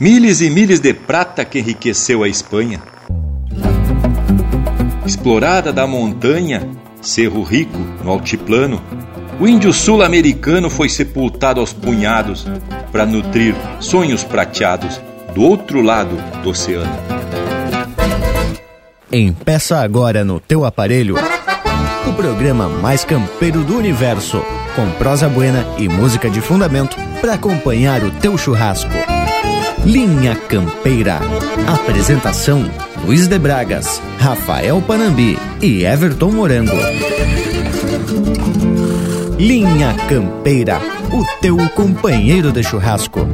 Milhas 0.00 0.40
e 0.40 0.48
milhas 0.48 0.78
de 0.78 0.94
prata 0.94 1.44
que 1.44 1.58
enriqueceu 1.58 2.22
a 2.22 2.28
Espanha. 2.28 2.80
Explorada 5.04 5.72
da 5.72 5.88
montanha, 5.88 6.68
Cerro 7.02 7.42
Rico, 7.42 7.78
no 8.04 8.12
altiplano, 8.12 8.80
o 9.40 9.48
índio 9.48 9.72
sul-americano 9.72 10.70
foi 10.70 10.88
sepultado 10.88 11.58
aos 11.58 11.72
punhados 11.72 12.46
para 12.92 13.04
nutrir 13.04 13.56
sonhos 13.80 14.22
prateados 14.22 15.00
do 15.34 15.42
outro 15.42 15.82
lado 15.82 16.16
do 16.44 16.50
oceano. 16.50 16.96
Empeça 19.10 19.80
agora 19.80 20.24
no 20.24 20.38
teu 20.38 20.64
aparelho 20.64 21.16
o 22.08 22.12
programa 22.12 22.68
mais 22.68 23.04
campeiro 23.04 23.64
do 23.64 23.76
universo, 23.76 24.40
com 24.76 24.88
prosa 24.92 25.28
buena 25.28 25.66
e 25.76 25.88
música 25.88 26.30
de 26.30 26.40
fundamento 26.40 26.96
para 27.20 27.34
acompanhar 27.34 28.04
o 28.04 28.12
teu 28.12 28.38
churrasco. 28.38 28.90
Linha 29.84 30.34
Campeira. 30.48 31.20
Apresentação: 31.66 32.64
Luiz 33.04 33.26
de 33.26 33.38
Bragas, 33.38 34.00
Rafael 34.18 34.82
Panambi 34.82 35.38
e 35.60 35.84
Everton 35.84 36.30
Morango. 36.32 36.76
Linha 39.38 39.94
Campeira, 40.08 40.80
o 41.12 41.24
teu 41.40 41.56
companheiro 41.70 42.50
de 42.52 42.62
churrasco. 42.62 43.26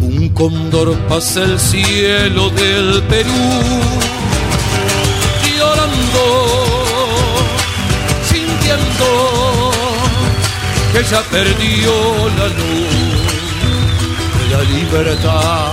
Un 0.00 0.28
cóndor 0.30 0.96
pasa 1.08 1.42
el 1.44 1.58
cielo 1.58 2.50
del 2.50 3.02
Perú, 3.04 3.30
que 10.94 11.02
ya 11.02 11.20
perdió 11.22 11.92
la 12.38 12.46
luz 12.58 12.94
de 14.38 14.44
la 14.56 14.62
libertad. 14.62 15.72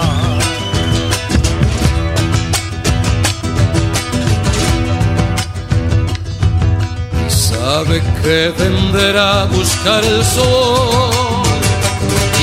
sabe 7.30 8.02
que 8.24 8.52
vendrá 8.58 9.44
a 9.44 9.46
buscar 9.46 10.04
el 10.04 10.24
sol 10.26 11.44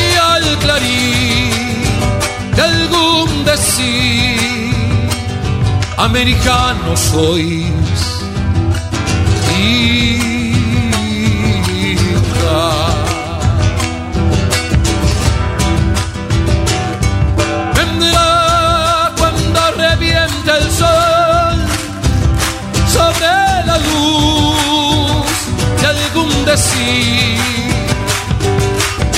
y 0.04 0.08
al 0.32 0.58
clarín 0.58 1.50
de 2.54 2.62
algún 2.62 3.44
decir 3.44 4.72
americano 5.96 6.96
sois 6.96 8.00
hija. 9.58 10.27
Decir. 26.58 27.38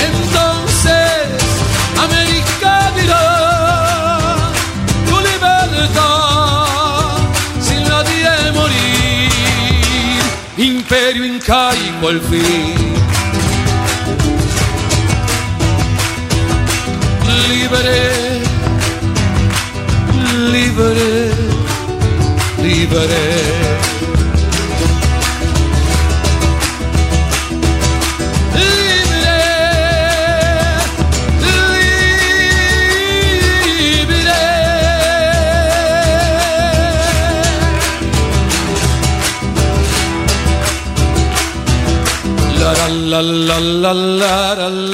Entonces 0.09 1.27
América 2.05 2.91
dirá 2.95 3.27
tu 5.07 5.15
libertad 5.29 7.07
sin 7.65 7.81
nadie 7.89 8.51
morir. 8.53 10.21
Imperio 10.57 11.25
incaico 11.25 12.07
al 12.13 12.21
fin. 12.29 12.91
Libre, 17.49 18.01
libre, 20.51 21.31
libre. 22.61 23.80
La 43.59 43.59
la 43.59 43.93
la 43.93 44.69
la 44.69 44.90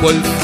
cual 0.00 0.39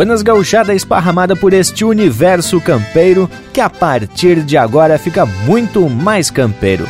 Buenas 0.00 0.22
gauchada 0.22 0.72
esparramada 0.72 1.36
por 1.36 1.52
este 1.52 1.84
universo 1.84 2.58
campeiro 2.58 3.28
que 3.52 3.60
a 3.60 3.68
partir 3.68 4.42
de 4.42 4.56
agora 4.56 4.98
fica 4.98 5.26
muito 5.26 5.90
mais 5.90 6.30
campeiro. 6.30 6.88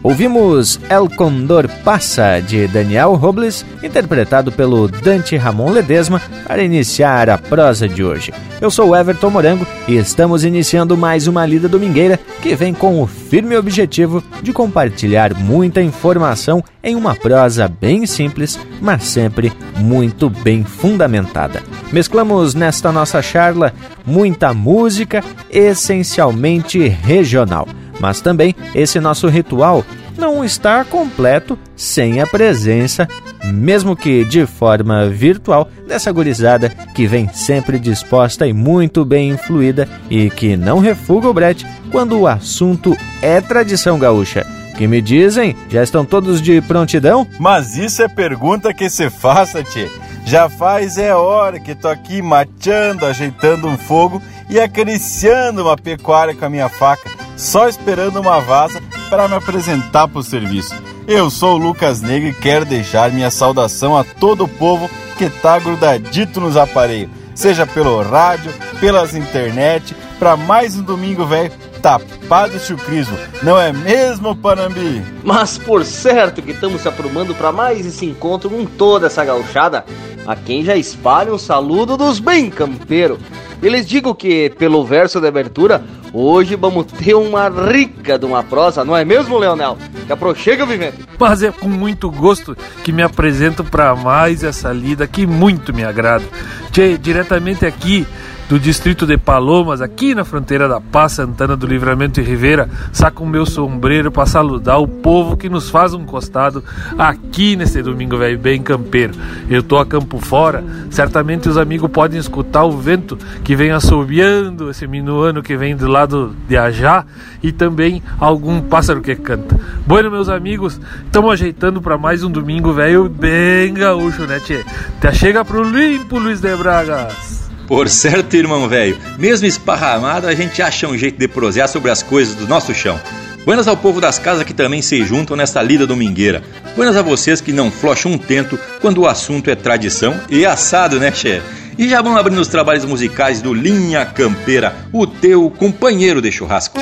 Ouvimos 0.00 0.78
El 0.88 1.08
Condor 1.10 1.68
Passa, 1.82 2.38
de 2.38 2.68
Daniel 2.68 3.14
Robles, 3.14 3.66
interpretado 3.82 4.52
pelo 4.52 4.86
Dante 4.86 5.36
Ramon 5.36 5.72
Ledesma, 5.72 6.22
para 6.46 6.62
iniciar 6.62 7.28
a 7.30 7.36
prosa 7.36 7.88
de 7.88 8.04
hoje. 8.04 8.32
Eu 8.60 8.70
sou 8.70 8.94
Everton 8.94 9.30
Morango 9.30 9.66
e 9.88 9.96
estamos 9.96 10.44
iniciando 10.44 10.96
mais 10.96 11.26
uma 11.26 11.44
Lida 11.44 11.68
Domingueira 11.68 12.16
que 12.40 12.54
vem 12.54 12.72
com 12.72 13.02
o 13.02 13.08
firme 13.08 13.56
objetivo 13.56 14.22
de 14.40 14.52
compartilhar 14.52 15.34
muita 15.34 15.82
informação 15.82 16.62
em 16.80 16.94
uma 16.94 17.16
prosa 17.16 17.66
bem 17.66 18.06
simples, 18.06 18.56
mas 18.80 19.02
sempre 19.02 19.52
muito 19.80 20.30
bem 20.30 20.62
fundamentada. 20.62 21.60
Mesclamos 21.92 22.54
nesta 22.54 22.90
nossa 22.90 23.20
charla 23.20 23.72
muita 24.06 24.54
música, 24.54 25.22
essencialmente 25.50 26.88
regional 26.88 27.68
mas 28.02 28.20
também 28.20 28.52
esse 28.74 28.98
nosso 28.98 29.28
ritual 29.28 29.84
não 30.18 30.44
está 30.44 30.84
completo 30.84 31.56
sem 31.76 32.20
a 32.20 32.26
presença, 32.26 33.08
mesmo 33.44 33.96
que 33.96 34.24
de 34.24 34.44
forma 34.44 35.08
virtual, 35.08 35.70
dessa 35.86 36.10
gurizada 36.10 36.68
que 36.94 37.06
vem 37.06 37.28
sempre 37.32 37.78
disposta 37.78 38.46
e 38.46 38.52
muito 38.52 39.04
bem 39.04 39.30
influída 39.30 39.88
e 40.10 40.28
que 40.28 40.56
não 40.56 40.80
refuga 40.80 41.28
o 41.28 41.32
brete 41.32 41.64
quando 41.92 42.18
o 42.18 42.26
assunto 42.26 42.96
é 43.22 43.40
tradição 43.40 43.98
gaúcha. 43.98 44.44
Que 44.76 44.86
me 44.88 45.00
dizem? 45.00 45.54
Já 45.68 45.82
estão 45.82 46.04
todos 46.04 46.42
de 46.42 46.60
prontidão? 46.62 47.26
Mas 47.38 47.76
isso 47.76 48.02
é 48.02 48.08
pergunta 48.08 48.74
que 48.74 48.90
se 48.90 49.08
faça, 49.10 49.62
tchê. 49.62 49.88
Já 50.24 50.48
faz 50.48 50.96
é 50.98 51.14
hora 51.14 51.58
que 51.58 51.74
tô 51.74 51.88
aqui 51.88 52.22
mateando, 52.22 53.04
ajeitando 53.04 53.66
um 53.68 53.76
fogo 53.76 54.22
e 54.48 54.60
acariciando 54.60 55.62
uma 55.62 55.76
pecuária 55.76 56.34
com 56.34 56.44
a 56.44 56.50
minha 56.50 56.68
faca 56.68 57.10
só 57.36 57.68
esperando 57.68 58.20
uma 58.20 58.40
vaza 58.40 58.80
para 59.10 59.26
me 59.26 59.34
apresentar 59.34 60.08
para 60.08 60.18
o 60.18 60.22
serviço. 60.22 60.74
Eu 61.06 61.28
sou 61.30 61.54
o 61.54 61.58
Lucas 61.58 62.00
Negro 62.00 62.28
e 62.28 62.34
quero 62.34 62.64
deixar 62.64 63.10
minha 63.10 63.30
saudação 63.30 63.96
a 63.96 64.04
todo 64.04 64.44
o 64.44 64.48
povo 64.48 64.88
que 65.18 65.28
tá 65.28 65.58
grudadito 65.58 66.40
nos 66.40 66.56
aparelhos, 66.56 67.10
seja 67.34 67.66
pelo 67.66 68.00
rádio, 68.02 68.52
pelas 68.80 69.14
internet, 69.14 69.94
para 70.18 70.36
mais 70.36 70.76
um 70.76 70.82
domingo 70.82 71.26
velho 71.26 71.50
tapado 71.82 72.58
chucrismo, 72.60 73.18
não 73.42 73.58
é 73.58 73.72
mesmo, 73.72 74.36
Panambi? 74.36 75.02
Mas 75.24 75.58
por 75.58 75.84
certo 75.84 76.40
que 76.40 76.52
estamos 76.52 76.82
se 76.82 76.88
aprumando 76.88 77.34
para 77.34 77.50
mais 77.50 77.84
esse 77.84 78.06
encontro 78.06 78.48
com 78.48 78.64
toda 78.64 79.08
essa 79.08 79.24
gauchada, 79.24 79.84
a 80.26 80.36
quem 80.36 80.64
já 80.64 80.76
espalha 80.76 81.32
um 81.32 81.38
saludo 81.38 81.96
dos 81.96 82.18
bem 82.18 82.50
campeiros. 82.50 83.18
Eles 83.62 83.86
digo 83.86 84.14
que, 84.14 84.50
pelo 84.50 84.84
verso 84.84 85.20
de 85.20 85.28
abertura, 85.28 85.84
hoje 86.12 86.56
vamos 86.56 86.86
ter 86.86 87.14
uma 87.14 87.48
rica 87.48 88.18
de 88.18 88.26
uma 88.26 88.42
prosa, 88.42 88.84
não 88.84 88.96
é 88.96 89.04
mesmo, 89.04 89.38
Leonel? 89.38 89.78
Que 90.06 90.12
aproxega, 90.12 90.66
Vivente. 90.66 90.98
Mas 91.18 91.42
é 91.42 91.52
com 91.52 91.68
muito 91.68 92.10
gosto 92.10 92.56
que 92.82 92.90
me 92.90 93.02
apresento 93.02 93.62
para 93.62 93.94
mais 93.94 94.42
essa 94.42 94.72
lida 94.72 95.06
que 95.06 95.26
muito 95.26 95.72
me 95.72 95.84
agrada. 95.84 96.24
Tchê, 96.72 96.98
diretamente 96.98 97.64
aqui 97.64 98.06
do 98.52 98.60
distrito 98.60 99.06
de 99.06 99.16
Palomas, 99.16 99.80
aqui 99.80 100.14
na 100.14 100.26
fronteira 100.26 100.68
da 100.68 100.78
Paz 100.78 101.12
Santana 101.12 101.56
do 101.56 101.66
Livramento 101.66 102.20
e 102.20 102.22
Ribeira, 102.22 102.68
saco 102.92 103.24
o 103.24 103.26
meu 103.26 103.46
sombreiro 103.46 104.12
para 104.12 104.26
saludar 104.26 104.76
o 104.76 104.86
povo 104.86 105.38
que 105.38 105.48
nos 105.48 105.70
faz 105.70 105.94
um 105.94 106.04
costado 106.04 106.62
aqui 106.98 107.56
nesse 107.56 107.82
domingo 107.82 108.18
velho 108.18 108.38
bem 108.38 108.62
campeiro. 108.62 109.14
Eu 109.48 109.62
tô 109.62 109.78
a 109.78 109.86
campo 109.86 110.18
fora, 110.18 110.62
certamente 110.90 111.48
os 111.48 111.56
amigos 111.56 111.90
podem 111.90 112.20
escutar 112.20 112.64
o 112.64 112.72
vento 112.72 113.16
que 113.42 113.56
vem 113.56 113.70
assobiando 113.70 114.68
esse 114.68 114.86
minuano 114.86 115.42
que 115.42 115.56
vem 115.56 115.74
do 115.74 115.88
lado 115.88 116.36
de 116.46 116.54
Ajá 116.54 117.06
e 117.42 117.52
também 117.52 118.02
algum 118.20 118.60
pássaro 118.60 119.00
que 119.00 119.16
canta. 119.16 119.58
Bueno, 119.86 120.10
meus 120.10 120.28
amigos, 120.28 120.78
estamos 121.06 121.32
ajeitando 121.32 121.80
para 121.80 121.96
mais 121.96 122.22
um 122.22 122.30
domingo 122.30 122.70
velho 122.70 123.08
bem 123.08 123.72
gaúcho, 123.72 124.26
né, 124.26 124.38
tchê? 124.40 124.62
Até 124.98 125.10
chega 125.10 125.42
pro 125.42 125.64
limpo, 125.64 126.18
Luiz 126.18 126.38
de 126.42 126.54
Bragas. 126.54 127.41
Por 127.66 127.88
certo, 127.88 128.36
irmão 128.36 128.68
velho, 128.68 128.98
mesmo 129.18 129.46
esparramado, 129.46 130.26
a 130.26 130.34
gente 130.34 130.60
acha 130.60 130.86
um 130.86 130.96
jeito 130.96 131.18
de 131.18 131.28
prosear 131.28 131.68
sobre 131.68 131.90
as 131.90 132.02
coisas 132.02 132.34
do 132.34 132.46
nosso 132.46 132.74
chão. 132.74 133.00
Buenas 133.44 133.66
ao 133.66 133.76
povo 133.76 134.00
das 134.00 134.18
casas 134.18 134.44
que 134.44 134.54
também 134.54 134.80
se 134.80 135.04
juntam 135.04 135.36
nesta 135.36 135.60
lida 135.62 135.86
domingueira. 135.86 136.42
Buenas 136.76 136.96
a 136.96 137.02
vocês 137.02 137.40
que 137.40 137.52
não 137.52 137.72
flocham 137.72 138.12
um 138.12 138.18
tento 138.18 138.58
quando 138.80 138.98
o 138.98 139.06
assunto 139.06 139.50
é 139.50 139.56
tradição 139.56 140.14
e 140.30 140.46
assado, 140.46 141.00
né, 141.00 141.10
chefe? 141.12 141.62
E 141.76 141.88
já 141.88 142.00
vão 142.02 142.16
abrindo 142.16 142.40
os 142.40 142.48
trabalhos 142.48 142.84
musicais 142.84 143.42
do 143.42 143.52
Linha 143.52 144.04
Campeira, 144.04 144.76
o 144.92 145.06
teu 145.06 145.50
companheiro 145.50 146.20
de 146.20 146.30
churrasco. 146.30 146.78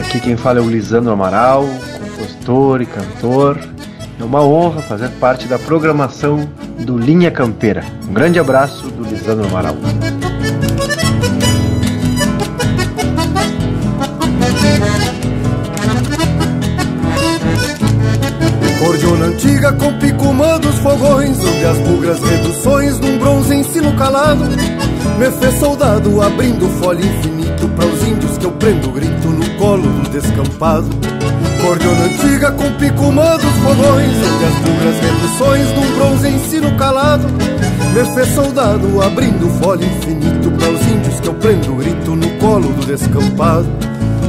Aqui 0.00 0.20
quem 0.20 0.36
fala 0.36 0.58
é 0.58 0.62
o 0.62 0.68
Lisandro 0.68 1.12
Amaral, 1.12 1.66
compositor 1.98 2.82
e 2.82 2.86
cantor 2.86 3.58
é 4.22 4.24
uma 4.24 4.40
honra 4.40 4.80
fazer 4.82 5.08
parte 5.18 5.48
da 5.48 5.58
programação 5.58 6.48
do 6.78 6.96
Linha 6.96 7.30
Campeira. 7.30 7.84
Um 8.08 8.12
grande 8.12 8.38
abraço 8.38 8.88
do 8.88 9.02
Lisandro 9.02 9.48
Amaral. 9.48 9.74
Cordiona 18.78 19.26
antiga 19.26 19.72
com 19.72 19.98
picumã 19.98 20.58
dos 20.58 20.76
fogões 20.78 21.38
Onde 21.38 21.64
as 21.64 21.78
bugras 21.78 22.20
reduções 22.20 22.98
num 23.00 23.18
bronze 23.18 23.54
ensino 23.54 23.92
calado 23.96 24.44
Me 25.18 25.30
fez 25.40 25.54
soldado 25.58 26.20
abrindo 26.20 26.68
folha 26.80 27.04
infinito 27.04 27.68
Para 27.76 27.86
os 27.86 28.02
índios 28.06 28.38
que 28.38 28.46
eu 28.46 28.52
prendo 28.52 28.90
grito 28.90 29.28
no 29.28 29.48
colo 29.56 29.82
do 29.82 30.10
descampado 30.10 31.11
Cordiona 31.60 32.04
antiga 32.04 32.50
com 32.52 32.72
picumã 32.72 33.36
dos 33.36 33.54
fogões. 33.62 34.16
Onde 34.16 34.44
as 34.44 34.54
bugras 34.54 35.00
reduções 35.00 35.68
num 35.76 35.96
bronze 35.96 36.28
ensino 36.28 36.76
calado. 36.76 37.26
Me 37.94 38.04
fez 38.14 38.34
soldado 38.34 39.02
abrindo 39.02 39.50
folha 39.62 39.84
infinito 39.84 40.50
Para 40.52 40.70
os 40.70 40.80
índios 40.86 41.20
que 41.20 41.28
eu 41.28 41.34
prendo 41.34 41.74
grito 41.76 42.16
no 42.16 42.28
colo 42.38 42.68
do 42.72 42.86
descampado. 42.86 43.68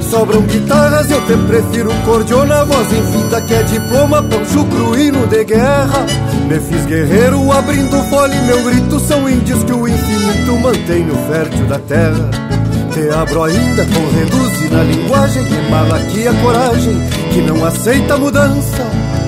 Sobram 0.10 0.42
guitarras, 0.42 1.10
eu 1.10 1.26
te 1.26 1.36
prefiro 1.48 1.92
cordiona 2.06 2.66
Voz 2.66 2.92
infinita 2.92 3.42
que 3.42 3.54
é 3.54 3.64
diploma, 3.64 4.22
pancho 4.22 4.66
cruíno 4.66 5.26
de 5.28 5.44
guerra. 5.46 6.06
Me 6.48 6.60
fiz 6.60 6.86
guerreiro 6.86 7.52
abrindo 7.52 7.98
folha 8.10 8.36
e 8.36 8.42
meu 8.46 8.64
grito 8.64 9.00
São 9.00 9.28
índios 9.30 9.64
que 9.64 9.72
o 9.72 9.88
infinito 9.88 10.60
mantém 10.60 11.06
no 11.06 11.16
fértil 11.28 11.66
da 11.66 11.80
terra 11.80 12.53
te 12.94 13.10
abro 13.10 13.44
ainda 13.44 13.86
com 13.86 14.16
reduzir 14.16 14.70
na 14.70 14.84
linguagem 14.84 15.44
Que 15.46 15.70
mala 15.70 15.98
aqui 15.98 16.28
a 16.28 16.34
coragem 16.34 16.96
que 17.34 17.42
não 17.42 17.66
aceita 17.66 18.18
mudança. 18.18 18.84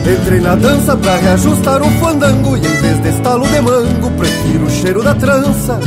Entrei 0.05 0.39
na 0.39 0.53
dança 0.53 0.95
pra 0.95 1.15
reajustar 1.17 1.81
o 1.81 1.89
fandango 1.99 2.55
E 2.55 2.59
em 2.59 2.81
vez 2.81 3.01
de 3.01 3.09
estalo 3.09 3.47
de 3.47 3.61
mango 3.61 4.11
Prefiro 4.11 4.65
o 4.65 4.69
cheiro 4.69 5.03
da 5.03 5.15
trança. 5.15 5.79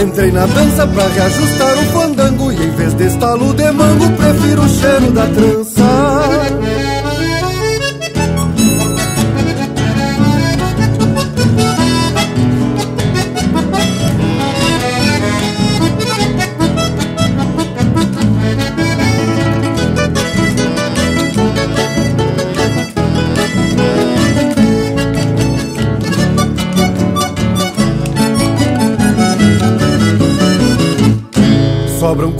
Entrei 0.00 0.30
na 0.30 0.46
dança 0.46 0.86
pra 0.86 1.08
reajustar 1.08 1.74
o 1.78 1.84
fandango 1.86 2.52
E 2.52 2.56
em 2.56 2.70
vez 2.70 2.94
de 2.94 3.06
estalo 3.06 3.52
de 3.54 3.70
mango 3.72 4.10
Prefiro 4.12 4.62
o 4.62 4.68
cheiro 4.68 5.10
da 5.10 5.26
trança 5.26 6.67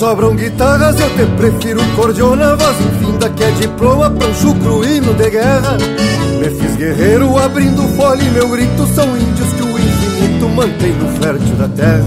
Sobram 0.00 0.34
guitarras, 0.34 0.98
eu 0.98 1.10
te 1.10 1.26
prefiro 1.36 1.78
cordiona 1.94 2.56
Voz 2.56 2.76
infinda 2.80 3.28
que 3.28 3.44
é 3.44 3.50
diploma, 3.50 4.10
pancho 4.10 4.54
cruíno 4.54 5.12
de 5.12 5.28
guerra. 5.28 5.76
Me 6.38 6.48
fiz 6.48 6.74
guerreiro 6.76 7.36
abrindo 7.36 7.82
folha 7.98 8.22
e 8.22 8.30
meu 8.30 8.48
grito 8.48 8.86
São 8.94 9.14
índios 9.14 9.52
que 9.52 9.62
o 9.62 9.78
infinito 9.78 10.48
mantém 10.56 10.94
no 10.94 11.06
fértil 11.20 11.54
da 11.56 11.68
terra. 11.68 12.06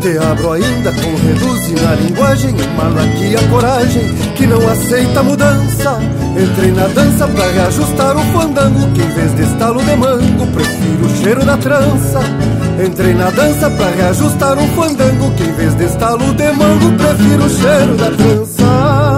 Te 0.00 0.16
abro 0.16 0.52
ainda 0.52 0.92
com 0.92 1.14
reduzir 1.26 1.78
na 1.82 1.94
linguagem 1.96 2.54
Emalo 2.58 2.98
aqui 2.98 3.36
a 3.36 3.48
coragem 3.50 4.14
que 4.34 4.46
não 4.46 4.66
aceita 4.66 5.22
mudança. 5.22 5.98
Entrei 6.42 6.72
na 6.72 6.86
dança 6.86 7.28
pra 7.28 7.50
reajustar 7.50 8.16
o 8.16 8.22
fandango 8.32 8.90
Que 8.94 9.02
em 9.02 9.10
vez 9.10 9.34
de 9.34 9.42
estalo 9.42 9.84
de 9.84 9.94
mango 9.94 10.46
prefiro 10.54 11.04
o 11.04 11.16
cheiro 11.22 11.44
da 11.44 11.58
trança 11.58 12.20
Entrei 12.84 13.12
na 13.12 13.30
dança 13.30 13.70
pra 13.70 13.90
reajustar 13.90 14.58
o 14.58 14.66
fandango 14.68 15.30
Que 15.36 15.42
em 15.42 15.52
vez 15.52 15.74
de 15.74 15.84
estalo 15.84 16.32
de 16.32 16.52
mango 16.52 16.92
prefiro 16.96 17.44
o 17.44 17.50
cheiro 17.50 17.96
da 17.96 18.10
trança 18.10 19.10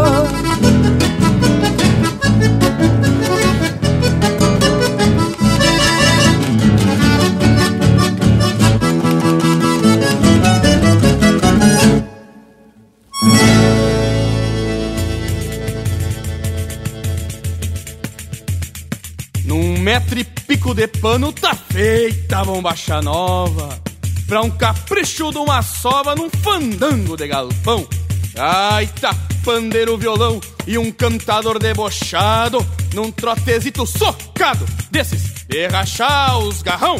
metro 19.82 20.18
e 20.18 20.24
pico 20.24 20.74
de 20.74 20.86
pano 20.86 21.32
tá 21.32 21.54
feita 21.54 22.01
a 22.32 22.44
bombacha 22.44 23.00
nova. 23.00 23.80
Pra 24.26 24.40
um 24.40 24.50
capricho 24.50 25.30
de 25.30 25.38
uma 25.38 25.62
sova 25.62 26.14
num 26.14 26.30
fandango 26.30 27.16
de 27.16 27.28
galpão. 27.28 27.86
Gaita, 28.34 29.10
pandeiro, 29.44 29.98
violão 29.98 30.40
e 30.66 30.78
um 30.78 30.90
cantador 30.90 31.58
debochado 31.58 32.66
Num 32.94 33.10
trotezito 33.10 33.86
socado 33.86 34.64
desses 34.90 35.44
de 35.48 35.66
rachar 35.66 36.38
os 36.38 36.62
garrão 36.62 36.96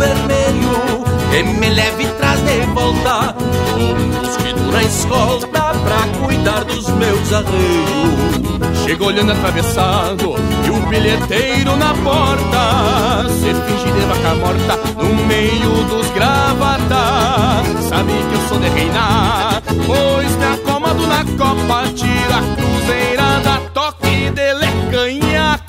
vermelho 0.00 1.04
que 1.30 1.42
me 1.42 1.68
leve 1.68 2.06
traz 2.18 2.40
de 2.40 2.60
volta 2.74 3.34
Um 3.76 4.20
mosquito 4.20 4.72
na 4.72 4.82
escolta 4.82 5.74
pra 5.84 6.24
cuidar 6.24 6.64
dos 6.64 6.88
meus 6.90 7.32
arreios. 7.32 8.84
Chego 8.84 9.06
olhando 9.06 9.32
atravessado 9.32 10.34
e 10.66 10.70
o 10.70 10.86
bilheteiro 10.88 11.76
na 11.76 11.92
porta 11.94 13.28
Se 13.28 13.54
finge 13.54 13.92
de 13.92 14.06
vaca 14.06 14.34
morta 14.36 14.76
no 14.96 15.26
meio 15.26 15.84
dos 15.84 16.10
gravatas. 16.10 17.84
Sabe 17.88 18.12
que 18.12 18.34
eu 18.34 18.48
sou 18.48 18.58
de 18.58 18.68
reinar, 18.68 19.62
pois 19.86 20.36
me 20.36 20.44
acomodo 20.44 21.06
na 21.06 21.24
copa 21.36 21.84
Tira 21.94 22.38
a 22.38 22.56
cruzeirada, 22.56 23.60
toque 23.74 24.30
de 24.30 24.54
lecanha 24.54 24.59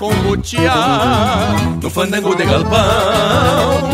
com 0.01 0.11
No 1.79 1.89
fandango 1.91 2.35
de 2.35 2.43
galpão, 2.43 2.79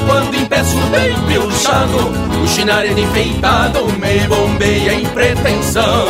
quando 0.08 0.38
impeço 0.38 0.78
bem 0.90 1.14
pilchado 1.28 1.98
O 2.42 2.48
chinarelho 2.48 2.98
enfeitado 2.98 3.80
me 4.00 4.26
bombeia 4.28 4.94
em 4.94 5.06
pretensão. 5.08 6.06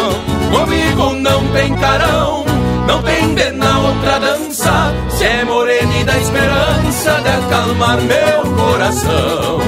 Comigo 0.52 1.14
não 1.14 1.48
tem 1.48 1.76
carão 1.78 2.46
não 2.86 3.04
tem 3.04 3.36
de 3.36 3.52
na 3.52 3.80
outra 3.80 4.18
dança. 4.18 4.94
Se 5.10 5.26
é 5.26 5.44
morena 5.44 5.94
e 5.94 6.06
da 6.06 6.18
esperança 6.18 7.22
De 7.22 7.30
acalmar 7.30 7.98
meu 7.98 8.56
coração. 8.56 9.60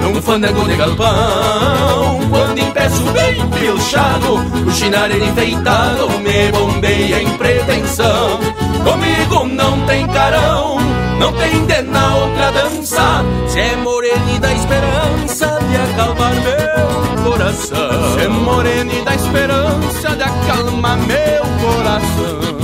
Num 0.00 0.22
fandango 0.22 0.64
de 0.64 0.76
galpão 0.76 2.20
Quando 2.30 2.58
impeço 2.58 3.02
bem 3.12 3.46
pilchado 3.50 4.34
O 4.66 4.70
chinarelho 4.70 5.24
enfeitado 5.24 6.08
Me 6.20 6.52
bombeia 6.52 7.22
em 7.22 7.28
pretensão 7.36 8.38
Comigo 8.86 9.44
não 9.46 9.86
tem 9.86 10.06
carão 10.06 10.76
não 11.18 11.32
tem 11.32 11.64
de 11.66 11.82
na 11.82 12.14
outra 12.16 12.52
dança. 12.52 13.24
Se 13.48 13.60
é 13.60 13.76
morena 13.76 14.32
e 14.34 14.38
da 14.38 14.52
esperança 14.52 15.58
De 15.68 15.76
acalmar 15.76 16.32
meu 16.34 17.24
coração. 17.24 18.14
Se 18.14 18.20
é 18.24 18.28
morena 18.28 18.92
e 18.92 19.02
da 19.02 19.14
esperança 19.14 20.16
De 20.16 20.22
acalmar 20.22 20.98
meu 20.98 21.42
coração 21.60 22.56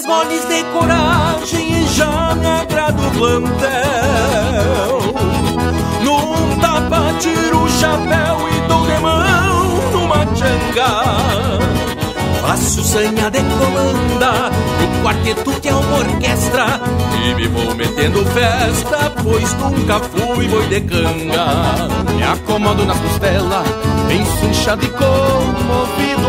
três 0.00 0.06
goles 0.06 0.44
de 0.46 0.64
coragem 0.72 1.82
e 1.82 1.86
já 1.88 2.34
me 2.34 2.46
agrada 2.46 3.00
o 3.02 3.10
plantel. 3.12 3.40
Num 6.02 6.58
tapa 6.60 7.12
tiro 7.18 7.64
o 7.64 7.68
chapéu 7.68 8.48
e 8.48 8.68
dou 8.68 8.86
de 8.86 8.98
mão 8.98 9.90
numa 9.92 10.26
tchanga 10.26 11.89
Faço 12.50 12.82
sanha 12.82 13.30
de 13.30 13.38
comanda 13.44 14.50
O 14.82 15.04
quarteto 15.04 15.52
que 15.60 15.68
é 15.68 15.72
uma 15.72 15.98
orquestra 15.98 16.80
E 17.24 17.34
me 17.34 17.46
vou 17.46 17.76
metendo 17.76 18.26
festa 18.26 19.12
Pois 19.22 19.54
nunca 19.54 20.00
fui 20.00 20.48
boi 20.48 20.66
de 20.66 20.80
canga. 20.80 21.46
Me 22.12 22.24
acomodo 22.24 22.84
nas 22.84 22.98
costelas 22.98 23.64
Bem 24.08 24.24
cinchado 24.24 24.84
e 24.84 24.88
comovido 24.88 26.26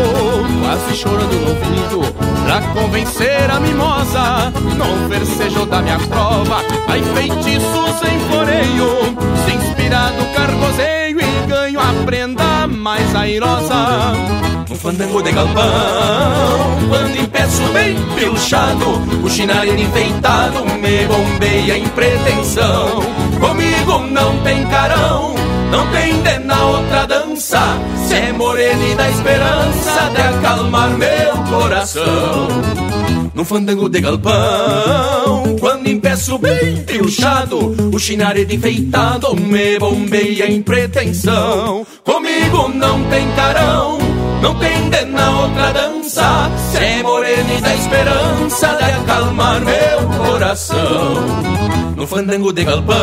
Quase 0.62 0.94
chorando 0.94 1.34
no 1.40 1.48
ouvido 1.48 2.14
Pra 2.44 2.60
convencer 2.72 3.50
a 3.50 3.58
mimosa. 3.58 4.52
No 4.78 5.08
versejo 5.08 5.66
da 5.66 5.82
minha 5.82 5.98
prova 5.98 6.62
Ai 6.86 7.02
feitiços 7.02 8.00
em 8.08 8.20
floreio 8.30 9.16
Se 9.44 9.56
inspirado 9.56 10.24
cargozeio 10.36 11.20
E 11.20 11.46
ganho 11.48 11.80
a 11.80 12.04
prenda 12.04 12.68
mais 12.68 13.12
airosa 13.16 14.51
um 14.72 14.74
fandango 14.74 15.22
de 15.22 15.32
galpão. 15.32 15.62
Quando 16.88 17.16
impeço 17.16 17.62
bem 17.72 17.96
pilchado 18.16 18.86
O 19.22 19.30
chinarelho 19.30 19.78
enfeitado 19.78 20.64
Me 20.80 21.06
bombeia 21.06 21.76
em 21.76 21.88
pretensão. 21.88 23.02
Comigo 23.38 23.98
não 24.10 24.38
tem 24.42 24.66
carão 24.66 25.34
Não 25.70 25.86
tem 25.90 26.22
de 26.22 26.38
na 26.40 26.64
outra 26.64 27.06
dança. 27.06 27.60
Se 28.06 28.14
é 28.14 28.32
morena 28.32 28.84
e 28.84 28.94
da 28.94 29.10
esperança 29.10 30.10
De 30.14 30.22
acalmar 30.22 30.90
meu 30.90 31.58
coração. 31.58 32.48
Num 33.34 33.44
fandango 33.44 33.88
de 33.88 34.00
galpão 34.00 35.56
Quando 35.58 35.88
impeço 35.88 36.36
bem 36.38 36.76
pilchado 36.84 37.74
O 37.92 37.98
chinarelho 37.98 38.52
enfeitado 38.52 39.34
Me 39.36 39.78
bombeia 39.78 40.50
em 40.50 40.62
pretensão. 40.62 41.86
Comigo 42.04 42.68
não 42.68 43.02
tem 43.04 43.26
carão 43.32 44.11
não 44.42 44.54
tem 44.56 44.82
na 45.12 45.40
outra 45.40 45.72
dança 45.72 46.50
Se 46.70 46.78
é 46.78 47.02
morena 47.02 47.52
e 47.52 47.60
da 47.60 47.74
esperança 47.74 48.68
De 48.68 48.84
acalmar 48.84 49.60
meu 49.60 50.26
coração. 50.26 51.14
No 51.96 52.06
fandango 52.06 52.52
de 52.52 52.64
galpão 52.64 52.96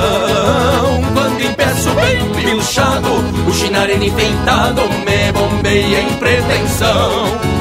Quando 1.13 1.41
impeço 1.41 1.89
bem 1.91 2.43
pilchado 2.43 3.09
O 3.47 3.53
chinarelho 3.53 4.03
enfeitado 4.03 4.81
Me 5.05 5.31
bombeia 5.31 6.01
em 6.01 6.13
pretensão. 6.15 7.11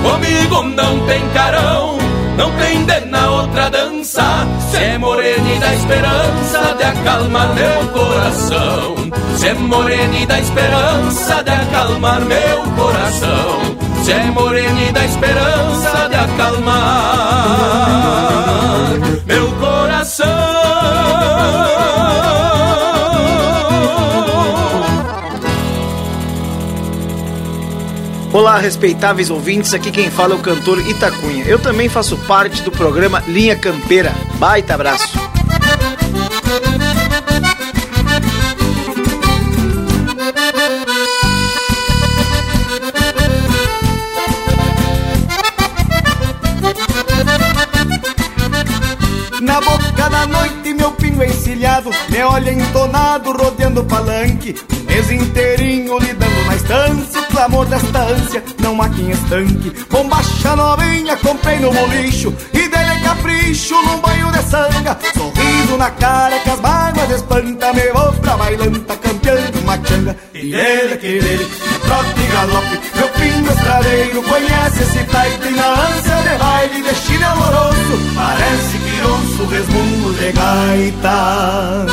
Comigo 0.02 0.62
não 0.64 1.06
tem 1.06 1.28
carão 1.30 2.07
não 2.38 2.50
tem 2.52 2.84
de 2.84 3.00
na 3.06 3.30
outra 3.30 3.68
dança. 3.68 4.46
Se 4.70 4.76
é 4.76 4.96
morena 4.96 5.60
da 5.60 5.74
esperança 5.74 6.74
De 6.78 6.84
acalmar 6.84 7.52
meu 7.54 7.88
coração. 7.88 8.94
Se 9.36 9.48
é 9.48 9.54
morena 9.54 10.26
da 10.26 10.38
esperança 10.40 11.42
De 11.42 11.50
acalmar 11.50 12.20
meu 12.20 12.62
coração. 12.76 13.76
Se 14.04 14.12
é 14.12 14.24
morena 14.30 14.92
da 14.92 15.04
esperança 15.04 16.08
De 16.08 16.16
acalmar 16.16 17.17
Olá, 28.48 28.56
respeitáveis 28.56 29.28
ouvintes, 29.28 29.74
aqui 29.74 29.90
quem 29.90 30.10
fala 30.10 30.32
é 30.32 30.36
o 30.38 30.40
cantor 30.40 30.78
Itacunha. 30.78 31.44
Eu 31.44 31.58
também 31.58 31.86
faço 31.86 32.16
parte 32.16 32.62
do 32.62 32.72
programa 32.72 33.22
Linha 33.26 33.54
Campeira. 33.54 34.10
Baita 34.38 34.72
abraço. 34.72 35.18
Na 49.42 49.60
boca 49.60 50.08
da 50.08 50.26
noite, 50.26 50.72
meu 50.72 50.92
pingo 50.92 51.22
encilhado 51.22 51.90
Me 52.08 52.22
olha 52.22 52.50
entonado, 52.50 53.30
rodeando 53.30 53.84
palanque 53.84 54.54
mês 54.98 55.10
inteirinho 55.10 55.98
lidando 55.98 56.44
na 56.46 56.56
estância 56.56 57.20
O 57.20 57.26
clamor 57.26 57.66
desta 57.66 58.00
ânsia, 58.00 58.42
não 58.60 58.80
há 58.82 58.88
quem 58.88 59.10
estanque. 59.10 59.72
Bombacha 59.88 60.56
novinha, 60.56 61.16
comprei 61.16 61.58
no 61.58 61.72
bolicho 61.72 62.34
E 62.52 62.68
dele 62.68 63.00
capricho 63.02 63.74
num 63.82 64.00
banho 64.00 64.32
de 64.32 64.42
sanga. 64.42 64.98
Sorriso 65.14 65.76
na 65.76 65.90
cara 65.92 66.38
que 66.40 66.50
as 66.50 66.60
mágoas 66.60 67.10
espanta 67.10 67.72
Me 67.72 67.92
vou 67.92 68.12
pra 68.14 68.36
bailanta, 68.36 68.96
campeando 68.96 69.60
uma 69.60 69.78
changa. 69.84 70.16
E 70.34 70.50
dele 70.50 70.96
que 70.96 71.20
dele, 71.20 71.48
trote 71.84 72.20
e 72.20 72.26
galope 72.32 72.80
Meu 72.96 73.08
pingo 73.08 73.52
estradeiro 73.52 74.22
conhece 74.22 74.82
esse 74.82 75.04
taite 75.04 75.50
Na 75.50 75.72
ânsia 75.72 76.16
de 76.22 76.38
baile, 76.38 76.82
destino 76.82 77.26
amoroso 77.26 77.98
Parece 78.14 78.78
que 78.78 78.98
grosso 79.00 79.44
resmungo 79.46 80.12
de 80.14 80.32
gaita 80.32 81.86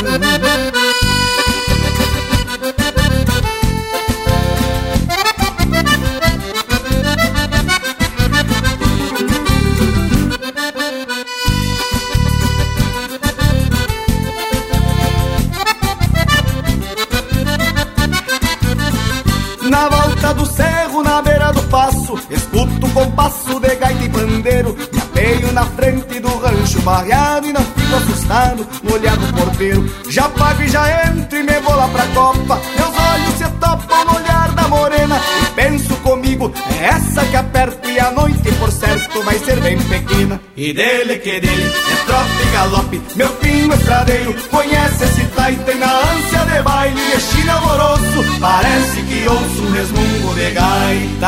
barreado 26.85 27.47
E 27.47 27.51
não 27.51 27.65
fico 27.65 27.95
assustado 27.95 28.65
no 28.83 28.93
olhar 28.93 29.17
do 29.17 29.33
porteiro. 29.33 29.83
Já 30.09 30.29
pago 30.29 30.61
e 30.61 30.69
já 30.69 31.07
entro 31.07 31.37
e 31.37 31.43
me 31.43 31.59
vou 31.59 31.75
lá 31.75 31.87
pra 31.89 32.05
copa. 32.07 32.61
Meus 32.77 32.95
olhos 32.95 33.33
se 33.37 33.49
topam 33.59 34.05
no 34.05 34.15
olhar 34.15 34.51
da 34.51 34.67
morena. 34.67 35.19
E 35.41 35.45
penso 35.55 35.95
comigo, 35.97 36.53
é 36.79 36.85
essa 36.85 37.25
que 37.25 37.35
aperto 37.35 37.89
E 37.89 37.99
a 37.99 38.11
noite, 38.11 38.51
por 38.59 38.71
certo, 38.71 39.23
vai 39.23 39.39
ser 39.39 39.59
bem 39.61 39.77
pequena. 39.79 40.39
E 40.55 40.71
dele 40.71 41.17
que 41.17 41.39
dele, 41.39 41.73
é 41.91 41.95
trote 42.05 42.29
e 42.41 42.51
galope. 42.53 43.01
Meu 43.15 43.29
pingo 43.29 43.73
estradeiro, 43.73 44.35
conhece 44.49 45.03
esse 45.03 45.25
taita 45.35 45.73
na 45.75 45.87
ânsia 45.87 46.45
de 46.45 46.61
baile, 46.61 47.01
destino 47.11 47.51
amoroso 47.51 48.23
Parece 48.39 49.01
que 49.01 49.27
ouço 49.27 49.61
um 49.63 49.71
resmungo 49.71 50.33
de 50.35 50.51
gaita 50.51 51.25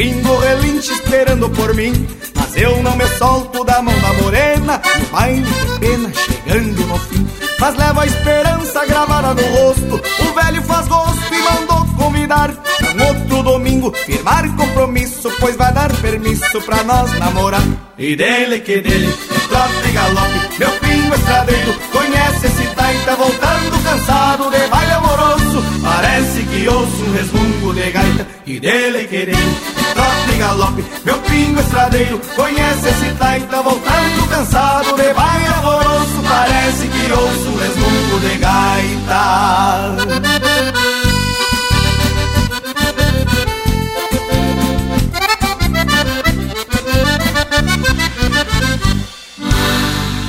pingo 0.00 0.38
relinche 0.38 0.92
esperando 0.92 1.50
por 1.50 1.74
mim. 1.74 1.92
Mas 2.34 2.56
eu 2.56 2.82
não 2.82 2.96
me 2.96 3.06
solto 3.18 3.62
da 3.64 3.82
mão 3.82 3.94
da 4.00 4.12
morena 4.14 4.80
E 4.98 5.02
o 5.02 5.06
baile 5.08 5.44
de 5.44 5.78
pena 5.78 6.10
chegando 6.14 6.86
no 6.86 6.98
fim. 6.98 7.26
Mas 7.58 7.76
leva 7.76 8.02
a 8.02 8.06
esperança 8.06 8.86
gravada 8.86 9.34
no 9.34 9.42
rosto 9.42 10.00
O 10.20 10.32
velho 10.32 10.62
faz 10.62 10.88
gosto 10.88 11.34
e 11.34 11.42
mandou 11.42 11.86
convidar 11.98 12.50
Pra 12.52 12.92
um 12.92 13.08
outro 13.08 13.42
domingo. 13.42 13.92
Firmar 14.06 14.48
compromisso 14.56 15.30
Pois 15.38 15.56
vai 15.56 15.72
dar 15.72 15.94
permisso 15.96 16.60
pra 16.62 16.82
nós 16.82 17.12
namorar. 17.18 17.62
E 17.98 18.16
dele 18.16 18.60
que 18.60 18.80
dele, 18.80 19.12
trote 19.48 19.88
e 19.88 19.92
galope 19.92 20.58
Meu 20.58 20.70
pingo 20.80 21.14
estradeiro 21.14 21.74
conhece 21.92 22.46
esse 22.46 22.66
taita 22.74 23.16
Voltando 23.16 23.84
cansado 23.84 24.50
de 24.50 24.66
baile 24.68 24.92
amoroso 24.92 25.09
Parece 26.00 26.42
que 26.44 26.66
ouço 26.66 27.04
um 27.04 27.12
resmungo 27.12 27.74
de 27.74 27.90
gaita 27.90 28.26
E 28.46 28.58
dele 28.58 29.06
que 29.06 29.18
dele, 29.18 29.36
é 29.36 29.92
trote 29.92 30.38
galope 30.38 30.82
Meu 31.04 31.18
pingo 31.18 31.60
estradeiro 31.60 32.18
conhece 32.34 32.88
esse 32.88 33.14
taita 33.18 33.60
Voltando 33.60 34.28
cansado 34.30 34.96
de 34.96 35.12
baile 35.12 35.46
amoroso 35.58 36.22
Parece 36.26 36.86
que 36.88 37.12
ouço 37.12 37.48
um 37.50 37.56
resmungo 37.58 38.20
de 38.20 38.38
gaita. 38.38 39.20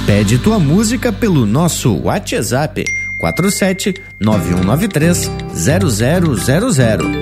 Pede 0.05 0.37
tua 0.37 0.59
música 0.59 1.13
pelo 1.13 1.45
nosso 1.45 1.95
WhatsApp 1.95 2.83
47 3.21 3.93
9193 4.19 5.29
0000. 5.53 7.21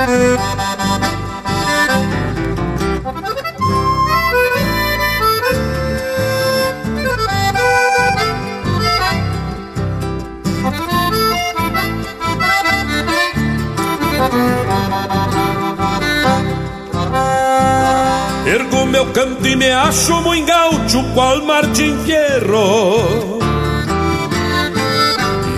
Ergo 0.00 0.57
canto 19.18 19.48
e 19.48 19.56
me 19.56 19.72
acho 19.72 20.22
muito 20.22 20.46
gaúcho 20.46 21.02
qual 21.12 21.42
Martim 21.42 21.98
Fierro. 22.04 23.40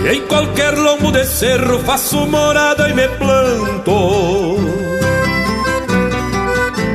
E 0.03 0.15
em 0.15 0.21
qualquer 0.21 0.75
lombo 0.75 1.11
de 1.11 1.23
cerro 1.25 1.77
faço 1.81 2.25
morada 2.25 2.89
e 2.89 2.93
me 2.93 3.07
planto. 3.07 4.57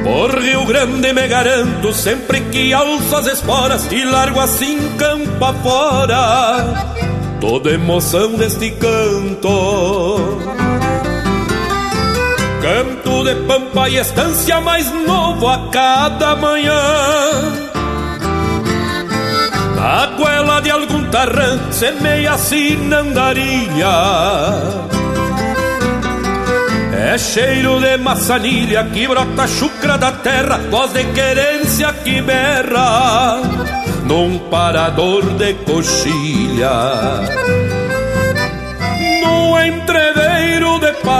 Por 0.02 0.40
Rio 0.40 0.64
Grande 0.64 1.12
me 1.12 1.28
garanto 1.28 1.92
sempre 1.92 2.40
que 2.40 2.72
alço 2.72 3.16
as 3.16 3.26
esporas 3.26 3.90
E 3.90 4.04
largo 4.04 4.38
assim 4.38 4.78
campo 4.96 5.44
afora 5.44 6.94
Toda 7.40 7.72
emoção 7.72 8.34
deste 8.34 8.70
canto 8.70 10.75
Canto 12.66 13.22
de 13.22 13.36
pampa 13.46 13.88
e 13.88 13.96
estância 13.96 14.60
mais 14.60 14.90
novo 14.90 15.46
a 15.46 15.68
cada 15.70 16.34
manhã. 16.34 16.82
Na 19.76 20.06
goela 20.06 20.60
de 20.60 20.70
algum 20.72 21.04
tarrã 21.04 21.60
semeia 21.70 22.32
assim 22.32 22.76
na 22.88 22.98
andarilha 22.98 23.86
É 26.92 27.16
cheiro 27.16 27.78
de 27.78 27.96
maçanilha 27.98 28.82
que 28.92 29.06
brota 29.06 29.46
chucra 29.46 29.96
da 29.96 30.10
terra 30.10 30.58
Voz 30.68 30.92
de 30.92 31.04
querência 31.04 31.92
que 31.92 32.20
berra 32.20 33.42
Num 34.04 34.40
parador 34.50 35.22
de 35.34 35.54
coxilha 35.54 36.70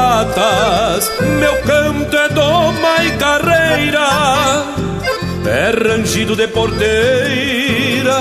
patas 0.07 1.11
Meu 1.40 1.55
canto 1.62 2.16
é 2.16 2.29
doma 2.29 3.05
e 3.05 3.11
carreira 3.16 4.09
É 5.45 5.71
rangido 5.71 6.37
de 6.37 6.47
porteira 6.49 8.19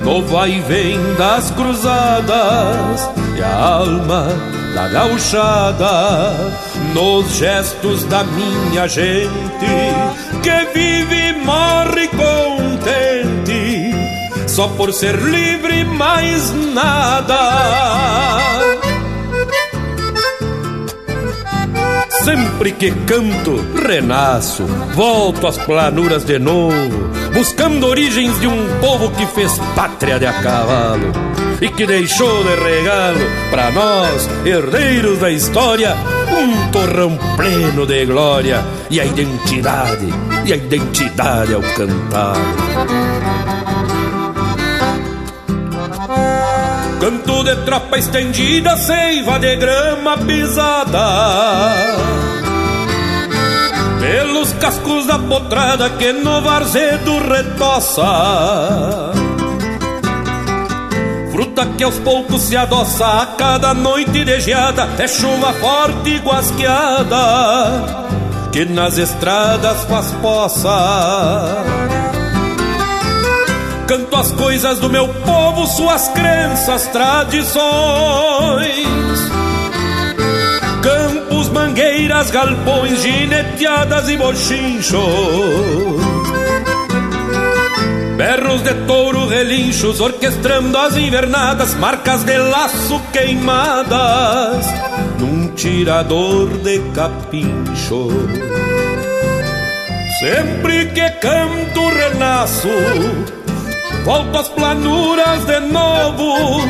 No 0.00 0.22
vai 0.22 0.50
e 0.52 0.60
vem 0.60 0.98
das 1.14 1.50
cruzadas 1.52 3.10
E 3.36 3.42
a 3.42 3.56
alma 3.56 4.28
da 4.74 4.88
gauchada 4.88 6.34
Nos 6.94 7.36
gestos 7.36 8.04
da 8.04 8.24
minha 8.24 8.88
gente 8.88 9.66
Que 10.42 10.66
vive 10.74 11.28
e 11.28 11.32
morre 11.44 12.08
contente 12.08 13.92
Só 14.48 14.66
por 14.68 14.92
ser 14.92 15.16
livre 15.16 15.84
mais 15.84 16.52
nada 16.74 18.59
Sempre 22.24 22.72
que 22.72 22.90
canto, 23.06 23.56
renasço, 23.82 24.64
volto 24.94 25.46
às 25.46 25.56
planuras 25.56 26.22
de 26.22 26.38
novo, 26.38 27.10
buscando 27.32 27.86
origens 27.86 28.38
de 28.40 28.46
um 28.46 28.78
povo 28.78 29.10
que 29.10 29.26
fez 29.26 29.58
pátria 29.74 30.18
de 30.18 30.26
a 30.26 30.32
cavalo 30.34 31.12
e 31.60 31.68
que 31.68 31.86
deixou 31.86 32.44
de 32.44 32.54
regalo 32.56 33.20
para 33.50 33.70
nós, 33.70 34.28
herdeiros 34.44 35.18
da 35.18 35.30
história, 35.30 35.96
um 36.30 36.70
torrão 36.70 37.18
pleno 37.36 37.86
de 37.86 38.04
glória 38.04 38.64
e 38.90 39.00
a 39.00 39.04
identidade, 39.04 40.08
e 40.44 40.52
a 40.52 40.56
identidade 40.56 41.54
ao 41.54 41.62
cantar. 41.62 42.36
Canto 47.00 47.44
de 47.44 47.56
estendida, 48.00 48.76
seiva 48.78 49.38
de 49.38 49.56
grama 49.56 50.16
pisada. 50.18 51.06
Pelos 54.00 54.52
cascos 54.54 55.06
da 55.06 55.18
potrada 55.18 55.90
que 55.90 56.12
no 56.12 56.40
varzedo 56.40 57.18
retoça. 57.18 59.12
Fruta 61.30 61.66
que 61.76 61.84
aos 61.84 61.98
poucos 61.98 62.40
se 62.42 62.56
adoça 62.56 63.22
a 63.22 63.26
cada 63.36 63.74
noite 63.74 64.24
de 64.24 64.40
geada. 64.40 64.88
É 64.98 65.06
chuva 65.06 65.52
forte 65.52 66.10
e 66.10 66.18
guasqueada 66.18 68.00
que 68.50 68.64
nas 68.64 68.98
estradas 68.98 69.84
faz 69.84 70.10
poça 70.22 71.69
canto 73.90 74.14
as 74.14 74.30
coisas 74.30 74.78
do 74.78 74.88
meu 74.88 75.08
povo, 75.08 75.66
suas 75.66 76.06
crenças, 76.10 76.86
tradições. 76.92 77.58
Campos, 80.80 81.48
mangueiras, 81.48 82.30
galpões, 82.30 83.02
gineteadas 83.02 84.08
e 84.08 84.16
bochinchos. 84.16 85.02
Berros 88.16 88.62
de 88.62 88.74
touro, 88.86 89.26
relinchos, 89.26 90.00
orquestrando 90.00 90.78
as 90.78 90.96
invernadas, 90.96 91.74
marcas 91.74 92.22
de 92.22 92.38
laço 92.38 93.02
queimadas, 93.12 94.66
num 95.18 95.48
tirador 95.48 96.46
de 96.58 96.78
capincho. 96.94 98.08
Sempre 100.20 100.86
que 100.92 101.10
canto, 101.18 101.88
renasço 101.88 103.39
Volto 104.10 104.38
às 104.38 104.48
planuras 104.48 105.44
de 105.44 105.60
novo, 105.60 106.66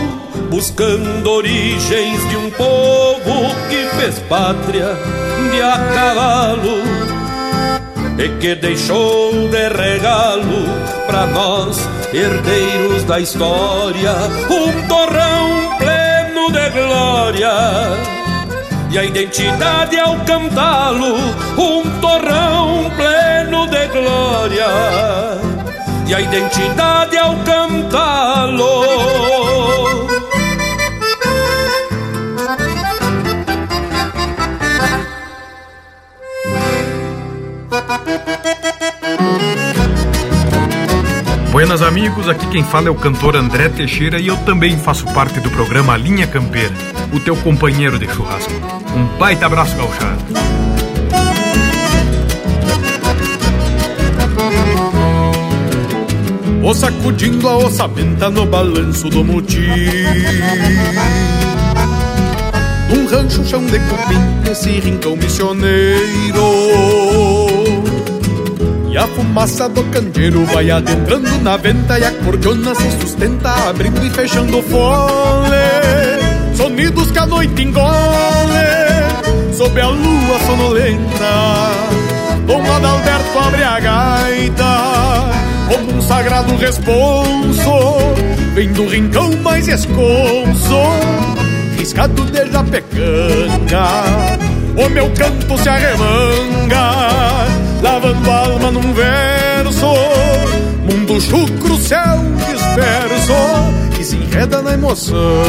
buscando 0.50 1.26
origens 1.30 2.28
de 2.28 2.36
um 2.36 2.50
povo 2.50 3.54
que 3.70 3.88
fez 3.96 4.18
pátria 4.28 4.94
de 5.50 5.62
a 5.62 5.78
cavalo 5.94 6.82
e 8.18 8.28
que 8.40 8.54
deixou 8.56 9.48
de 9.48 9.68
regalo 9.70 10.66
para 11.06 11.28
nós, 11.28 11.78
herdeiros 12.12 13.04
da 13.04 13.18
história, 13.18 14.12
um 14.50 14.86
torrão 14.86 15.78
pleno 15.78 16.52
de 16.52 16.70
glória. 16.78 17.52
E 18.90 18.98
a 18.98 19.04
identidade 19.04 19.98
ao 19.98 20.14
cantá-lo, 20.26 21.16
um 21.56 22.00
torrão 22.02 22.90
pleno 22.98 23.66
de 23.66 23.86
glória 23.86 25.49
e 26.10 26.14
a 26.14 26.20
identidade 26.20 27.16
ao 27.16 27.36
cantá-lo. 27.44 28.84
Buenas 41.52 41.80
amigos, 41.80 42.28
aqui 42.28 42.44
quem 42.48 42.64
fala 42.64 42.88
é 42.88 42.90
o 42.90 42.96
cantor 42.96 43.36
André 43.36 43.68
Teixeira 43.68 44.18
e 44.18 44.26
eu 44.26 44.36
também 44.38 44.76
faço 44.76 45.04
parte 45.14 45.38
do 45.38 45.48
programa 45.50 45.96
Linha 45.96 46.26
Campeira, 46.26 46.74
o 47.12 47.20
teu 47.20 47.36
companheiro 47.36 48.00
de 48.00 48.08
churrasco. 48.08 48.52
Um 48.96 49.04
baita 49.16 49.46
abraço 49.46 49.76
gauchado. 49.76 50.69
Vou 56.60 56.74
sacudindo 56.74 57.48
a 57.48 57.56
ossamenta 57.56 58.28
no 58.28 58.44
balanço 58.44 59.08
do 59.08 59.24
motim 59.24 59.66
Um 62.94 63.06
rancho 63.06 63.42
chão 63.46 63.64
de 63.64 63.78
cupim 63.78 64.18
nesse 64.44 64.68
rincão 64.78 65.16
missioneiro. 65.16 66.44
E 68.90 68.98
a 68.98 69.06
fumaça 69.08 69.68
do 69.70 69.82
candeeiro 69.84 70.44
vai 70.46 70.70
adentrando 70.70 71.30
na 71.40 71.56
venta 71.56 71.98
E 71.98 72.04
a 72.04 72.10
cordiona 72.10 72.74
se 72.74 72.90
sustenta 73.00 73.50
abrindo 73.68 74.04
e 74.04 74.10
fechando 74.10 74.58
o 74.58 74.62
fole. 74.62 75.50
Sonidos 76.54 77.10
que 77.10 77.18
a 77.18 77.26
noite 77.26 77.62
engole 77.62 77.86
Sob 79.56 79.80
a 79.80 79.88
lua 79.88 80.38
sonolenta. 80.46 81.70
Dom 82.46 82.70
Adalberto 82.70 83.38
abre 83.38 83.62
a 83.62 83.80
gaita 83.80 85.09
como 85.70 85.96
um 85.96 86.02
sagrado 86.02 86.56
responso, 86.56 87.70
vem 88.54 88.72
do 88.72 88.88
rincão 88.88 89.30
mais 89.36 89.68
esconso, 89.68 90.80
riscado 91.78 92.24
de 92.24 92.50
japecanga. 92.50 93.86
O 94.76 94.88
meu 94.88 95.08
canto 95.10 95.56
se 95.58 95.68
arremanga, 95.68 97.46
lavando 97.82 98.30
a 98.30 98.36
alma 98.36 98.70
num 98.72 98.92
verso, 98.92 99.86
mundo 100.90 101.20
chucro, 101.20 101.76
céu 101.76 102.18
disperso, 102.50 103.32
que 103.96 104.02
se 104.02 104.16
enreda 104.16 104.60
na 104.62 104.72
emoção, 104.72 105.44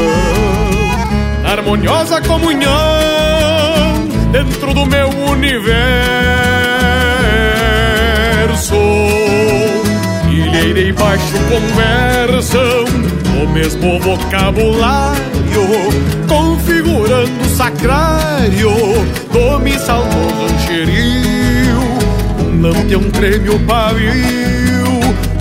harmoniosa 1.43 2.21
comunhão 2.21 2.71
dentro 4.31 4.71
do 4.73 4.85
meu 4.85 5.09
universo 5.31 6.11
ilheira 10.51 10.79
e 10.79 10.91
baixo 10.91 11.33
conversam 11.49 12.85
o 13.41 13.47
mesmo 13.49 13.99
vocabulário, 13.99 15.21
configurando 16.27 17.45
sacrário 17.55 18.71
do 19.31 19.59
missal 19.59 20.03
do 20.03 20.43
rancherio. 20.43 21.81
Um 22.39 22.61
lampião 22.61 23.01
treme 23.11 23.49
o 23.49 23.59
pavio, 23.59 24.11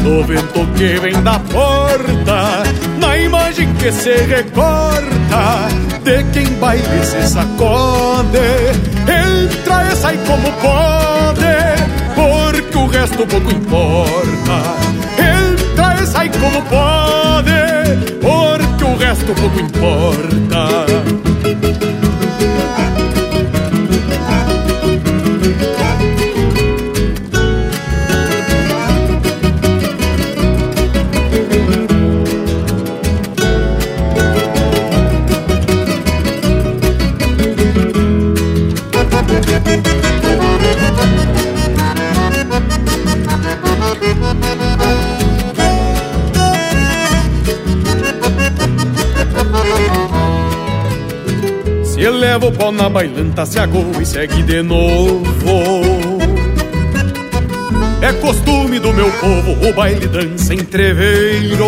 no 0.00 0.24
vento 0.24 0.66
que 0.76 0.98
vem 1.00 1.22
da 1.22 1.38
porta, 1.40 2.62
na 2.98 3.18
imagem 3.18 3.72
que 3.74 3.92
se 3.92 4.14
recorta 4.14 5.68
de 6.04 6.22
quem 6.32 6.46
baile 6.54 7.04
se 7.04 7.28
sacode. 7.28 8.38
Entra 9.02 9.92
e 9.92 9.96
sai 9.96 10.16
como 10.26 10.50
pode, 10.52 11.59
resto 12.90 13.26
pouco 13.26 13.50
importa 13.50 14.80
sai 16.20 16.28
como 16.28 16.60
pode, 16.64 18.18
porque 18.20 18.84
o 18.84 18.96
resto 18.96 19.32
pouco 19.34 19.60
importa. 19.60 21.19
Leva 52.20 52.48
o 52.48 52.52
pau 52.52 52.70
na 52.70 52.88
bailanta, 52.88 53.46
se 53.46 53.58
agou 53.58 53.90
e 53.98 54.04
segue 54.04 54.42
de 54.42 54.62
novo. 54.62 55.24
É 58.02 58.12
costume 58.20 58.78
do 58.78 58.92
meu 58.92 59.10
povo 59.12 59.68
o 59.68 59.72
baile 59.72 60.06
dança 60.06 60.52
em 60.52 60.58
treveiro. 60.58 61.66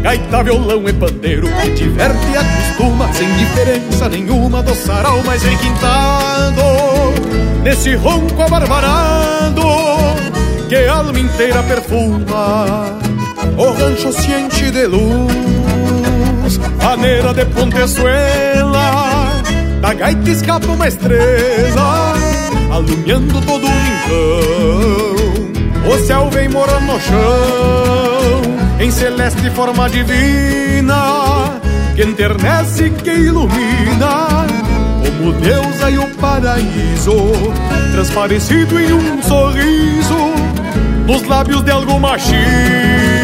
Gaita, 0.00 0.44
violão 0.44 0.88
e 0.88 0.92
pandeiro 0.92 1.48
que 1.48 1.70
diverte 1.70 2.26
e 2.32 2.36
acostuma 2.36 3.12
sem 3.12 3.28
diferença 3.34 4.08
nenhuma 4.08 4.62
do 4.62 4.74
sarau 4.74 5.22
mais 5.24 5.42
requintado. 5.42 6.62
Nesse 7.64 7.96
ronco 7.96 8.40
abarbarado 8.40 9.62
que 10.68 10.76
a 10.76 10.94
alma 10.94 11.18
inteira 11.18 11.62
perfuma. 11.64 12.96
O 13.56 13.72
rancho 13.72 14.08
enche 14.08 14.70
de 14.70 14.86
luz 14.86 15.53
maneira 16.82 17.32
de 17.34 17.44
Pontezuela 17.46 19.42
Da 19.80 19.94
gaita 19.94 20.30
escapa 20.30 20.66
uma 20.66 20.88
estrela 20.88 22.14
Alumiando 22.70 23.40
todo 23.42 23.66
o 23.66 23.70
rincão. 23.70 24.84
O 25.92 25.98
céu 26.06 26.30
vem 26.30 26.48
morando 26.48 26.86
no 26.86 27.00
chão 27.00 28.42
Em 28.80 28.90
celeste 28.90 29.50
forma 29.50 29.88
divina 29.88 31.60
Que 31.94 32.02
enternece, 32.02 32.90
que 32.90 33.10
ilumina 33.10 34.46
Como 35.02 35.32
Deus 35.34 35.76
e 35.92 35.98
o 35.98 36.06
paraíso 36.16 37.32
Transparecido 37.92 38.80
em 38.80 38.92
um 38.92 39.22
sorriso 39.22 40.34
Nos 41.06 41.22
lábios 41.26 41.62
de 41.62 41.70
alguma 41.70 42.18
china 42.18 43.14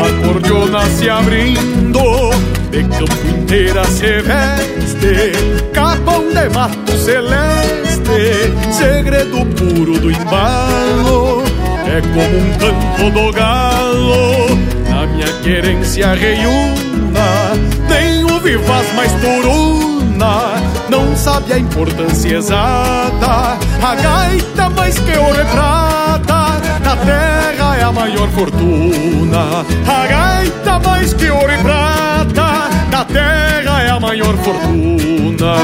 Uma 0.00 0.32
cordiona 0.32 0.86
se 0.96 1.10
abrindo 1.10 2.30
De 2.70 2.82
campo 2.84 3.26
inteira 3.36 3.84
se 3.84 4.22
veste 4.22 5.32
Capão 5.74 6.26
de 6.32 6.48
mato 6.48 6.96
celeste 6.96 8.50
Segredo 8.72 9.44
puro 9.56 9.98
do 10.00 10.10
embalo. 10.10 11.44
É 11.86 12.00
como 12.00 12.38
um 12.38 12.52
canto 12.58 13.10
do 13.10 13.32
galo 13.32 14.46
Na 14.88 15.06
minha 15.06 15.30
querência 15.42 16.14
reiúna 16.14 17.52
Nem 17.86 18.24
o 18.24 18.40
vivaz 18.40 18.90
mais 18.94 19.12
turuna 19.20 20.54
Não 20.88 21.14
sabe 21.14 21.52
a 21.52 21.58
importância 21.58 22.38
exata. 22.38 23.58
A 23.82 23.94
gaita 23.96 24.70
mais 24.70 24.98
que 24.98 25.18
ouro 25.18 25.42
e 25.42 25.44
prata 25.44 26.58
Na 26.82 26.96
terra 26.96 27.59
é 27.80 27.82
a 27.82 27.92
maior 27.92 28.28
fortuna 28.30 29.64
A 29.88 30.06
gaita 30.06 30.78
mais 30.80 31.14
que 31.14 31.30
ouro 31.30 31.52
e 31.52 31.58
prata 31.58 32.68
Na 32.90 33.04
terra 33.04 33.82
é 33.82 33.90
a 33.90 33.98
maior 33.98 34.36
fortuna 34.36 35.54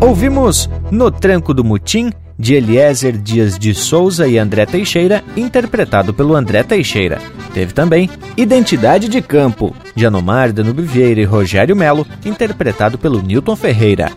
Ouvimos 0.00 0.68
No 0.90 1.10
Tranco 1.10 1.52
do 1.52 1.62
Mutim, 1.62 2.10
de 2.38 2.54
Eliezer 2.54 3.18
Dias 3.18 3.58
de 3.58 3.74
Souza 3.74 4.26
e 4.26 4.38
André 4.38 4.64
Teixeira, 4.64 5.22
interpretado 5.36 6.12
pelo 6.14 6.34
André 6.34 6.62
Teixeira. 6.62 7.18
Teve 7.52 7.72
também 7.72 8.08
Identidade 8.36 9.08
de 9.08 9.20
Campo, 9.20 9.74
de 9.94 10.06
Anomar 10.06 10.52
Danube 10.52 10.82
Vieira 10.82 11.20
e 11.20 11.24
Rogério 11.24 11.74
Melo, 11.74 12.06
interpretado 12.24 12.96
pelo 12.96 13.20
Newton 13.20 13.56
Ferreira. 13.56 14.10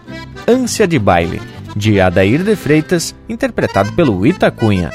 Ânsia 0.48 0.88
de 0.88 1.00
Baile, 1.00 1.41
de 1.76 2.00
Adair 2.00 2.43
de 2.43 2.56
Freitas, 2.56 3.15
interpretado 3.28 3.91
pelo 3.93 4.26
Itacunha. 4.26 4.91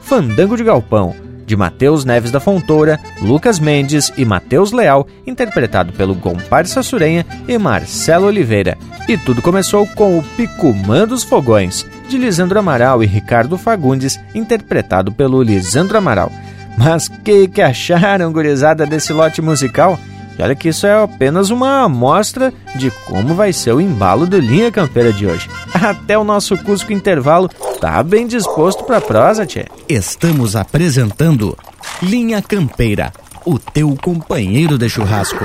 Fandango 0.00 0.56
de 0.56 0.64
Galpão, 0.64 1.14
de 1.46 1.56
Matheus 1.56 2.04
Neves 2.04 2.30
da 2.30 2.40
Fontoura, 2.40 2.98
Lucas 3.20 3.58
Mendes 3.58 4.12
e 4.16 4.24
Matheus 4.24 4.72
Leal, 4.72 5.06
interpretado 5.26 5.92
pelo 5.92 6.14
Comparsa 6.16 6.82
Surenha 6.82 7.26
e 7.46 7.58
Marcelo 7.58 8.26
Oliveira. 8.26 8.78
E 9.08 9.18
tudo 9.18 9.42
começou 9.42 9.86
com 9.86 10.18
o 10.18 10.22
Picumã 10.22 11.06
dos 11.06 11.24
Fogões, 11.24 11.84
de 12.08 12.16
Lisandro 12.16 12.58
Amaral 12.58 13.02
e 13.02 13.06
Ricardo 13.06 13.58
Fagundes, 13.58 14.18
interpretado 14.34 15.12
pelo 15.12 15.42
Lisandro 15.42 15.98
Amaral. 15.98 16.30
Mas 16.76 17.08
que 17.08 17.48
que 17.48 17.62
acharam, 17.62 18.32
gurizada, 18.32 18.86
desse 18.86 19.12
lote 19.12 19.40
musical? 19.42 19.98
E 20.38 20.42
olha 20.42 20.54
que 20.54 20.68
isso 20.70 20.86
é 20.86 21.02
apenas 21.02 21.50
uma 21.50 21.82
amostra 21.82 22.52
de 22.74 22.90
como 23.06 23.34
vai 23.34 23.52
ser 23.52 23.72
o 23.72 23.80
embalo 23.80 24.26
do 24.26 24.38
Linha 24.38 24.72
Campeira 24.72 25.12
de 25.12 25.26
hoje. 25.26 25.48
Até 25.74 26.16
o 26.16 26.24
nosso 26.24 26.56
Cusco 26.58 26.92
Intervalo 26.92 27.48
tá 27.80 28.02
bem 28.02 28.26
disposto 28.26 28.84
pra 28.84 29.00
prosa, 29.00 29.44
tchê. 29.44 29.66
Estamos 29.88 30.56
apresentando 30.56 31.56
Linha 32.02 32.40
Campeira, 32.40 33.12
o 33.44 33.58
teu 33.58 33.94
companheiro 34.00 34.78
de 34.78 34.88
churrasco. 34.88 35.44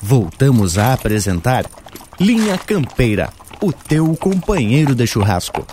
Voltamos 0.00 0.78
a 0.78 0.92
apresentar 0.92 1.64
Linha 2.20 2.56
Campeira, 2.58 3.30
o 3.60 3.72
teu 3.72 4.16
companheiro 4.16 4.94
de 4.94 5.06
churrasco. 5.06 5.66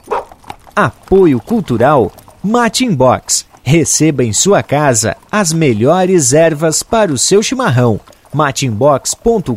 Apoio 0.76 1.40
Cultural 1.40 2.12
Mate 2.44 2.86
Inbox. 2.86 3.46
Receba 3.64 4.24
em 4.24 4.32
sua 4.32 4.62
casa 4.62 5.18
as 5.32 5.52
melhores 5.52 6.34
ervas 6.34 6.84
para 6.84 7.12
o 7.12 7.18
seu 7.18 7.42
chimarrão. 7.42 8.00
mateinbox.com.br 8.32 9.56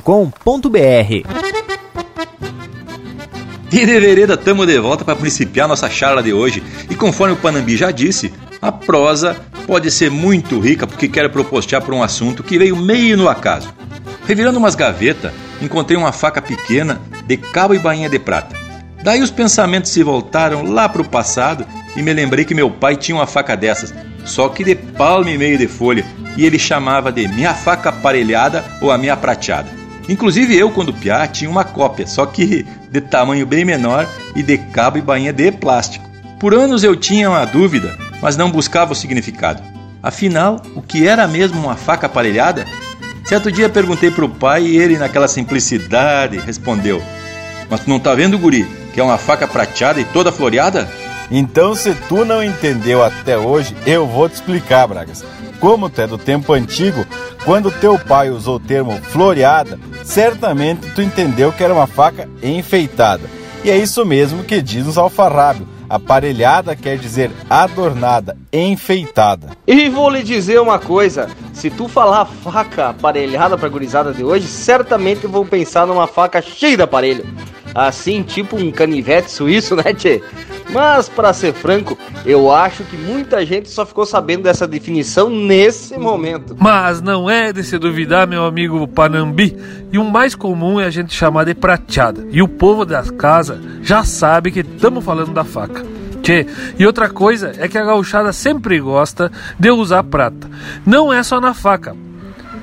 E 3.71 3.85
de 3.85 4.01
vereda, 4.01 4.39
tamo 4.39 4.65
de 4.65 4.79
volta 4.79 5.05
para 5.05 5.15
principiar 5.15 5.69
nossa 5.69 5.91
charla 5.91 6.23
de 6.23 6.33
hoje. 6.33 6.63
E 6.89 6.95
conforme 6.95 7.35
o 7.35 7.37
Panambi 7.37 7.77
já 7.77 7.91
disse, 7.91 8.33
a 8.63 8.73
prosa 8.73 9.37
pode 9.69 9.91
ser 9.91 10.11
muito 10.11 10.59
rica 10.59 10.87
porque 10.87 11.07
quero 11.07 11.29
propostear 11.29 11.83
por 11.83 11.93
um 11.93 12.03
assunto 12.03 12.43
que 12.43 12.59
veio 12.59 12.75
meio 12.75 13.19
no 13.19 13.29
acaso. 13.29 13.69
Revirando 14.27 14.59
umas 14.59 14.75
gavetas, 14.75 15.31
encontrei 15.61 15.95
uma 15.95 16.11
faca 16.11 16.41
pequena 16.41 16.99
de 17.27 17.37
cabo 17.37 17.75
e 17.75 17.79
bainha 17.79 18.09
de 18.09 18.19
prata. 18.19 18.57
Daí 19.05 19.21
os 19.21 19.31
pensamentos 19.31 19.91
se 19.91 20.03
voltaram 20.03 20.63
lá 20.63 20.89
para 20.89 21.03
o 21.03 21.09
passado 21.09 21.67
e 21.95 22.01
me 22.01 22.15
lembrei 22.15 22.47
que 22.47 22.55
meu 22.55 22.71
pai 22.71 22.97
tinha 22.97 23.15
uma 23.15 23.27
faca 23.27 23.55
dessas, 23.55 23.93
só 24.25 24.49
que 24.49 24.65
de 24.65 24.75
palmo 24.75 25.29
e 25.29 25.37
meio 25.37 25.59
de 25.59 25.69
folha, 25.69 26.05
e 26.35 26.47
ele 26.47 26.59
chamava 26.59 27.13
de 27.13 27.29
minha 27.29 27.53
faca 27.53 27.91
aparelhada 27.91 28.65
ou 28.81 28.91
a 28.91 28.97
minha 28.97 29.19
prateada. 29.19 29.69
Inclusive 30.09 30.57
eu, 30.57 30.71
quando 30.71 30.95
piá, 30.95 31.27
tinha 31.27 31.51
uma 31.51 31.63
cópia, 31.63 32.07
só 32.07 32.25
que 32.25 32.65
de 32.91 33.01
tamanho 33.03 33.45
bem 33.45 33.67
menor 33.67 34.09
e 34.35 34.43
de 34.43 34.57
cabo 34.57 34.97
e 34.97 35.03
bainha 35.03 35.33
de 35.33 35.53
plástico. 35.53 36.09
Por 36.41 36.55
anos 36.55 36.83
eu 36.83 36.97
tinha 36.97 37.29
uma 37.29 37.45
dúvida, 37.45 38.08
mas 38.21 38.37
não 38.37 38.51
buscava 38.51 38.93
o 38.93 38.97
significado. 38.97 39.63
Afinal, 40.03 40.63
o 40.75 40.83
que 40.83 41.07
era 41.07 41.27
mesmo 41.27 41.61
uma 41.61 41.77
faca 41.77 42.07
aparelhada? 42.07 42.67
Certo 43.25 43.51
dia 43.53 43.69
perguntei 43.69 44.11
pro 44.11 44.29
pai 44.29 44.63
e 44.65 44.79
ele, 44.79 44.97
naquela 44.97 45.29
simplicidade, 45.29 46.39
respondeu: 46.39 47.03
Mas 47.69 47.81
tu 47.81 47.91
não 47.91 48.01
tá 48.01 48.15
vendo, 48.15 48.39
guri, 48.39 48.65
que 48.95 49.01
é 49.01 49.03
uma 49.03 49.19
faca 49.19 49.47
prateada 49.47 50.01
e 50.01 50.05
toda 50.05 50.33
floreada? 50.33 50.89
Então, 51.31 51.75
se 51.75 51.95
tu 52.09 52.25
não 52.25 52.43
entendeu 52.43 53.05
até 53.05 53.37
hoje, 53.37 53.77
eu 53.87 54.07
vou 54.07 54.29
te 54.29 54.37
explicar, 54.37 54.87
Bragas. 54.87 55.23
Como 55.61 55.91
tu 55.91 56.01
é 56.01 56.07
do 56.07 56.17
tempo 56.17 56.53
antigo, 56.53 57.05
quando 57.45 57.71
teu 57.71 57.99
pai 57.99 58.31
usou 58.31 58.57
o 58.57 58.61
termo 58.61 58.99
floreada, 59.11 59.79
certamente 60.05 60.89
tu 60.95 61.03
entendeu 61.03 61.53
que 61.53 61.63
era 61.63 61.75
uma 61.75 61.87
faca 61.87 62.29
enfeitada. 62.43 63.29
E 63.65 63.71
é 63.71 63.77
isso 63.77 64.07
mesmo 64.07 64.45
que 64.45 64.63
diz 64.63 64.87
os 64.87 64.97
alfarrábios. 64.97 65.69
Aparelhada 65.89 66.77
quer 66.77 66.99
dizer 66.99 67.31
adornada, 67.49 68.37
enfeitada. 68.53 69.49
E 69.67 69.89
vou 69.89 70.11
lhe 70.11 70.23
dizer 70.23 70.61
uma 70.61 70.79
coisa: 70.79 71.29
se 71.53 71.71
tu 71.71 71.89
falar 71.89 72.25
faca 72.25 72.91
aparelhada 72.91 73.57
pra 73.57 73.69
gurizada 73.69 74.13
de 74.13 74.23
hoje, 74.23 74.47
certamente 74.47 75.27
vão 75.27 75.47
pensar 75.47 75.87
numa 75.87 76.07
faca 76.07 76.43
cheia 76.43 76.77
de 76.77 76.83
aparelho. 76.83 77.27
Assim, 77.75 78.23
tipo 78.23 78.57
um 78.57 78.71
canivete 78.71 79.31
suíço, 79.31 79.77
né, 79.77 79.95
tchê? 79.95 80.23
Mas, 80.71 81.09
para 81.09 81.33
ser 81.33 81.55
franco, 81.55 81.97
eu 82.27 82.53
acho 82.53 82.85
que 82.85 82.97
muita 82.97 83.45
gente 83.45 83.71
só 83.71 83.87
ficou 83.87 84.05
sabendo 84.05 84.43
dessa 84.43 84.67
definição 84.67 85.31
nesse 85.31 85.99
momento. 85.99 86.55
Mas 86.59 87.01
não 87.01 87.29
é 87.29 87.53
de 87.53 87.65
se 87.65 87.79
duvidar, 87.79 88.27
meu 88.27 88.45
amigo 88.45 88.87
Panambi. 88.87 89.57
E 89.91 89.99
o 89.99 90.05
mais 90.05 90.35
comum 90.35 90.79
é 90.79 90.85
a 90.85 90.91
gente 90.91 91.15
chamar 91.15 91.45
de 91.45 91.55
prateada. 91.55 92.27
E 92.31 92.43
o 92.43 92.49
povo 92.49 92.85
das 92.85 93.11
casas 93.11 93.59
já 93.83 94.05
sabe 94.05 94.51
que 94.51 94.61
estamos 94.61 95.05
falando 95.05 95.33
da 95.33 95.45
faca. 95.45 95.85
Tchê, 96.23 96.47
e 96.79 96.85
outra 96.85 97.09
coisa 97.09 97.53
é 97.59 97.69
que 97.69 97.79
a 97.79 97.85
gauchada 97.85 98.33
sempre 98.33 98.79
gosta 98.81 99.33
de 99.59 99.71
usar 99.71 100.03
prata. 100.03 100.49
Não 100.85 101.13
é 101.13 101.23
só 101.23 101.41
na 101.41 101.55
faca. 101.55 101.97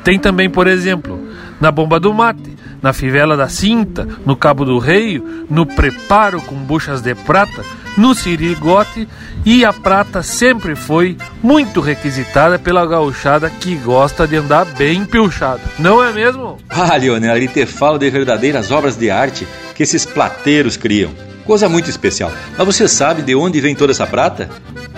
Tem 0.03 0.19
também, 0.19 0.49
por 0.49 0.67
exemplo, 0.67 1.19
na 1.59 1.71
bomba 1.71 1.99
do 1.99 2.13
mate, 2.13 2.54
na 2.85 2.93
fivela 2.93 3.35
da 3.35 3.49
cinta, 3.49 4.07
no 4.27 4.35
cabo 4.35 4.63
do 4.63 4.77
reio, 4.77 5.47
no 5.49 5.65
preparo 5.65 6.39
com 6.39 6.53
buchas 6.53 7.01
de 7.01 7.15
prata, 7.15 7.65
no 7.97 8.13
sirigote 8.13 9.07
e 9.43 9.65
a 9.65 9.73
prata 9.73 10.21
sempre 10.21 10.75
foi 10.75 11.17
muito 11.41 11.81
requisitada 11.81 12.59
pela 12.59 12.85
gauchada 12.85 13.49
que 13.49 13.73
gosta 13.77 14.27
de 14.27 14.35
andar 14.35 14.65
bem 14.65 15.03
pilchada. 15.03 15.61
Não 15.79 16.03
é 16.03 16.13
mesmo? 16.13 16.59
Ah, 16.69 16.95
Leonel, 16.95 17.31
ali 17.31 17.47
te 17.47 17.65
falo 17.65 17.97
de 17.97 18.07
verdadeiras 18.11 18.69
obras 18.69 18.95
de 18.95 19.09
arte 19.09 19.47
que 19.73 19.81
esses 19.81 20.05
plateiros 20.05 20.77
criam. 20.77 21.09
Coisa 21.43 21.67
muito 21.67 21.89
especial. 21.89 22.31
Mas 22.55 22.67
você 22.67 22.87
sabe 22.87 23.23
de 23.23 23.33
onde 23.33 23.59
vem 23.59 23.73
toda 23.73 23.93
essa 23.93 24.05
prata? 24.05 24.47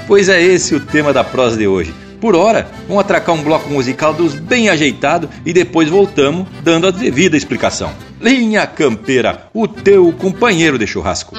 Pois 0.05 0.27
é 0.27 0.41
esse 0.41 0.75
o 0.75 0.81
tema 0.81 1.13
da 1.13 1.23
prosa 1.23 1.55
de 1.55 1.67
hoje. 1.67 1.93
Por 2.19 2.35
hora, 2.35 2.67
vamos 2.87 3.01
atracar 3.01 3.35
um 3.35 3.43
bloco 3.43 3.69
musical 3.69 4.13
dos 4.13 4.33
bem 4.35 4.69
ajeitado 4.69 5.29
e 5.45 5.53
depois 5.53 5.87
voltamos 5.89 6.47
dando 6.63 6.87
a 6.87 6.91
devida 6.91 7.37
explicação. 7.37 7.91
Linha 8.19 8.65
Campeira, 8.65 9.47
o 9.53 9.67
teu 9.67 10.11
companheiro 10.13 10.79
de 10.79 10.87
churrasco. 10.87 11.35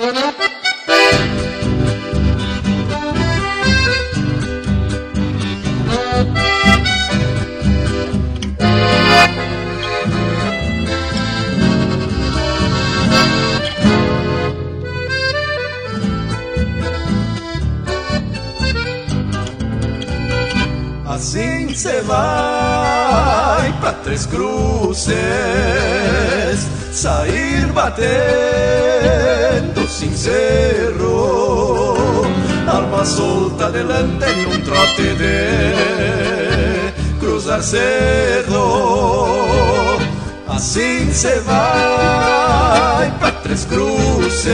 Assim 21.88 21.94
cê 21.94 22.02
vai 22.02 23.72
pra 23.80 23.92
Três 24.04 24.26
Cruzes, 24.26 25.16
sair 26.92 27.64
batendo 27.72 28.68
sincero, 29.88 31.06
alma 32.70 33.06
solta 33.06 33.70
delante 33.70 34.26
em 34.26 34.44
um 34.48 34.60
trote 34.60 35.14
de 35.14 36.92
cruzar 37.18 37.62
cerro. 37.62 38.58
Assim 40.46 41.10
cê 41.10 41.40
vai 41.40 43.10
pra 43.18 43.30
Três 43.42 43.64
Cruzes, 43.64 44.46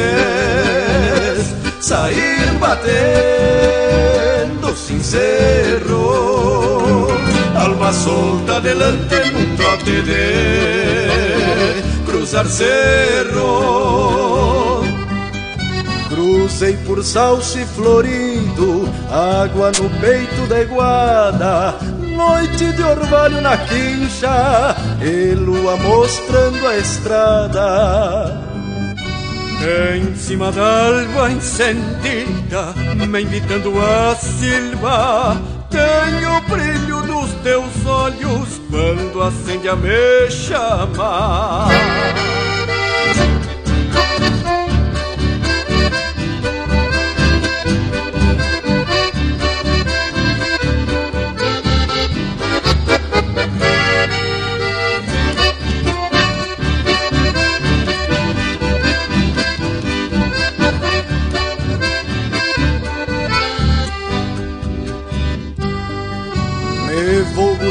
sair 1.81 2.53
batendo 2.61 2.95
sincero 4.77 6.34
alma 7.57 7.93
solta 7.93 8.61
delante 8.61 9.15
en 9.23 9.37
un 9.37 9.57
trote 9.57 10.03
de 10.03 11.83
cruzar 12.07 12.47
cerro. 12.47 13.85
Cruzei 16.09 16.77
por 16.87 17.03
salse 17.03 17.65
florido, 17.67 18.89
água 19.11 19.73
no 19.73 19.91
peito 20.01 20.47
da 20.49 20.61
iguada, 20.61 21.75
noite 22.17 22.73
de 22.73 22.83
orvalho 22.83 23.41
na 23.41 23.57
quincha, 23.57 24.77
e 25.03 25.35
lua 25.35 25.77
mostrando 25.77 26.67
a 26.67 26.77
estrada. 26.77 28.41
Em 29.95 30.15
cima 30.15 30.53
da 30.53 30.87
alva 30.87 31.31
encendida, 31.33 32.75
me 33.09 33.23
invitando 33.23 33.73
a 33.81 34.15
silva, 34.15 35.41
tenho 35.75 36.37
o 36.37 36.41
brilho 36.43 37.03
dos 37.03 37.33
teus 37.43 37.85
olhos 37.85 38.61
quando 38.71 39.21
acende 39.21 39.69
a 39.69 39.75
me 39.75 40.31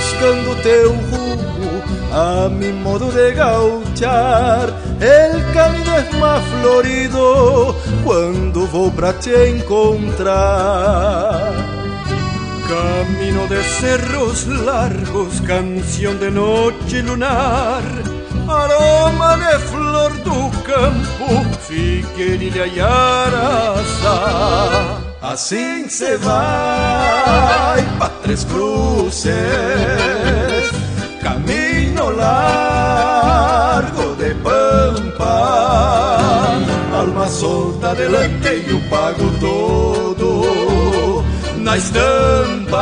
buscando 0.04 0.56
teu 0.62 0.92
rumo 0.92 1.82
a 2.12 2.50
mi 2.50 2.74
modo 2.74 3.12
de 3.12 3.34
gauchar. 3.34 4.74
El 5.00 5.42
camino 5.54 5.98
es 5.98 6.14
más 6.18 6.44
florido 6.62 7.76
cuando 8.04 8.68
vou 8.68 8.92
pra 8.92 9.14
te 9.14 9.50
encontrar. 9.50 10.34
Camino 12.68 13.48
de 13.48 13.64
cerros 13.64 14.46
largos, 14.48 15.40
canción 15.42 16.20
de 16.20 16.32
noche 16.32 17.02
lunar, 17.04 17.84
aroma 18.48 19.38
de 19.38 19.60
flor 19.60 20.12
do 20.24 20.50
campo, 20.64 21.46
figueirilha 21.68 22.66
e 22.68 22.80
araçá. 22.80 23.44
Assim 25.24 25.88
se 25.88 26.18
vai 26.18 27.82
pa 27.98 28.10
Três 28.24 28.44
Cruces, 28.44 29.32
camino 31.22 32.10
largo 32.10 34.16
de 34.18 34.36
pampa, 34.44 36.60
alma 36.94 37.26
solta 37.30 37.96
delante 37.96 38.66
e 38.68 38.74
o 38.74 38.82
pago 38.90 39.32
todo 39.40 41.24
na 41.56 41.78
estampa. 41.78 42.82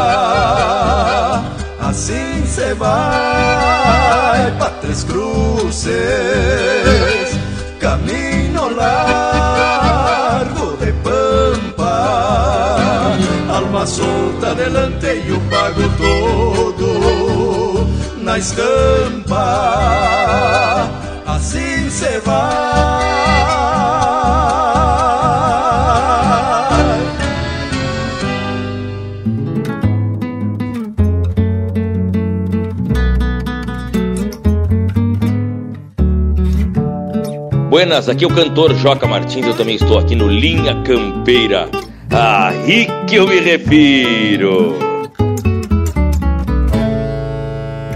Assim 1.80 2.44
se 2.48 2.74
vai 2.74 4.52
pa 4.58 4.72
Três 4.82 5.04
Cruces, 5.04 5.94
camino 7.80 8.68
largo 8.76 9.31
solta 13.86 14.54
delante 14.56 15.08
e 15.28 15.32
o 15.32 15.40
pago 15.50 15.82
todo 15.98 17.88
na 18.22 18.38
estampa. 18.38 19.38
Assim 21.26 21.90
se 21.90 22.20
vai. 22.20 23.02
Buenas, 37.72 38.10
aqui 38.10 38.26
é 38.26 38.28
o 38.28 38.30
cantor 38.30 38.76
Joca 38.76 39.08
Martins, 39.08 39.48
eu 39.48 39.56
também 39.56 39.76
estou 39.76 39.98
aqui 39.98 40.14
no 40.14 40.28
Linha 40.28 40.84
Campeira. 40.84 41.81
Aí 42.12 42.88
que 43.08 43.16
eu 43.16 43.28
me 43.28 43.40
refiro. 43.40 44.78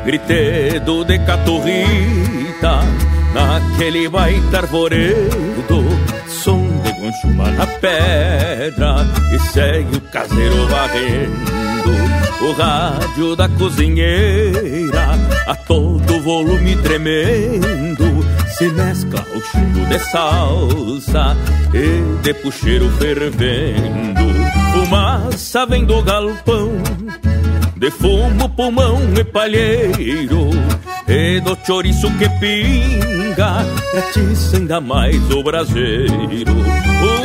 Gritedo 0.06 1.04
de 1.04 1.20
caturrita 1.20 2.80
naquele 3.34 4.08
baita 4.08 4.60
arvoredo, 4.60 5.84
som 6.28 6.62
de 6.84 6.92
gonchuma 6.94 7.52
na 7.52 7.68
pedra 7.68 9.06
e 9.34 9.40
segue 9.40 9.98
o 9.98 10.02
caseiro 10.02 10.68
varrendo. 10.68 11.46
O 12.42 12.52
rádio 12.54 13.36
da 13.36 13.50
cozinheira 13.50 15.10
a 15.48 15.56
todo 15.56 16.22
volume 16.22 16.76
tremendo 16.78 18.05
se 18.58 18.70
mescla 18.70 19.20
o 19.36 19.42
cheiro 19.42 19.86
de 19.90 20.00
salsa 20.00 21.36
e 21.74 22.22
de 22.22 22.34
puxeiro 22.36 22.90
fervendo. 22.92 24.26
Fumaça 24.72 25.66
vem 25.66 25.86
do 25.86 26.02
galpão, 26.02 26.72
de 27.76 27.92
fumo, 27.92 28.48
pulmão 28.50 29.00
e 29.18 29.24
palheiro, 29.26 30.50
e 31.08 31.40
do 31.42 31.58
chouriço 31.66 32.10
que 32.18 32.30
pinga, 32.40 33.66
atiça 33.98 34.56
ainda 34.56 34.80
mais 34.80 35.30
o 35.32 35.44
braseiro. 35.44 36.54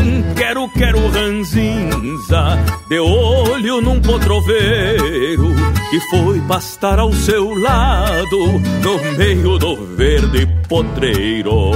Um 0.00 0.19
quero, 0.40 0.66
quero 0.70 0.98
ranzinza, 1.10 2.58
de 2.88 2.98
olho 2.98 3.82
num 3.82 4.00
potroveiro, 4.00 5.54
que 5.90 6.00
foi 6.08 6.40
pastar 6.48 6.98
ao 6.98 7.12
seu 7.12 7.54
lado, 7.60 8.38
no 8.82 9.16
meio 9.18 9.58
do 9.58 9.76
verde 9.96 10.46
potreiro. 10.66 11.72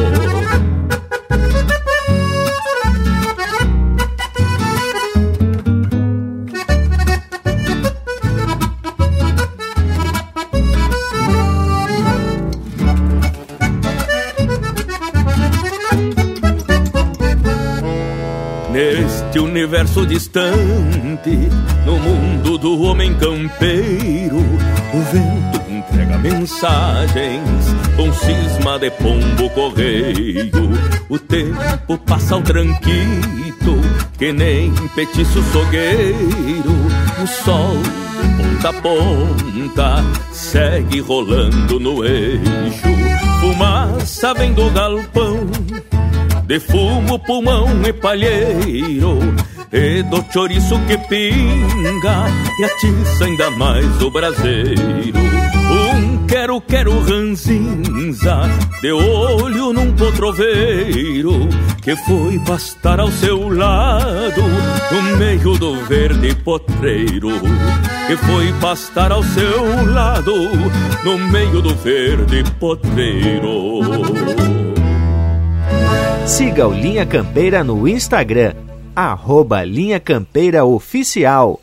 Universo 19.64 20.04
distante, 20.04 21.48
no 21.86 21.98
mundo 21.98 22.58
do 22.58 22.82
homem 22.82 23.14
campeiro, 23.14 24.36
o 24.36 25.00
vento 25.10 25.70
entrega 25.70 26.18
mensagens 26.18 27.74
com 27.96 28.12
cisma 28.12 28.78
de 28.78 28.90
pombo 28.90 29.48
correio. 29.50 30.50
O 31.08 31.18
tempo 31.18 31.96
passa 31.96 32.34
ao 32.34 32.42
tranquito, 32.42 33.80
que 34.18 34.34
nem 34.34 34.70
petiço 34.94 35.42
sogueiro. 35.44 36.74
O 37.22 37.26
sol 37.26 37.78
ponta 38.36 38.68
a 38.68 38.72
ponta 38.74 40.04
segue 40.30 41.00
rolando 41.00 41.80
no 41.80 42.04
eixo. 42.04 42.94
Fumaça 43.40 44.34
vem 44.34 44.52
do 44.52 44.68
galpão 44.70 45.33
de 46.54 46.60
fumo, 46.60 47.18
pulmão 47.18 47.66
e 47.84 47.92
palheiro, 47.92 49.18
e 49.72 50.04
do 50.04 50.24
chouriço 50.32 50.78
que 50.86 50.96
pinga 51.08 52.26
e 52.60 52.64
atiça 52.64 53.24
ainda 53.24 53.50
mais 53.50 54.00
o 54.00 54.08
braseiro. 54.08 55.18
Um 55.68 56.24
quero, 56.28 56.60
quero 56.60 56.96
ranzinza, 57.00 58.42
de 58.80 58.92
olho 58.92 59.72
num 59.72 59.92
potroveiro, 59.94 61.48
que 61.82 61.96
foi 61.96 62.38
pastar 62.46 63.00
ao 63.00 63.10
seu 63.10 63.48
lado, 63.48 64.42
no 64.92 65.16
meio 65.16 65.58
do 65.58 65.74
verde 65.86 66.36
potreiro. 66.36 67.30
Que 68.06 68.16
foi 68.16 68.52
pastar 68.60 69.10
ao 69.10 69.24
seu 69.24 69.92
lado, 69.92 70.34
no 71.04 71.18
meio 71.30 71.60
do 71.60 71.74
verde 71.74 72.44
potreiro. 72.60 74.53
Siga 76.26 76.66
o 76.66 76.72
Linha 76.72 77.04
Campeira 77.04 77.62
no 77.62 77.86
Instagram, 77.86 78.54
arroba 78.96 79.62
Linha 79.62 80.00
Campeira 80.00 80.64
Oficial. 80.64 81.60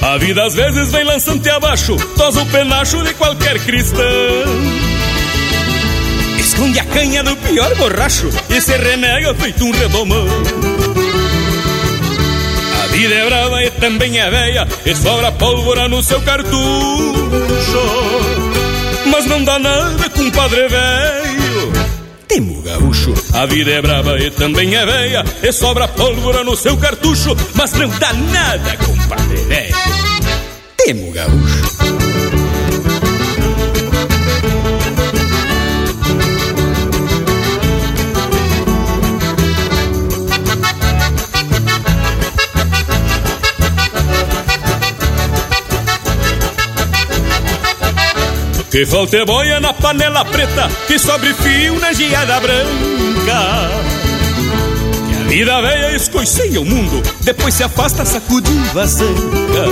A 0.00 0.18
vida 0.18 0.44
às 0.44 0.54
vezes 0.54 0.92
vem 0.92 1.04
lançante 1.04 1.50
abaixo, 1.50 1.96
tosa 2.16 2.42
o 2.42 2.46
penacho 2.46 3.02
de 3.02 3.12
qualquer 3.14 3.58
cristão 3.58 4.95
esconde 6.56 6.80
a 6.80 6.84
canha 6.84 7.22
do 7.22 7.36
pior 7.36 7.74
borracho 7.76 8.30
e 8.48 8.60
se 8.60 8.74
renega 8.78 9.34
feito 9.34 9.62
um 9.62 9.70
redomão. 9.72 10.26
A 12.82 12.86
vida 12.86 13.14
é 13.14 13.26
brava 13.26 13.62
e 13.62 13.70
também 13.72 14.18
é 14.18 14.30
velha 14.30 14.66
e 14.86 14.94
sobra 14.94 15.30
pólvora 15.32 15.86
no 15.86 16.02
seu 16.02 16.20
cartucho. 16.22 16.56
Mas 19.06 19.26
não 19.26 19.44
dá 19.44 19.58
nada 19.58 20.08
com 20.08 20.30
padre 20.30 20.66
velho. 20.68 21.72
Temo 22.26 22.62
gaúcho, 22.62 23.12
a 23.34 23.44
vida 23.44 23.72
é 23.72 23.82
brava 23.82 24.18
e 24.18 24.30
também 24.30 24.74
é 24.74 24.86
velha 24.86 25.24
e 25.42 25.52
sobra 25.52 25.86
pólvora 25.86 26.42
no 26.42 26.56
seu 26.56 26.76
cartucho. 26.78 27.36
Mas 27.54 27.72
não 27.74 27.88
dá 27.88 28.14
nada 28.14 28.76
com 28.78 28.96
padre 29.08 29.42
velho. 29.42 29.76
Temo 30.78 31.12
gaúcho. 31.12 31.85
Que 48.76 48.84
falta 48.84 49.24
boia 49.24 49.58
na 49.58 49.72
panela 49.72 50.22
preta, 50.22 50.68
que 50.86 50.98
sobre 50.98 51.32
fio 51.32 51.80
na 51.80 51.94
geada 51.94 52.38
branca. 52.40 53.70
Que 55.08 55.14
a 55.14 55.28
vida 55.28 55.62
velha 55.62 55.96
escoiceia 55.96 56.60
o 56.60 56.64
mundo, 56.66 57.02
depois 57.22 57.54
se 57.54 57.64
afasta 57.64 58.04
sacudindo 58.04 58.78
a 58.78 58.86
sanca. 58.86 59.64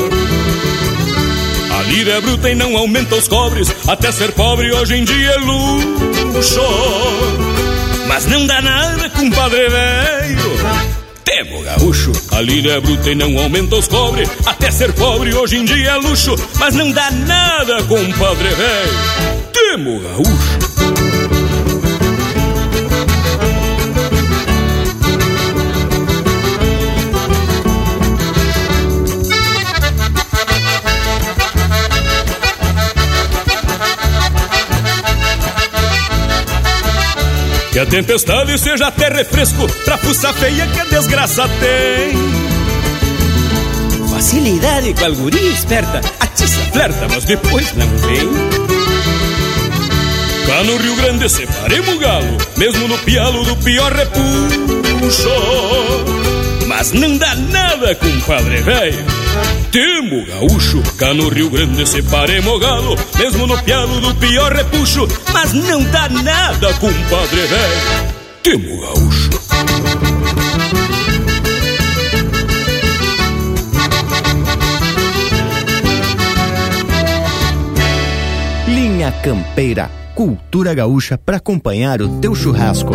A 1.78 1.82
lira 1.82 2.12
é 2.12 2.20
bruta 2.22 2.48
e 2.48 2.54
não 2.54 2.74
aumenta 2.78 3.16
os 3.16 3.28
cobres, 3.28 3.70
até 3.86 4.10
ser 4.10 4.32
pobre 4.32 4.72
hoje 4.72 4.94
em 4.94 5.04
dia 5.04 5.32
é 5.32 5.36
luxo. 5.36 6.62
Mas 8.08 8.24
não 8.24 8.46
dá 8.46 8.62
nada, 8.62 9.10
compadre 9.10 9.68
velho 9.68 10.43
Temo 11.34 11.62
gaúcho, 11.62 12.12
a 12.30 12.40
lira 12.40 12.74
é 12.74 12.80
bruta 12.80 13.10
e 13.10 13.14
não 13.16 13.36
aumenta 13.36 13.74
os 13.74 13.88
cobre. 13.88 14.22
Até 14.46 14.70
ser 14.70 14.92
pobre 14.92 15.34
hoje 15.34 15.56
em 15.56 15.64
dia 15.64 15.90
é 15.90 15.96
luxo, 15.96 16.32
mas 16.60 16.76
não 16.76 16.92
dá 16.92 17.10
nada, 17.10 17.82
compadre 17.82 18.50
velho. 18.50 19.52
Temo 19.52 19.98
gaúcho. 19.98 21.13
A 37.84 37.86
tempestade 37.86 38.58
seja 38.58 38.86
até 38.86 39.10
refresco 39.10 39.68
pra 39.84 39.98
fuça 39.98 40.32
feia 40.32 40.66
que 40.66 40.80
a 40.80 40.84
desgraça 40.84 41.46
tem. 41.60 42.16
Facilidade 44.08 44.94
com 44.94 45.04
a 45.04 45.10
guria 45.10 45.50
esperta, 45.50 46.00
atiça, 46.18 46.60
flerta, 46.72 47.06
mas 47.10 47.24
depois 47.24 47.74
não 47.74 47.86
vem. 47.98 48.30
Cá 50.46 50.64
no 50.64 50.78
Rio 50.78 50.96
Grande 50.96 51.28
separemos 51.28 51.94
o 51.94 51.98
galo, 51.98 52.38
mesmo 52.56 52.88
no 52.88 52.96
pialo 52.98 53.44
do 53.44 53.56
pior 53.56 53.92
repuxo. 53.92 55.28
Mas 56.76 56.90
não 56.90 57.16
dá 57.16 57.36
nada, 57.36 57.94
compadre 57.94 58.60
velho 58.62 59.04
Temo 59.70 60.26
gaúcho, 60.26 60.82
cá 60.98 61.14
no 61.14 61.28
Rio 61.28 61.48
Grande 61.48 61.86
separemos 61.86 62.60
galo, 62.60 62.96
mesmo 63.16 63.46
no 63.46 63.56
pialo 63.62 64.00
do 64.00 64.12
pior 64.16 64.52
repuxo, 64.52 65.06
mas 65.32 65.52
não 65.52 65.84
dá 65.84 66.08
nada, 66.08 66.74
compadre 66.74 67.42
velho. 67.46 68.14
Temo 68.42 68.80
gaúcho. 68.80 69.30
Linha 78.66 79.12
Campeira, 79.22 79.88
cultura 80.16 80.74
gaúcha 80.74 81.16
para 81.16 81.36
acompanhar 81.36 82.02
o 82.02 82.20
teu 82.20 82.34
churrasco. 82.34 82.94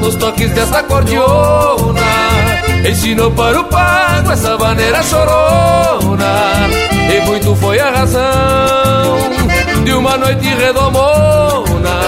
nos 0.00 0.16
toques 0.16 0.50
dessa 0.52 0.82
cordiona. 0.82 2.00
Ensinou 2.88 3.30
para 3.30 3.60
o 3.60 3.64
pago 3.64 4.32
essa 4.32 4.56
maneira 4.58 5.02
chorona. 5.02 6.68
E 7.12 7.20
muito 7.26 7.54
foi 7.56 7.78
a 7.80 7.90
razão 7.90 9.18
de 9.84 9.92
uma 9.92 10.16
noite 10.16 10.46
redomona 10.46 12.00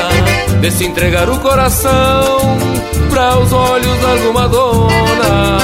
De 0.60 0.70
se 0.70 0.86
entregar 0.86 1.28
o 1.28 1.38
coração 1.38 2.38
para 3.10 3.38
os 3.38 3.52
olhos 3.52 3.98
de 3.98 4.06
alguma 4.06 4.48
dona. 4.48 5.58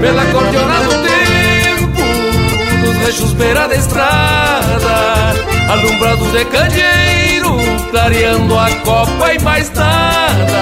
Pela 0.00 0.24
cordiona 0.26 0.80
do 0.80 0.90
tempo, 1.08 2.02
nos 2.86 2.96
rechos 3.06 3.32
beira 3.34 3.68
da 3.68 3.76
estrada 3.76 5.20
alumbrado 5.70 6.24
de 6.32 6.44
candeeiro, 6.46 7.29
clareando 7.90 8.58
a 8.58 8.70
copa 8.84 9.34
e 9.34 9.38
mais 9.40 9.70
nada. 9.72 10.60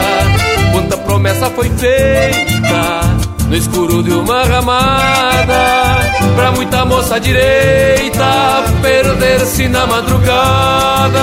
Quanta 0.72 0.97
promessa 0.97 1.51
foi 1.51 1.70
feita 1.70 3.18
no 3.49 3.57
escuro 3.57 4.03
de 4.03 4.12
uma 4.12 4.45
ramada, 4.45 6.01
pra 6.37 6.53
muita 6.53 6.85
moça 6.85 7.18
direita 7.18 8.62
perder-se 8.83 9.68
na 9.68 9.87
madrugada. 9.87 11.18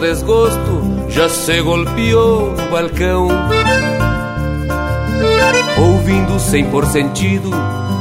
Desgosto 0.00 1.06
já 1.08 1.28
se 1.28 1.60
golpeou 1.60 2.52
no 2.52 2.70
balcão. 2.70 3.28
Ouvindo 5.78 6.38
sem 6.38 6.64
por 6.64 6.86
sentido 6.86 7.50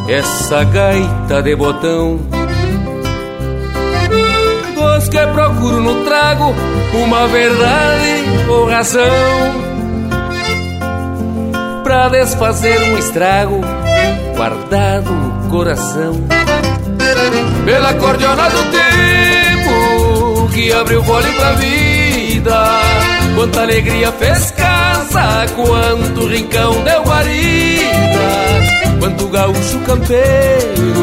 essa 0.07 0.63
gaita 0.63 1.41
de 1.41 1.55
botão. 1.55 2.19
Dos 4.75 5.09
que 5.09 5.27
procuro 5.27 5.81
no 5.81 6.03
trago 6.05 6.53
uma 6.93 7.27
verdade 7.27 8.23
ou 8.47 8.69
razão. 8.69 9.03
Pra 11.83 12.09
desfazer 12.09 12.81
um 12.91 12.97
estrago 12.97 13.61
guardado 14.35 15.11
no 15.11 15.49
coração. 15.49 16.13
Pela 17.65 17.93
cordiona 17.95 18.49
do 18.49 18.63
tempo 18.71 20.49
que 20.53 20.71
abriu 20.71 21.03
fole 21.03 21.31
pra 21.33 21.51
vida. 21.53 21.88
Quanta 23.35 23.61
alegria 23.61 24.11
fez 24.13 24.51
casa, 24.51 25.45
quanto 25.55 26.27
rincão 26.27 26.83
deu 26.83 27.03
guarida. 27.03 28.19
Quanto 28.99 29.27
gaúcho 29.27 29.79
campeiro, 29.79 30.93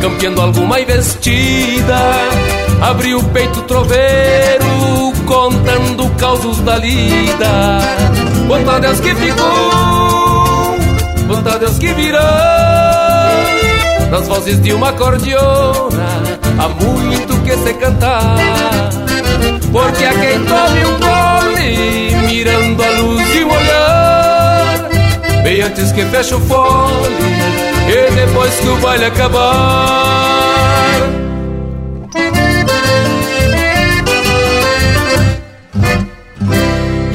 campeando 0.00 0.40
alguma 0.40 0.80
investida. 0.80 1.98
Abriu 2.80 3.18
o 3.18 3.24
peito 3.24 3.62
troveiro, 3.62 5.12
contando 5.26 6.08
causos 6.16 6.58
da 6.60 6.76
lida. 6.76 7.80
Quanto 8.46 8.80
Deus 8.80 9.00
que 9.00 9.14
ficou, 9.14 10.76
quanto 11.26 11.58
Deus 11.58 11.78
que 11.78 11.92
virou 11.92 12.20
nas 14.10 14.26
vozes 14.26 14.60
de 14.62 14.72
uma 14.72 14.92
cordiona 14.92 16.08
há 16.58 16.68
muito 16.68 17.36
que 17.44 17.56
se 17.56 17.74
cantar. 17.74 18.36
Porque 19.72 20.04
a 20.04 20.12
quem 20.12 20.44
tome 20.44 20.84
um 20.84 20.98
gole 20.98 22.26
mirando 22.26 22.82
a 22.82 22.90
luz 23.00 23.32
de 23.32 23.44
um 23.44 23.50
olhar, 23.50 24.88
bem 25.42 25.62
antes 25.62 25.92
que 25.92 26.04
feche 26.06 26.34
o 26.34 26.40
fole 26.40 27.14
e 27.88 28.10
depois 28.14 28.54
que 28.58 28.68
o 28.68 28.76
baile 28.76 29.04
acabar. 29.06 29.98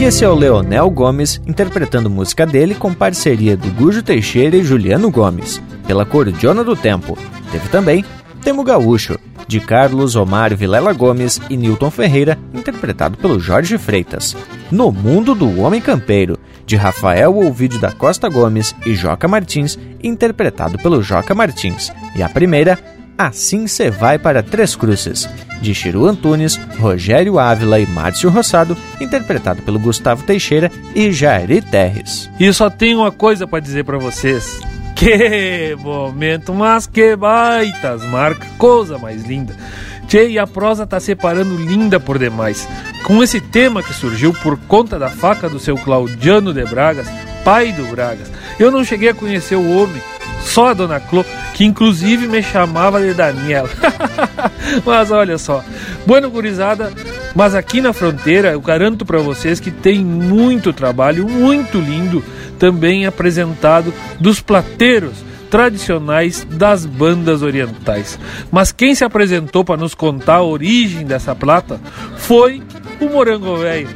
E 0.04 0.06
esse 0.06 0.26
é 0.26 0.28
o 0.28 0.36
Leonel 0.36 0.90
Gomes 0.90 1.40
interpretando 1.48 2.10
música 2.10 2.46
dele 2.46 2.76
com 2.76 2.94
parceria 2.94 3.56
do 3.56 3.70
Gujo 3.70 4.04
Teixeira 4.04 4.58
e 4.58 4.64
Juliano 4.64 5.10
Gomes, 5.10 5.62
pela 5.88 6.06
Cordiona 6.06 6.62
do 6.62 6.76
Tempo. 6.76 7.18
Teve 7.54 7.70
também 7.70 8.04
Temo 8.44 8.66
Gaúcho, 8.66 9.18
de 9.48 9.60
Carlos 9.60 10.16
Omar 10.16 10.56
Vilela 10.56 10.94
Gomes 10.94 11.40
e 11.50 11.58
Newton 11.58 11.92
Ferreira, 11.92 12.38
interpretado 12.54 13.18
pelo 13.18 13.40
Jorge 13.40 13.78
Freitas. 13.78 14.36
No 14.72 14.92
Mundo 14.92 15.36
do 15.36 15.60
Homem 15.60 15.82
Campeiro, 15.82 16.38
de 16.66 16.76
Rafael 16.76 17.38
Ovidio 17.38 17.80
da 17.80 17.92
Costa 17.92 18.30
Gomes 18.30 18.76
e 18.86 18.96
Joca 18.96 19.28
Martins, 19.28 19.78
interpretado 20.02 20.78
pelo 20.78 21.02
Joca 21.02 21.36
Martins. 21.36 21.92
E 22.16 22.24
a 22.24 22.30
primeira, 22.30 22.80
Assim 23.18 23.68
Cê 23.68 23.92
Vai 23.92 24.18
para 24.18 24.42
Três 24.42 24.76
Cruzes, 24.76 25.30
de 25.62 25.74
Chiru 25.74 26.06
Antunes, 26.08 26.60
Rogério 26.80 27.40
Ávila 27.40 27.80
e 27.80 27.86
Márcio 27.86 28.30
Rossado, 28.30 28.76
interpretado 29.00 29.62
pelo 29.62 29.80
Gustavo 29.80 30.24
Teixeira 30.24 30.72
e 30.96 31.12
Jairi 31.12 31.62
Terres. 31.62 32.30
E 32.40 32.52
só 32.52 32.70
tenho 32.70 33.00
uma 33.00 33.12
coisa 33.12 33.48
para 33.48 33.60
dizer 33.60 33.84
para 33.86 33.98
vocês. 33.98 34.60
Que 35.04 35.76
momento, 35.80 36.54
mas 36.54 36.88
que 36.88 37.14
baitas 37.14 38.06
marca, 38.06 38.48
coisa 38.58 38.98
mais 38.98 39.26
linda. 39.26 39.54
Tchê, 40.08 40.30
e 40.30 40.40
a 40.40 40.48
prosa 40.48 40.88
tá 40.88 40.98
separando 40.98 41.58
linda 41.58 42.00
por 42.00 42.18
demais. 42.18 42.66
Com 43.04 43.22
esse 43.22 43.42
tema 43.42 43.84
que 43.84 43.94
surgiu 43.94 44.32
por 44.32 44.58
conta 44.60 44.98
da 44.98 45.10
faca 45.10 45.50
do 45.50 45.60
seu 45.60 45.76
Claudiano 45.76 46.54
de 46.54 46.64
Bragas, 46.64 47.06
pai 47.44 47.74
do 47.74 47.84
Bragas. 47.88 48.32
Eu 48.58 48.72
não 48.72 48.82
cheguei 48.82 49.10
a 49.10 49.14
conhecer 49.14 49.58
o 49.58 49.78
homem, 49.78 50.02
só 50.42 50.68
a 50.68 50.74
Dona 50.74 51.02
Clô, 51.02 51.26
que 51.54 51.66
inclusive 51.66 52.26
me 52.26 52.42
chamava 52.42 53.02
de 53.02 53.14
Daniela. 53.14 53.70
mas 54.86 55.12
olha 55.12 55.38
só, 55.38 55.62
bueno 56.06 56.30
gurizada, 56.30 56.94
mas 57.36 57.56
aqui 57.56 57.82
na 57.82 57.92
fronteira 57.92 58.52
eu 58.52 58.62
garanto 58.62 59.06
para 59.06 59.20
vocês 59.20 59.60
que 59.60 59.70
tem 59.70 60.00
muito 60.00 60.72
trabalho, 60.72 61.28
muito 61.28 61.78
lindo, 61.78 62.24
também 62.64 63.06
apresentado 63.06 63.94
dos 64.22 64.40
plateiros 64.40 65.12
tradicionais 65.52 66.48
das 66.50 66.86
bandas 66.86 67.42
orientais. 67.42 68.18
Mas 68.50 68.72
quem 68.72 68.96
se 68.96 69.04
apresentou 69.04 69.66
para 69.66 69.76
nos 69.76 69.94
contar 69.94 70.36
a 70.36 70.44
origem 70.44 71.06
dessa 71.06 71.36
plata 71.36 71.78
foi 72.16 72.64
o 73.02 73.10
Morango 73.10 73.58
Velho. 73.58 73.90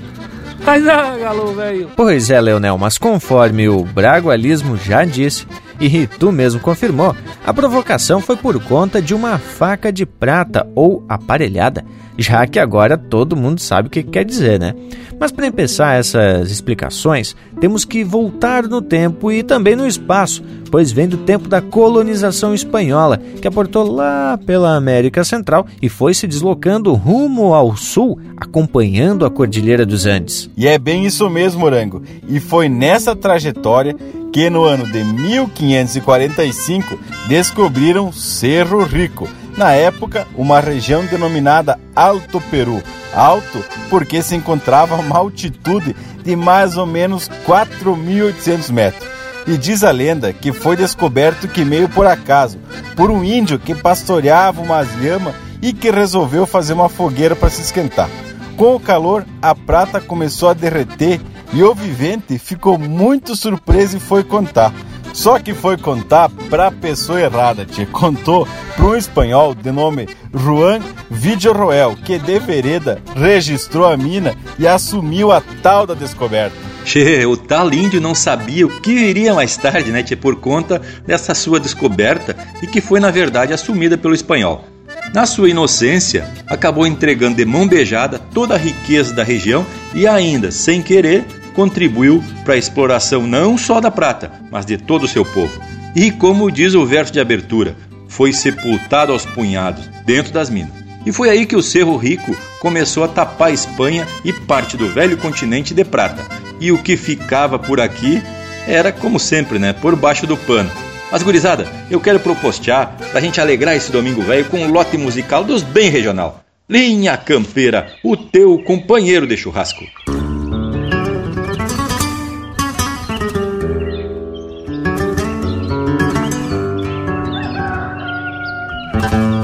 Ah, 0.66 1.18
galo 1.18 1.54
velho. 1.54 1.90
Pois 1.96 2.30
é, 2.30 2.42
Leonel, 2.42 2.78
mas 2.78 2.98
conforme 2.98 3.70
o 3.70 3.86
Bragualismo 3.86 4.76
já 4.76 5.06
disse, 5.06 5.48
e 5.80 6.08
tu 6.08 6.32
mesmo 6.32 6.60
confirmou, 6.60 7.16
a 7.46 7.54
provocação 7.54 8.20
foi 8.22 8.36
por 8.36 8.62
conta 8.64 9.02
de 9.02 9.14
uma 9.14 9.38
faca 9.38 9.92
de 9.92 10.06
prata 10.06 10.68
ou 10.76 11.04
aparelhada, 11.08 11.86
já 12.18 12.46
que 12.48 12.60
agora 12.60 12.98
todo 12.98 13.36
mundo 13.36 13.62
sabe 13.62 13.88
o 13.88 13.92
que 13.92 14.04
quer 14.04 14.26
dizer, 14.26 14.60
né? 14.60 14.74
Mas 15.20 15.32
para 15.32 15.48
empezar 15.48 16.00
essas 16.00 16.52
explicações, 16.52 17.36
temos 17.60 17.84
que 17.84 18.04
voltar 18.04 18.68
no 18.68 18.82
tempo 18.82 19.32
e 19.32 19.42
também 19.42 19.76
no 19.76 19.88
espaço, 19.88 20.44
pois 20.70 20.92
vem 20.92 21.08
do 21.08 21.18
tempo 21.18 21.48
da 21.48 21.60
colonização 21.60 22.54
espanhola, 22.54 23.20
que 23.42 23.48
aportou 23.48 23.92
lá 23.92 24.38
pela 24.46 24.76
América 24.76 25.24
Central 25.24 25.66
e 25.82 25.90
foi 25.90 26.14
se 26.14 26.28
deslocando 26.28 26.94
rumo 26.94 27.54
ao 27.56 27.76
sul, 27.76 28.20
acompanhando 28.36 29.26
a 29.26 29.32
Cordilheira 29.32 29.86
dos 29.86 30.06
Andes. 30.06 30.50
E 30.56 30.68
é 30.68 30.78
bem 30.78 31.06
isso 31.06 31.28
mesmo, 31.30 31.62
Morango. 31.62 32.04
E 32.28 32.40
foi 32.40 32.70
nessa 32.70 33.16
trajetória 33.16 33.96
que 34.32 34.50
no 34.50 34.64
ano 34.64 34.86
de 34.86 35.04
1545 35.04 37.00
descobriram 37.28 38.12
Cerro 38.12 38.84
Rico, 38.84 39.28
na 39.58 39.72
época 39.72 40.28
uma 40.36 40.60
região 40.60 41.06
denominada 41.06 41.80
Alto 41.96 42.40
Peru. 42.52 42.82
Alto 43.14 43.64
porque 43.90 44.22
se 44.22 44.36
encontrava 44.36 44.96
a 44.96 45.00
uma 45.00 45.18
altitude 45.18 45.96
de 46.24 46.36
mais 46.36 46.78
ou 46.78 46.86
menos 46.86 47.30
4.800 47.48 48.72
metros. 48.72 49.10
E 49.48 49.58
diz 49.58 49.84
a 49.84 49.92
lenda 49.92 50.34
que 50.34 50.52
foi 50.52 50.76
descoberto 50.76 51.48
que 51.48 51.64
meio 51.64 51.88
por 51.88 52.06
acaso, 52.06 52.60
por 52.96 53.10
um 53.10 53.24
índio 53.24 53.58
que 53.58 53.74
pastoreava 53.74 54.62
umas 54.62 54.94
lhamas 55.02 55.34
e 55.62 55.72
que 55.72 55.90
resolveu 55.90 56.46
fazer 56.46 56.74
uma 56.74 56.90
fogueira 56.90 57.36
para 57.36 57.50
se 57.50 57.62
esquentar. 57.62 58.10
Com 58.58 58.76
o 58.76 58.80
calor, 58.80 59.26
a 59.42 59.56
prata 59.56 60.02
começou 60.02 60.50
a 60.50 60.54
derreter 60.54 61.22
e 61.54 61.64
o 61.64 61.74
vivente 61.74 62.38
ficou 62.38 62.78
muito 62.78 63.36
surpreso 63.36 63.98
e 63.98 64.00
foi 64.00 64.24
contar. 64.24 64.74
Só 65.14 65.40
que 65.40 65.54
foi 65.54 65.78
contar 65.78 66.30
para 66.50 66.68
a 66.68 66.72
pessoa 66.72 67.20
errada, 67.20 67.66
tia. 67.66 67.88
Contou 67.88 68.48
para 68.76 68.86
um 68.86 68.96
espanhol 68.96 69.56
de 69.56 69.72
nome 69.72 70.08
Juan 70.32 70.80
Vidjorroel, 71.10 71.96
que 71.96 72.20
de 72.20 72.38
vereda 72.40 73.02
registrou 73.16 73.88
a 73.88 73.98
mina 73.98 74.36
e 74.60 74.68
assumiu 74.68 75.32
a 75.32 75.42
tal 75.64 75.88
da 75.88 75.96
descoberta. 75.96 76.56
Che, 76.86 77.26
o 77.26 77.36
tal 77.36 77.74
índio 77.74 78.00
não 78.00 78.14
sabia 78.14 78.66
o 78.66 78.80
que 78.80 78.94
viria 78.94 79.34
mais 79.34 79.58
tarde, 79.58 79.92
né, 79.92 80.04
tchê, 80.04 80.16
por 80.16 80.36
conta 80.38 80.82
dessa 81.06 81.34
sua 81.34 81.60
descoberta 81.60 82.38
e 82.62 82.68
que 82.68 82.80
foi, 82.80 83.00
na 83.00 83.10
verdade, 83.10 83.54
assumida 83.54 83.98
pelo 83.98 84.14
espanhol. 84.14 84.77
Na 85.14 85.26
sua 85.26 85.50
inocência, 85.50 86.30
acabou 86.46 86.86
entregando 86.86 87.38
de 87.38 87.46
mão 87.46 87.68
beijada 87.68 88.20
toda 88.20 88.56
a 88.56 88.58
riqueza 88.58 89.14
da 89.14 89.24
região 89.24 89.66
e 89.94 90.06
ainda, 90.06 90.52
sem 90.52 90.82
querer, 90.82 91.26
contribuiu 91.56 92.24
para 92.44 92.54
a 92.54 92.58
exploração 92.58 93.26
não 93.26 93.58
só 93.58 93.80
da 93.80 93.90
prata, 93.90 94.32
mas 94.52 94.66
de 94.66 94.78
todo 94.78 95.04
o 95.04 95.08
seu 95.08 95.26
povo. 95.26 95.60
E 95.96 96.12
como 96.12 96.52
diz 96.52 96.76
o 96.76 96.86
verso 96.86 97.12
de 97.12 97.20
abertura, 97.20 97.76
foi 98.08 98.32
sepultado 98.32 99.12
aos 99.12 99.26
punhados 99.26 99.90
dentro 100.06 100.32
das 100.32 100.50
minas. 100.50 100.72
E 101.06 101.12
foi 101.12 101.30
aí 101.30 101.46
que 101.46 101.56
o 101.56 101.64
Cerro 101.64 101.96
Rico 101.96 102.36
começou 102.60 103.04
a 103.04 103.08
tapar 103.08 103.48
a 103.48 103.54
Espanha 103.54 104.08
e 104.24 104.34
parte 104.34 104.76
do 104.76 104.90
velho 104.90 105.18
continente 105.18 105.74
de 105.74 105.84
prata, 105.86 106.24
e 106.60 106.72
o 106.72 106.78
que 106.78 106.98
ficava 106.98 107.58
por 107.58 107.80
aqui 107.80 108.22
era, 108.68 108.92
como 108.92 109.20
sempre, 109.20 109.58
né, 109.58 109.72
por 109.72 109.96
baixo 109.96 110.28
do 110.28 110.36
pano. 110.36 110.70
Mas, 111.12 111.24
gurizada, 111.24 111.66
eu 111.90 112.02
quero 112.02 112.20
propostear 112.20 112.96
pra 113.12 113.22
gente 113.22 113.40
alegrar 113.40 113.76
esse 113.76 113.92
domingo 113.92 114.22
velho 114.22 114.46
com 114.46 114.58
um 114.58 114.72
lote 114.72 114.98
musical 114.98 115.44
dos 115.44 115.64
bem 115.64 115.90
regional. 115.90 116.44
Linha 116.70 117.16
Campeira, 117.16 117.94
o 118.04 118.18
teu 118.18 118.62
companheiro 118.64 119.26
de 119.26 119.38
churrasco. 119.38 119.86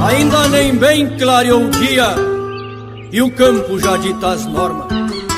Ainda 0.06 0.50
nem 0.50 0.76
bem 0.76 1.18
clareou 1.18 1.64
o 1.66 1.70
dia 1.70 2.14
e 3.10 3.22
o 3.22 3.32
campo 3.32 3.80
já 3.80 3.96
dita 3.96 4.32
as 4.32 4.46
normas, 4.46 4.88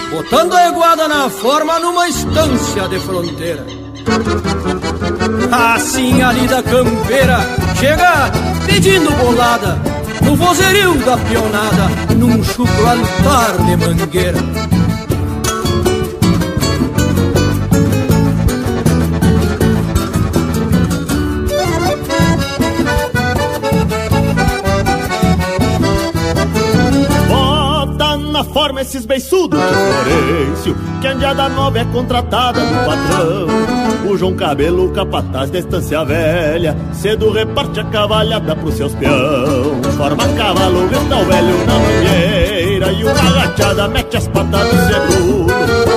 botando 0.10 0.56
a 0.56 0.68
eguada 0.70 1.08
na 1.08 1.30
forma 1.30 1.78
numa 1.80 2.08
estância 2.08 2.88
de 2.88 3.00
fronteira. 3.02 3.64
Assim 5.56 6.22
ali 6.22 6.45
da 6.47 6.62
campeira 6.62 7.39
chega 7.80 8.30
pedindo 8.66 9.10
bolada 9.12 9.80
no 10.22 10.36
vozerio 10.36 10.95
da 10.95 11.18
pionada 11.18 12.14
num 12.18 12.43
chucro 12.43 12.86
altar 12.86 13.58
de 13.66 13.78
mangueira. 13.78 14.39
Na 28.36 28.44
forma 28.44 28.82
esses 28.82 29.06
beiçudos 29.06 29.58
de 29.58 29.66
Florencio 29.66 30.76
Que 31.00 31.08
a 31.08 31.14
Indiada 31.14 31.48
Nova 31.48 31.80
é 31.80 31.86
contratada 31.86 32.60
do 32.60 32.86
patrão. 32.86 34.12
O 34.12 34.18
João 34.18 34.36
Cabelo, 34.36 34.92
capataz 34.92 35.50
da 35.50 35.60
estância 35.60 36.04
velha 36.04 36.76
Cedo 36.92 37.32
reparte 37.32 37.80
a 37.80 37.86
cavalhada 37.86 38.54
pros 38.58 38.76
seus 38.76 38.94
peão. 38.96 39.82
Forma 39.96 40.28
cavalo, 40.36 40.86
grita 40.90 41.16
o 41.16 41.26
velho 41.26 41.66
na 41.66 41.80
mangueira 41.80 42.92
E 42.92 43.04
uma 43.06 43.20
agachada 43.20 43.88
mete 43.88 44.18
as 44.18 44.28
patas 44.28 44.74
no 44.74 44.88
seguro 44.88 45.46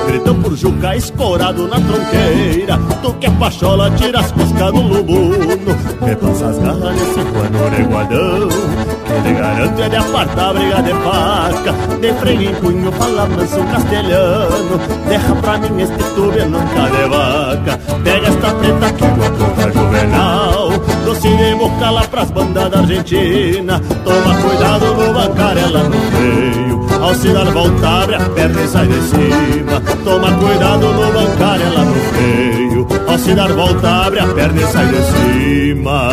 Gritam 0.07 0.41
por 0.41 0.55
Juca 0.55 0.95
escorado 0.95 1.67
na 1.67 1.75
tronqueira 1.75 2.79
Tu 3.01 3.13
que 3.15 3.25
é 3.25 3.31
pachola, 3.31 3.91
tira 3.91 4.19
as 4.19 4.31
coscas 4.31 4.71
do 4.71 4.81
lubuno. 4.81 5.75
Repassa 6.05 6.47
as 6.47 6.59
garras 6.59 6.95
nesse 6.95 7.19
pano 7.31 7.69
reguadão 7.75 8.88
te 9.23 9.33
garanto 9.33 9.81
é 9.81 9.89
de 9.89 9.95
apartar 9.95 10.49
a 10.49 10.53
briga 10.53 10.81
de 10.81 10.91
faca. 10.91 11.97
De 11.99 12.13
freio 12.13 12.51
em 12.51 12.55
punho, 12.55 12.91
fala 12.91 13.25
manso 13.25 13.63
castelhano. 13.71 14.79
Derra 15.07 15.35
pra 15.35 15.57
mim 15.57 15.81
este 15.81 16.03
tube 16.15 16.45
nunca 16.45 16.89
de 16.89 17.09
vaca. 17.09 17.79
Pega 18.03 18.27
esta 18.27 18.51
preta 18.51 18.91
que 18.91 19.07
tua 19.07 19.29
pronta 19.31 19.71
juvenal 19.71 20.69
Doce 21.05 21.35
de 21.35 21.55
boca 21.55 21.89
lá 21.89 22.01
pras 22.03 22.29
bandas 22.31 22.69
da 22.69 22.79
Argentina. 22.79 23.81
Toma 24.03 24.35
cuidado 24.41 24.85
no 24.93 25.13
bancário 25.13 25.73
lá 25.73 25.83
no 25.83 26.01
freio. 26.11 26.87
Ao 27.01 27.15
se 27.15 27.33
dar 27.33 27.45
volta 27.45 27.87
abre 28.03 28.15
a 28.15 28.29
perna 28.29 28.61
e 28.61 28.67
sai 28.67 28.87
de 28.87 29.01
cima. 29.01 29.81
Toma 30.03 30.31
cuidado 30.33 30.93
no 30.93 31.11
bancário 31.11 31.73
lá 31.73 31.83
no 31.85 31.95
freio. 31.95 32.87
Ao 33.07 33.17
se 33.17 33.33
dar 33.33 33.51
volta 33.53 34.05
abre 34.05 34.19
a 34.19 34.27
perna 34.27 34.61
e 34.61 34.65
sai 34.67 34.85
de 34.87 35.01
cima 35.03 36.09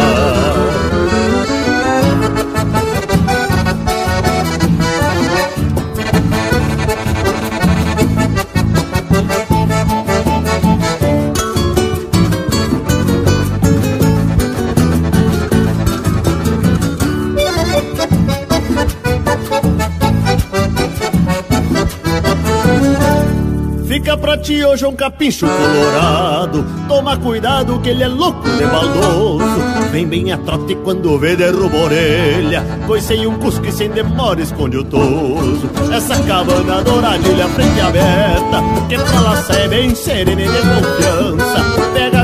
Pra 24.21 24.37
ti 24.39 24.65
hoje 24.65 24.85
um 24.85 24.95
capincho 24.95 25.47
colorado. 25.47 26.65
Toma 26.89 27.17
cuidado 27.17 27.79
que 27.81 27.91
ele 27.91 28.03
é 28.03 28.09
louco 28.09 28.49
de 28.49 28.65
baldoso. 28.65 29.45
Vem 29.93 30.07
bem 30.07 30.33
a 30.33 30.39
trote 30.39 30.75
quando 30.83 31.17
vê 31.19 31.37
derruba 31.37 31.77
a 31.77 31.83
orelha. 31.83 32.65
Coicei 32.87 33.27
um 33.27 33.39
cusco 33.39 33.65
e 33.67 33.73
sem 33.73 33.89
demora 33.91 34.41
esconde 34.41 34.79
o 34.79 34.85
toso. 34.85 35.71
Essa 35.93 36.19
cabana 36.23 36.83
douradilha 36.83 37.49
frente 37.49 37.81
aberta 37.81 38.63
Que 38.89 38.99
pra 38.99 39.21
lá 39.21 39.37
sai 39.37 39.69
bem 39.69 39.95
serena 39.95 40.43
e 40.43 40.49
de 40.49 40.59
confiança. 40.59 41.91
Pega 41.95 42.16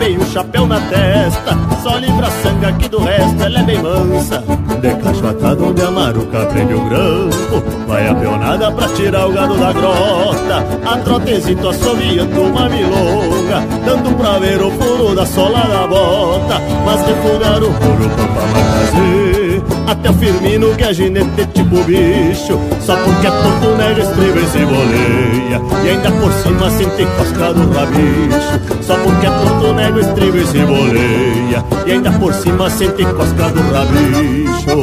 tapei 0.00 0.16
o 0.16 0.24
chapéu 0.24 0.66
na 0.66 0.80
testa 0.80 1.58
Só 1.82 1.96
livra 1.98 2.26
a 2.26 2.30
sangue 2.30 2.66
aqui 2.66 2.88
do 2.88 2.98
resto, 3.00 3.42
ela 3.42 3.60
é 3.60 3.62
bem 3.62 3.82
mansa. 3.82 4.42
De 4.80 4.94
cachoatado 4.94 5.66
onde 5.66 5.82
a 5.82 5.90
maruca 5.90 6.46
prende 6.46 6.74
o 6.74 6.80
grampo 6.88 7.62
Vai 7.86 8.08
a 8.08 8.14
peonada 8.14 8.72
pra 8.72 8.88
tirar 8.88 9.28
o 9.28 9.32
gado 9.32 9.56
da 9.58 9.72
grota. 9.72 10.66
A 10.90 10.98
trotezito 10.98 11.68
assoviando 11.68 12.42
uma 12.42 12.68
milonga 12.68 13.60
Dando 13.84 14.16
pra 14.16 14.38
ver 14.38 14.62
o 14.62 14.70
furo 14.70 15.14
da 15.14 15.26
sola 15.26 15.60
da 15.60 15.86
bota. 15.86 16.60
Mas 16.84 17.06
refugar 17.06 17.62
o 17.62 17.72
furo 17.72 18.10
pra 18.10 18.26
fazer 18.26 19.49
Até 19.90 20.08
o 20.08 20.14
Firmino 20.14 20.72
que 20.76 20.84
é 20.84 20.94
ginete 20.94 21.46
tipo 21.52 21.82
bicho. 21.82 22.56
Só 22.80 22.94
porque 22.96 23.26
é 23.26 23.30
tonto 23.30 23.76
nega 23.76 24.00
estriba 24.00 24.38
e 24.38 24.46
se 24.46 24.58
boleia. 24.58 25.60
E 25.84 25.88
ainda 25.90 26.12
por 26.12 26.32
cima 26.32 26.70
sente 26.70 27.06
cosca 27.16 27.52
do 27.52 27.72
rabicho. 27.72 28.84
Só 28.84 28.94
porque 28.98 29.26
é 29.26 29.30
tonto 29.30 29.72
nega 29.72 30.00
estriba 30.00 30.38
e 30.38 30.46
se 30.46 30.58
boleia. 30.58 31.64
E 31.86 31.90
ainda 31.90 32.12
por 32.12 32.32
cima 32.34 32.70
sente 32.70 33.04
cosca 33.04 33.50
do 33.50 33.60
rabicho. 33.72 34.76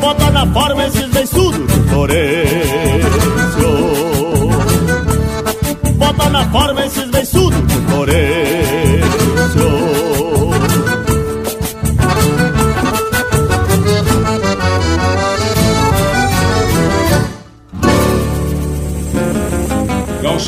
Bota 0.00 0.30
na 0.30 0.46
forma 0.46 0.86
esses 0.86 1.08
beiçudos 1.10 1.66
de 1.66 1.88
Florencio. 1.90 2.24
Bota 5.92 6.30
na 6.30 6.44
forma 6.46 6.86
esses 6.86 7.10
beiçudos 7.10 7.43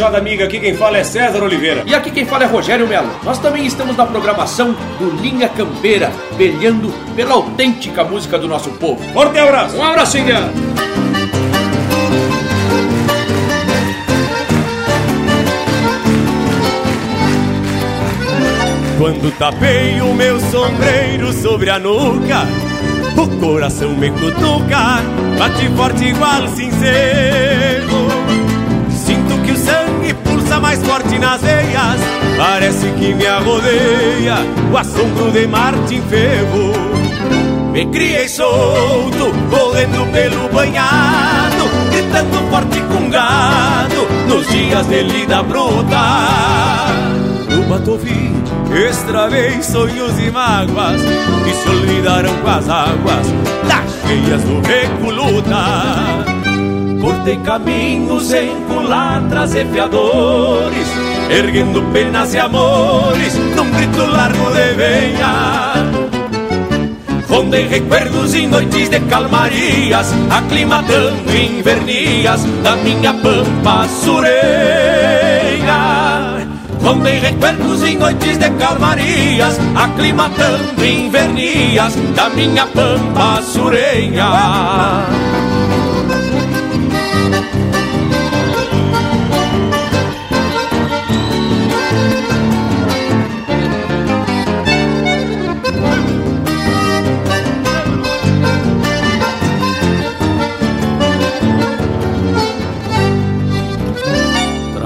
Gauchada 0.07 0.19
amiga, 0.19 0.45
aqui 0.45 0.61
quem 0.61 0.73
fala 0.77 0.99
é 0.99 1.03
César 1.03 1.43
Oliveira. 1.43 1.83
E 1.85 1.93
aqui 1.93 2.13
quem 2.13 2.25
fala 2.25 2.45
é 2.45 2.47
Rogério 2.47 2.87
Melo. 2.87 3.11
Nós 3.25 3.41
também 3.41 3.67
estamos 3.67 3.97
na 3.97 4.07
programação 4.07 4.73
do 5.01 5.11
Linha 5.21 5.49
Campeira, 5.49 6.13
brilhando 6.37 6.93
pela 7.17 7.35
autêntica 7.35 8.05
música 8.05 8.39
do 8.39 8.47
nosso 8.47 8.71
povo. 8.71 9.03
Forte 9.13 9.37
abraço! 9.37 9.77
Um 9.77 9.83
abraço, 9.83 10.17
Indiana! 10.17 10.53
Quando 18.97 19.37
tapei 19.37 20.01
o 20.01 20.15
meu 20.15 20.39
sombreiro 20.39 21.33
sobre 21.33 21.69
a 21.69 21.81
nuca, 21.81 22.47
o 23.17 23.41
coração 23.41 23.91
me 23.91 24.09
cutuca, 24.11 25.03
bate 25.37 25.69
forte 25.77 26.05
igual 26.05 26.47
sincero. 26.47 27.76
Mais 30.61 30.83
forte 30.83 31.19
nas 31.19 31.41
veias, 31.41 32.01
parece 32.37 32.91
que 32.93 33.15
me 33.15 33.27
arrodeia 33.27 34.37
o 34.73 34.77
assombro 34.77 35.31
de 35.31 35.47
Martin 35.47 36.03
Ferro. 36.03 36.73
Me 37.73 37.85
criei 37.87 38.29
solto, 38.29 39.33
correndo 39.51 40.11
pelo 40.13 40.49
banhado, 40.49 41.65
gritando 41.91 42.51
forte 42.51 42.81
com 42.81 43.11
gado, 43.11 44.07
nos 44.29 44.49
dias 44.49 44.87
de 44.87 45.03
lida 45.03 45.43
bruta. 45.43 46.87
No 47.51 47.63
Batovi, 47.65 48.33
extravei 48.89 49.63
sonhos 49.63 50.19
e 50.19 50.31
mágoas 50.31 51.03
que 51.45 51.53
se 51.53 51.69
olvidaram 51.69 52.35
com 52.39 52.51
as 52.51 52.69
águas 52.69 53.27
das 53.69 54.09
cheias 54.09 54.43
do 54.43 54.61
recoluta. 54.67 56.46
Cortei 57.07 57.37
caminhos 57.37 58.33
em 58.33 58.51
culatras 58.63 59.55
e 59.55 59.65
fiadores, 59.67 60.89
erguendo 61.31 61.81
penas 61.93 62.35
e 62.35 62.39
amores 62.41 63.33
num 63.55 63.71
grito 63.71 64.05
largo 64.07 64.51
de 64.51 64.75
venha. 64.75 65.75
Rondei 67.29 67.69
recuerdos 67.69 68.35
em 68.35 68.49
noites 68.49 68.89
de 68.89 68.99
calmarias, 68.99 70.13
aclimatando 70.31 71.31
invernias 71.33 72.43
da 72.65 72.75
minha 72.75 73.15
pampa 73.15 73.87
sureira. 74.03 74.67
Rondei 76.83 77.21
recuerdos 77.21 77.85
em 77.85 77.99
noites 77.99 78.37
de 78.37 78.51
calmarias 78.51 79.59
Aclimatando 79.77 80.85
invernias 80.85 81.95
da 82.17 82.29
minha 82.31 82.67
pampa 82.67 83.41
surenha 83.43 85.05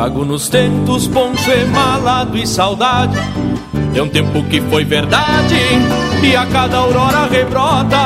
Trago 0.00 0.24
nos 0.24 0.48
tentos 0.48 1.06
poncho 1.06 1.50
emalado 1.50 2.38
e 2.38 2.46
saudade. 2.46 3.18
De 3.92 4.00
um 4.00 4.08
tempo 4.08 4.42
que 4.44 4.58
foi 4.62 4.82
verdade 4.82 5.58
E 6.22 6.34
a 6.34 6.46
cada 6.46 6.78
aurora 6.78 7.28
rebrota. 7.30 7.98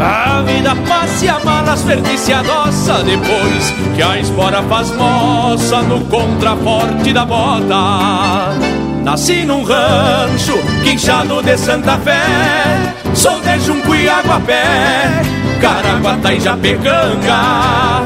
A 0.00 0.42
vida 0.44 0.74
passa 0.88 1.24
e 1.24 1.28
a 1.28 1.38
malas 1.44 1.82
vertice 1.82 2.32
adoça 2.32 3.04
Depois 3.04 3.72
que 3.94 4.02
a 4.02 4.18
espora 4.18 4.60
faz 4.64 4.90
moça 4.90 5.82
No 5.82 6.00
contraforte 6.06 7.12
da 7.12 7.24
bota. 7.24 8.56
Nasci 9.04 9.44
num 9.44 9.62
rancho, 9.62 10.58
quinchado 10.82 11.40
de 11.44 11.56
Santa 11.56 11.96
Fé 11.98 12.92
Sou 13.14 13.40
de 13.40 13.60
Junco 13.60 13.94
e 13.94 14.08
Aguapé, 14.08 15.22
Caraguatá 15.60 16.34
e 16.34 16.40
Japecanga. 16.40 18.02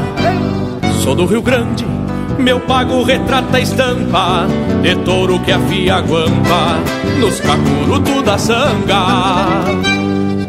Sou 1.01 1.15
do 1.15 1.25
Rio 1.25 1.41
Grande 1.41 1.92
meu 2.39 2.59
pago 2.61 3.03
retrata 3.03 3.57
a 3.57 3.59
estampa 3.59 4.47
De 4.81 4.95
touro 4.97 5.39
que 5.39 5.51
afia 5.51 5.95
a 5.95 6.01
guampa 6.01 6.79
Nos 7.19 7.39
cacurutos 7.39 8.23
da 8.23 8.37
sanga. 8.37 9.05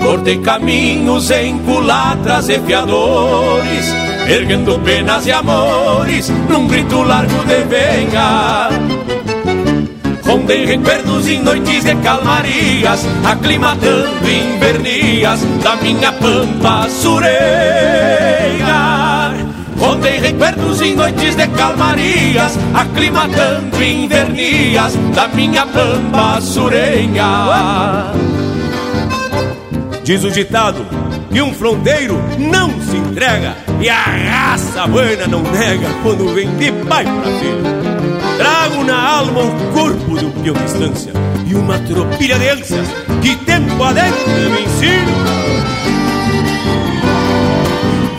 Cortei 0.03 0.39
caminhos 0.39 1.31
em 1.31 1.59
culatras 1.59 2.49
e 2.49 2.59
fiadores 2.61 3.95
Erguendo 4.29 4.79
penas 4.81 5.27
e 5.27 5.33
amores 5.33 6.29
Num 6.49 6.67
grito 6.67 7.03
largo 7.03 7.45
de 7.45 7.63
venha. 7.65 8.69
Rondei 10.25 10.65
recuerdos 10.67 11.29
em 11.29 11.43
noites 11.43 11.85
de 11.85 11.95
calmarias 11.97 13.07
Aclimatando 13.25 14.29
invernias 14.29 15.41
Da 15.63 15.77
minha 15.77 16.13
pampa 16.13 16.89
sureira 16.89 17.94
Rondei 19.85 20.19
recuerdos 20.19 20.81
em 20.81 20.95
noites 20.95 21.37
de 21.37 21.47
calmarias 21.49 22.59
Aclimatando 22.73 23.83
invernias 23.83 24.97
Da 25.15 25.29
minha 25.29 25.67
pampa 25.67 26.41
surenha. 26.41 28.13
Diz 30.03 30.25
o 30.25 30.31
ditado 30.31 30.87
que 31.31 31.43
um 31.43 31.53
fronteiro 31.53 32.17
não 32.39 32.71
se 32.81 32.97
entrega 32.97 33.57
E 33.81 33.89
a 33.91 34.03
raça 34.03 34.87
buena 34.87 35.27
não 35.27 35.43
nega 35.43 35.89
Quando 36.03 36.33
vem 36.33 36.49
de 36.57 36.73
pai 36.87 37.05
pra 37.05 37.39
filho. 37.39 38.39
Trago 38.39 38.85
na 38.85 39.19
alma 39.19 39.41
o 39.41 39.73
corpo 39.73 40.17
do 40.17 40.31
peão 40.43 40.55
distância 40.65 41.13
E 41.47 41.55
uma 41.55 41.79
tropilha 41.81 42.39
de 42.39 42.49
ânsias 42.49 42.89
Que 43.21 43.37
tempo 43.37 43.83
adentro 43.83 44.31
me 44.51 44.63
ensino 44.63 45.55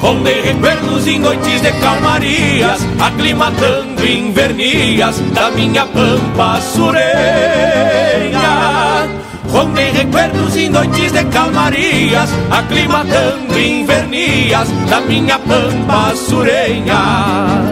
Rondei 0.06 0.40
recuerdos 0.40 1.08
em 1.08 1.18
noites 1.18 1.62
de 1.62 1.72
calmarias 1.82 2.80
Aclimatando 3.00 4.06
invernias 4.06 5.20
Da 5.34 5.50
minha 5.50 5.84
pampa 5.88 6.62
sureia 6.62 7.10
Rondei 9.50 9.90
recuerdos 9.90 10.56
em 10.58 10.70
noites 10.70 11.12
de 11.12 11.24
calmarias 11.24 12.30
Aclimatando 12.52 13.60
invernias 13.60 14.68
Da 14.88 15.02
minha 15.02 15.40
pampa 15.40 16.16
sureia 16.16 17.66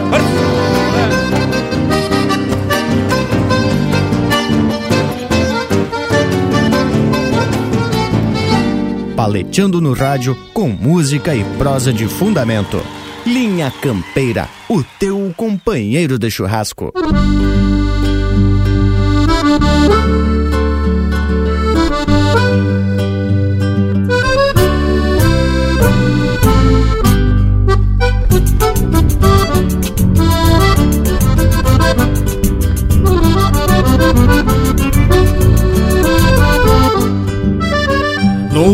paleteando 9.24 9.80
no 9.80 9.94
rádio 9.94 10.36
com 10.64 10.70
música 10.70 11.34
e 11.34 11.44
prosa 11.58 11.92
de 11.92 12.08
fundamento. 12.08 12.82
Linha 13.26 13.70
Campeira, 13.82 14.48
o 14.66 14.82
teu 14.98 15.30
companheiro 15.36 16.18
de 16.18 16.30
churrasco. 16.30 16.90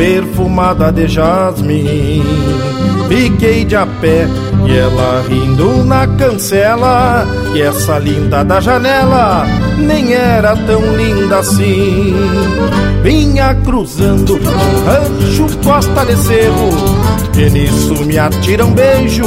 perfumada 0.00 0.90
de 0.90 1.06
jasmim. 1.06 2.24
Fiquei 3.06 3.66
de 3.66 3.76
a 3.76 3.84
pé 3.84 4.26
e 4.66 4.74
ela 4.74 5.22
rindo 5.28 5.84
na 5.84 6.06
cancela. 6.06 7.26
E 7.54 7.60
essa 7.60 7.98
linda 7.98 8.42
da 8.42 8.60
janela 8.60 9.44
nem 9.76 10.14
era 10.14 10.56
tão 10.56 10.80
linda 10.96 11.40
assim. 11.40 12.14
Vinha 13.02 13.54
cruzando 13.56 14.36
um 14.36 14.84
rancho 14.86 15.58
costa 15.64 16.04
de 16.04 16.16
cerro 16.16 16.68
E 17.34 17.48
nisso 17.48 17.94
me 18.04 18.18
atira 18.18 18.66
um 18.66 18.74
beijo 18.74 19.24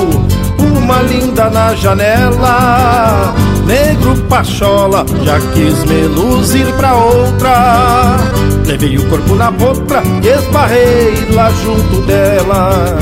Uma 0.59 1.01
linda 1.01 1.49
na 1.49 1.73
janela. 1.73 3.33
Negro 3.65 4.15
Pachola 4.29 5.05
já 5.23 5.39
quis 5.53 5.83
me 5.85 6.03
luzir 6.07 6.71
pra 6.73 6.93
outra 6.95 8.17
Levei 8.65 8.97
o 8.97 9.09
corpo 9.09 9.35
na 9.35 9.51
boca 9.51 10.01
e 10.23 10.27
esbarrei 10.27 11.27
lá 11.33 11.51
junto 11.51 12.01
dela. 12.03 12.97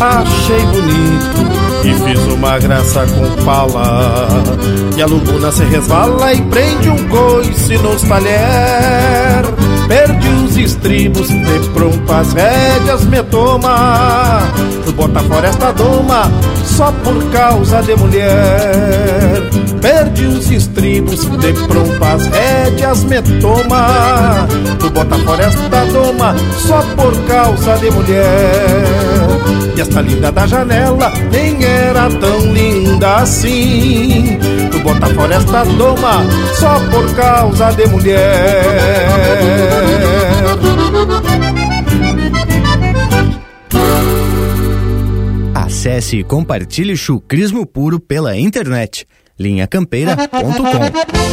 Achei 0.00 0.60
bonito 0.66 1.58
e 1.84 1.94
fiz 1.94 2.20
uma 2.32 2.58
graça 2.58 3.06
com 3.06 3.44
pala 3.44 4.28
E 4.96 5.02
a 5.02 5.06
lubuna 5.06 5.50
se 5.52 5.64
resvala 5.64 6.32
e 6.34 6.42
prende 6.42 6.90
um 6.90 7.08
coice 7.08 7.78
nos 7.78 8.02
talher. 8.02 9.44
Perdi 9.86 10.28
os 10.28 10.56
estribos, 10.56 11.28
de 11.28 11.68
pronto 11.72 12.12
as 12.12 12.32
rédeas 12.32 13.04
me 13.04 13.22
toma. 13.24 14.42
Tu 14.84 14.92
bota 14.92 15.20
fora 15.20 15.48
esta 15.48 15.72
doma 15.72 16.30
só 16.64 16.92
por 17.04 17.30
causa 17.30 17.82
de 17.82 17.96
mulher 17.96 19.67
Perdi 19.80 20.26
os 20.26 20.50
estribos, 20.50 21.20
de 21.20 21.52
pronto 21.66 22.04
as 22.04 22.26
rédeas 22.26 23.04
me 23.04 23.22
toma. 23.40 24.48
Tu 24.78 24.90
bota 24.90 25.18
fora 25.18 25.44
esta 25.44 25.84
doma 25.86 26.34
só 26.56 26.82
por 26.96 27.16
causa 27.26 27.76
de 27.78 27.90
mulher. 27.90 28.24
E 29.76 29.80
esta 29.80 30.00
linda 30.00 30.32
da 30.32 30.46
janela 30.46 31.12
nem 31.30 31.62
era 31.64 32.10
tão 32.10 32.40
linda 32.52 33.16
assim. 33.16 34.38
Tu 34.70 34.80
bota 34.80 35.06
fora 35.14 35.34
esta 35.36 35.64
doma 35.64 36.24
só 36.54 36.80
por 36.90 37.14
causa 37.14 37.70
de 37.72 37.86
mulher. 37.86 39.28
Acesse 45.54 46.16
e 46.16 46.24
compartilhe 46.24 46.96
chucrismo 46.96 47.64
puro 47.64 48.00
pela 48.00 48.36
internet. 48.36 49.06
linhacampeira.com 49.38 51.28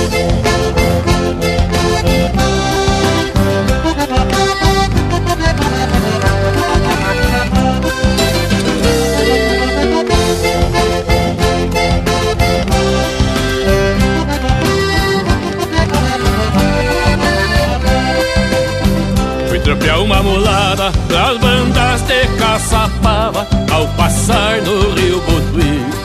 tropear 19.65 19.99
uma 19.99 20.21
mulada 20.21 20.91
das 21.09 21.37
bandas 21.39 22.01
de 22.03 22.27
caçapava 22.37 23.47
Ao 23.73 23.87
passar 23.95 24.61
no 24.61 24.93
rio 24.93 25.19
Butuí. 25.21 26.04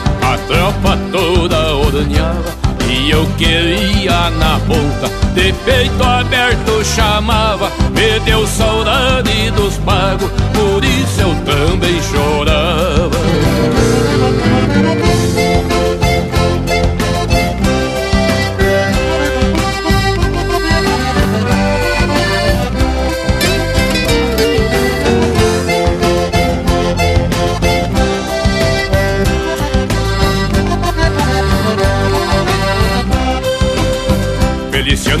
tropa 0.51 0.97
toda 1.11 1.75
ordenhava 1.75 2.53
E 2.89 3.09
eu 3.09 3.25
queria 3.37 4.29
na 4.31 4.59
ponta 4.67 5.09
De 5.33 5.53
peito 5.63 6.03
aberto 6.03 6.83
chamava 6.83 7.71
Me 7.95 8.19
deu 8.25 8.45
saudade 8.45 9.49
dos 9.51 9.77
pagos 9.77 10.29
Por 10.53 10.83
isso 10.83 11.21
eu 11.21 11.35
também 11.45 12.01
chorava 12.01 13.80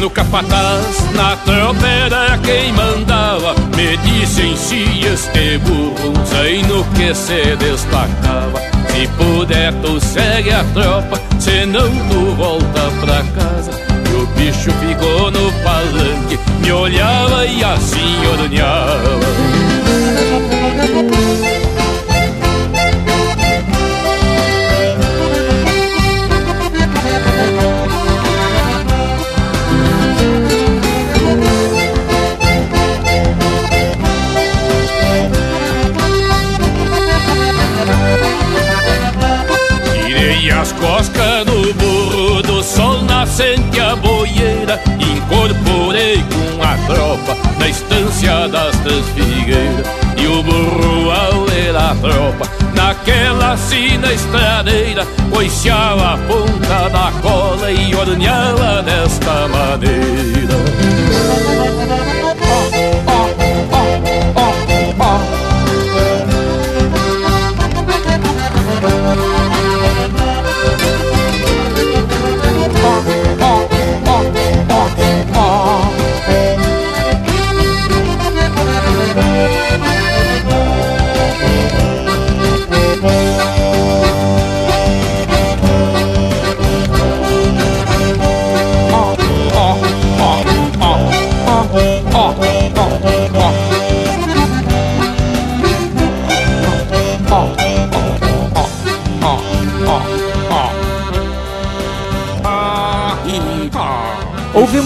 Feliciano 0.01 0.09
Capataz, 0.09 1.13
na 1.13 1.35
tropa 1.37 1.85
era 1.85 2.37
quem 2.39 2.73
mandava. 2.73 3.53
Me 3.75 3.97
disse 3.97 4.41
em 4.41 4.57
si 4.57 5.05
este 5.05 5.59
burro, 5.59 6.13
sei 6.25 6.63
no 6.63 6.83
que 6.95 7.13
se 7.13 7.55
destacava. 7.57 8.59
Se 8.89 9.07
puder 9.09 9.71
tu 9.81 9.99
segue 9.99 10.51
a 10.51 10.63
tropa, 10.73 11.21
senão 11.39 11.89
tu 12.09 12.35
volta 12.35 12.91
pra 12.99 13.23
casa. 13.35 13.71
E 14.09 14.15
o 14.15 14.25
bicho 14.37 14.71
ficou 14.71 15.29
no 15.29 15.51
palanque, 15.63 16.39
me 16.61 16.71
olhava 16.71 17.45
e 17.45 17.63
assim 17.63 18.25
ordenhava 18.27 19.21
as 40.61 40.71
coscas 40.73 41.45
no 41.47 41.73
burro 41.73 42.41
do 42.43 42.63
sol 42.63 43.01
nascente 43.01 43.79
a 43.79 43.95
boieira 43.95 44.79
Incorporei 44.99 46.23
com 46.23 46.63
a 46.63 46.77
tropa 46.85 47.35
na 47.57 47.67
estância 47.67 48.47
das 48.47 48.75
três 48.77 49.05
figueiras. 49.09 49.87
E 50.17 50.27
o 50.27 50.43
burro 50.43 51.09
ao 51.09 51.45
ler 51.45 51.75
a 51.75 51.95
tropa 51.95 52.47
naquela 52.75 53.57
sina 53.57 54.13
estradeira 54.13 55.05
Coixava 55.31 56.13
a 56.13 56.17
ponta 56.17 56.89
da 56.89 57.11
cola 57.21 57.71
e 57.71 57.95
ordenhava 57.95 58.83
desta 58.83 59.47
maneira 59.47 61.10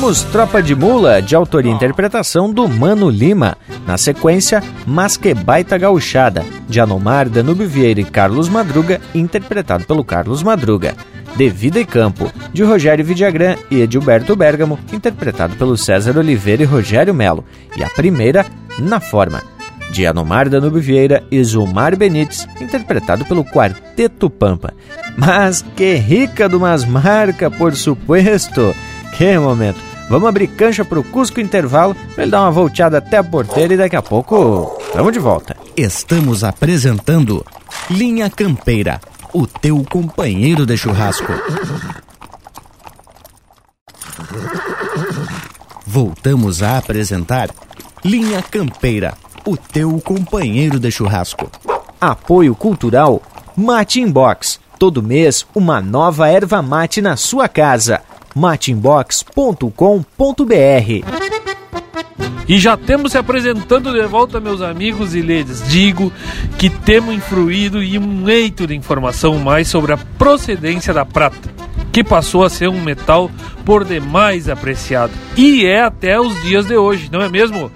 Ouvimos 0.06 0.32
Tropa 0.32 0.62
de 0.62 0.76
Mula, 0.76 1.20
de 1.20 1.36
autoria 1.36 1.72
e 1.72 1.74
interpretação 1.74 2.54
do 2.54 2.70
Mano 2.70 3.10
Lima. 3.10 3.58
Na 3.88 3.98
sequência, 3.98 4.62
Mas 4.86 5.18
Que 5.18 5.34
Baita 5.34 5.80
Gauchada, 5.80 6.46
de 6.70 6.80
Anomar, 6.80 7.28
Danube 7.28 7.66
Vieira 7.66 8.02
e 8.02 8.04
Carlos 8.04 8.48
Madruga, 8.48 9.02
interpretado 9.16 9.84
pelo 9.86 10.04
Carlos 10.04 10.44
Madruga. 10.44 10.94
De 11.36 11.50
Vida 11.50 11.80
e 11.80 11.86
Campo, 11.86 12.32
de 12.54 12.62
Rogério 12.62 13.04
Vidagrã 13.04 13.56
e 13.72 13.82
Edilberto 13.82 14.36
Bergamo, 14.36 14.78
interpretado 14.94 15.56
pelo 15.56 15.76
César 15.76 16.16
Oliveira 16.20 16.62
e 16.62 16.68
Rogério 16.68 17.12
Melo. 17.12 17.44
E 17.76 17.84
a 17.84 17.90
primeira, 17.90 18.46
Na 18.78 19.00
Forma, 19.00 19.42
de 19.90 20.06
Anomar 20.06 20.48
Danube 20.50 20.82
Vieira 20.82 21.24
e 21.32 21.44
Zulmar 21.44 21.98
Benites, 21.98 22.48
interpretado 22.62 23.26
pelo 23.26 23.44
Quarteto 23.44 24.30
Pampa. 24.30 24.72
Mas 25.18 25.66
que 25.76 25.96
rica 25.96 26.48
do 26.48 26.60
Masmarca, 26.60 27.50
por 27.50 27.76
supuesto! 27.76 28.76
Que 29.18 29.36
momento! 29.40 29.95
Vamos 30.08 30.30
abrir 30.30 30.48
cancha 30.48 30.86
pro 30.86 31.04
Cusco 31.04 31.40
Intervalo 31.40 31.96
para 32.14 32.24
ele 32.24 32.32
dar 32.32 32.42
uma 32.42 32.52
volteada 32.52 33.00
até 33.00 33.18
a 33.18 33.24
porteira 33.24 33.74
e 33.74 33.78
daqui 33.78 33.96
a 33.96 34.02
pouco 34.02 34.78
estamos 34.86 35.12
de 35.12 35.20
volta. 35.20 35.58
Estamos 35.76 36.44
apresentando 36.44 37.44
Linha 37.90 38.30
Campeira, 38.30 39.02
o 39.34 39.48
teu 39.48 39.84
companheiro 39.90 40.66
de 40.66 40.78
churrasco. 40.78 41.34
Voltamos 45.86 46.62
a 46.62 46.78
apresentar 46.78 47.50
Linha 48.04 48.42
Campeira, 48.44 49.16
o 49.46 49.58
teu 49.58 50.00
companheiro 50.02 50.80
de 50.80 50.92
churrasco. 50.92 51.50
Apoio 52.00 52.54
Cultural 52.54 53.22
Mate 53.58 54.02
Inbox. 54.02 54.60
Todo 54.78 55.02
mês, 55.02 55.48
uma 55.56 55.82
nova 55.82 56.28
erva 56.28 56.62
mate 56.62 57.02
na 57.02 57.16
sua 57.16 57.48
casa. 57.48 58.02
mateinbox.com.br 58.36 59.74
E 62.48 62.60
já 62.60 62.76
temos 62.76 63.14
se 63.14 63.18
apresentando 63.18 63.94
de 63.94 64.06
volta, 64.06 64.42
meus 64.42 64.62
amigos, 64.62 65.16
e 65.16 65.22
lhes 65.22 65.66
digo 65.70 66.12
que 66.58 66.70
temos 66.70 67.16
influído 67.16 67.82
em 67.82 67.98
um 67.98 68.28
eito 68.28 68.68
de 68.68 68.76
informação 68.76 69.40
mais 69.40 69.70
sobre 69.70 69.94
a 69.94 69.98
procedência 69.98 70.94
da 70.94 71.06
prata, 71.06 71.50
que 71.94 72.04
passou 72.04 72.44
a 72.44 72.50
ser 72.50 72.68
um 72.68 72.82
metal 72.82 73.32
por 73.64 73.86
demais 73.86 74.50
apreciado. 74.50 75.14
E 75.38 75.66
é 75.66 75.82
até 75.82 76.20
os 76.20 76.42
dias 76.44 76.66
de 76.66 76.76
hoje, 76.76 77.10
não 77.10 77.22
é 77.22 77.30
mesmo? 77.30 77.72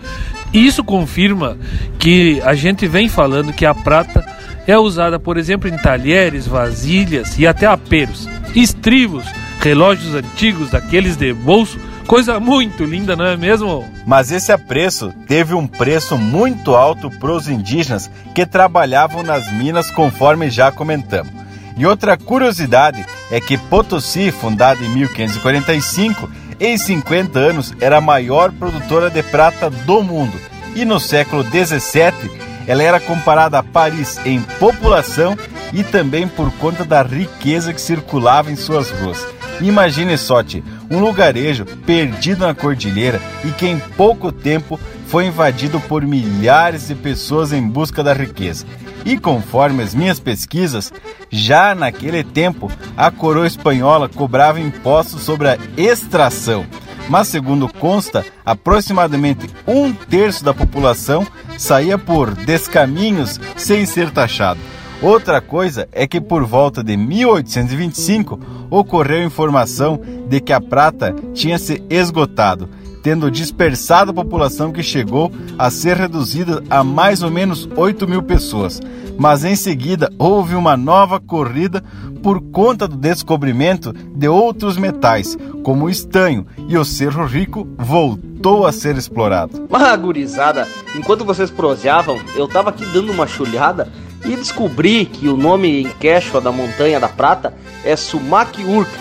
Isso 0.53 0.84
confirma 0.84 1.57
que 1.97 2.41
a 2.43 2.53
gente 2.53 2.86
vem 2.86 3.07
falando 3.07 3.53
que 3.53 3.66
a 3.66 3.74
prata 3.74 4.26
é 4.68 4.78
usada, 4.78 5.18
por 5.18 5.38
exemplo, 5.38 5.70
em 5.70 5.78
talheres, 5.78 6.45
vasilhas 6.45 7.39
e 7.39 7.47
até 7.47 7.66
aperos, 7.66 8.28
estribos, 8.53 9.26
relógios 9.60 10.16
antigos 10.16 10.72
daqueles 10.72 11.18
de 11.18 11.34
bolso, 11.34 11.80
coisa 12.07 12.39
muito 12.39 12.84
linda, 12.84 13.16
não 13.16 13.26
é 13.26 13.38
mesmo? 13.38 13.88
Mas 14.05 14.32
esse 14.32 14.51
apreço 14.51 15.14
teve 15.28 15.53
um 15.53 15.68
preço 15.68 16.18
muito 16.18 16.76
alto 16.76 17.10
para 17.10 17.32
os 17.32 17.47
indígenas 17.47 18.10
que 18.34 18.45
trabalhavam 18.45 19.22
nas 19.22 19.51
minas, 19.51 19.91
conforme 19.91 20.49
já 20.49 20.72
comentamos. 20.72 21.32
E 21.78 21.86
outra 21.86 22.18
curiosidade 22.18 23.05
é 23.32 23.39
que 23.39 23.57
Potosí, 23.57 24.32
fundada 24.32 24.84
em 24.84 24.89
1545, 24.89 26.30
em 26.60 26.78
50 26.78 27.39
anos 27.39 27.74
era 27.80 27.97
a 27.97 28.01
maior 28.01 28.51
produtora 28.51 29.10
de 29.10 29.24
prata 29.24 29.70
do 29.70 30.03
mundo. 30.03 30.38
E 30.76 30.84
no 30.84 30.99
século 30.99 31.43
17 31.43 32.49
ela 32.68 32.84
era 32.84 32.99
comparada 32.99 33.57
a 33.57 33.64
Paris 33.64 34.20
em 34.26 34.41
população 34.60 35.38
e 35.74 35.84
também 35.84 36.28
por 36.28 36.51
conta 36.53 36.84
da 36.84 37.01
riqueza 37.01 37.74
que 37.74 37.82
circulava 37.82 38.51
em 38.51 38.55
suas 38.55 38.91
ruas. 38.91 39.26
Imagine 39.62 40.18
só, 40.18 40.41
um 40.89 40.99
lugarejo 40.99 41.66
perdido 41.86 42.45
na 42.45 42.53
cordilheira 42.53 43.20
e 43.43 43.51
que 43.51 43.68
em 43.68 43.80
pouco 43.80 44.32
tempo 44.32 44.80
foi 45.07 45.26
invadido 45.26 45.80
por 45.82 46.03
milhares 46.03 46.88
de 46.88 46.95
pessoas 46.95 47.51
em 47.51 47.68
busca 47.68 48.03
da 48.03 48.14
riqueza. 48.14 48.66
E 49.05 49.18
conforme 49.18 49.84
as 49.84 49.93
minhas 49.95 50.20
pesquisas, 50.20 50.91
já 51.30 51.74
naquele 51.74 52.24
tempo 52.24 52.72
a 52.95 53.10
coroa 53.10 53.47
espanhola 53.47 54.07
cobrava 54.07 54.60
impostos 54.60 55.22
sobre 55.22 55.49
a 55.49 55.57
extração 55.78 56.66
mas 57.10 57.28
segundo 57.28 57.68
consta, 57.68 58.24
aproximadamente 58.45 59.49
um 59.68 59.91
terço 59.91 60.45
da 60.45 60.53
população 60.53 61.26
saía 61.57 61.97
por 61.97 62.36
descaminhos 62.36 63.39
sem 63.57 63.86
ser 63.86 64.12
taxado. 64.12 64.60
Outra 65.01 65.39
coisa 65.39 65.87
é 65.93 66.05
que 66.05 66.19
por 66.19 66.43
volta 66.43 66.83
de 66.83 66.97
1825 66.97 68.37
ocorreu 68.69 69.23
informação 69.23 69.99
de 70.27 70.41
que 70.41 70.51
a 70.51 70.59
prata 70.59 71.15
tinha 71.33 71.57
se 71.57 71.81
esgotado, 71.89 72.67
tendo 73.01 73.31
dispersado 73.31 74.11
a 74.11 74.13
população 74.13 74.73
que 74.73 74.83
chegou 74.83 75.31
a 75.57 75.71
ser 75.71 75.95
reduzida 75.95 76.61
a 76.69 76.83
mais 76.83 77.23
ou 77.23 77.31
menos 77.31 77.67
8 77.77 78.05
mil 78.09 78.21
pessoas. 78.21 78.81
Mas 79.17 79.45
em 79.45 79.55
seguida 79.55 80.11
houve 80.19 80.53
uma 80.53 80.75
nova 80.75 81.17
corrida 81.17 81.81
por 82.21 82.41
conta 82.41 82.85
do 82.85 82.97
descobrimento 82.97 83.93
de 83.93 84.27
outros 84.27 84.77
metais, 84.77 85.37
como 85.63 85.85
o 85.85 85.89
estanho, 85.89 86.45
e 86.67 86.77
o 86.77 86.83
Cerro 86.83 87.25
Rico 87.25 87.65
voltou 87.77 88.67
a 88.67 88.73
ser 88.73 88.97
explorado. 88.97 89.65
Mas, 89.69 90.01
gurizada, 90.01 90.67
enquanto 90.93 91.23
vocês 91.23 91.49
proseavam, 91.49 92.19
eu 92.35 92.49
tava 92.49 92.69
aqui 92.69 92.85
dando 92.87 93.13
uma 93.13 93.25
chulhada 93.25 93.87
e 94.26 94.36
descobri 94.36 95.05
que 95.05 95.28
o 95.28 95.38
nome 95.38 95.82
em 95.82 95.89
quechua 95.89 96.41
da 96.41 96.51
Montanha 96.51 96.99
da 96.99 97.07
Prata 97.07 97.53
é 97.84 97.95
Sumac 97.95 98.63
Urk, 98.63 98.91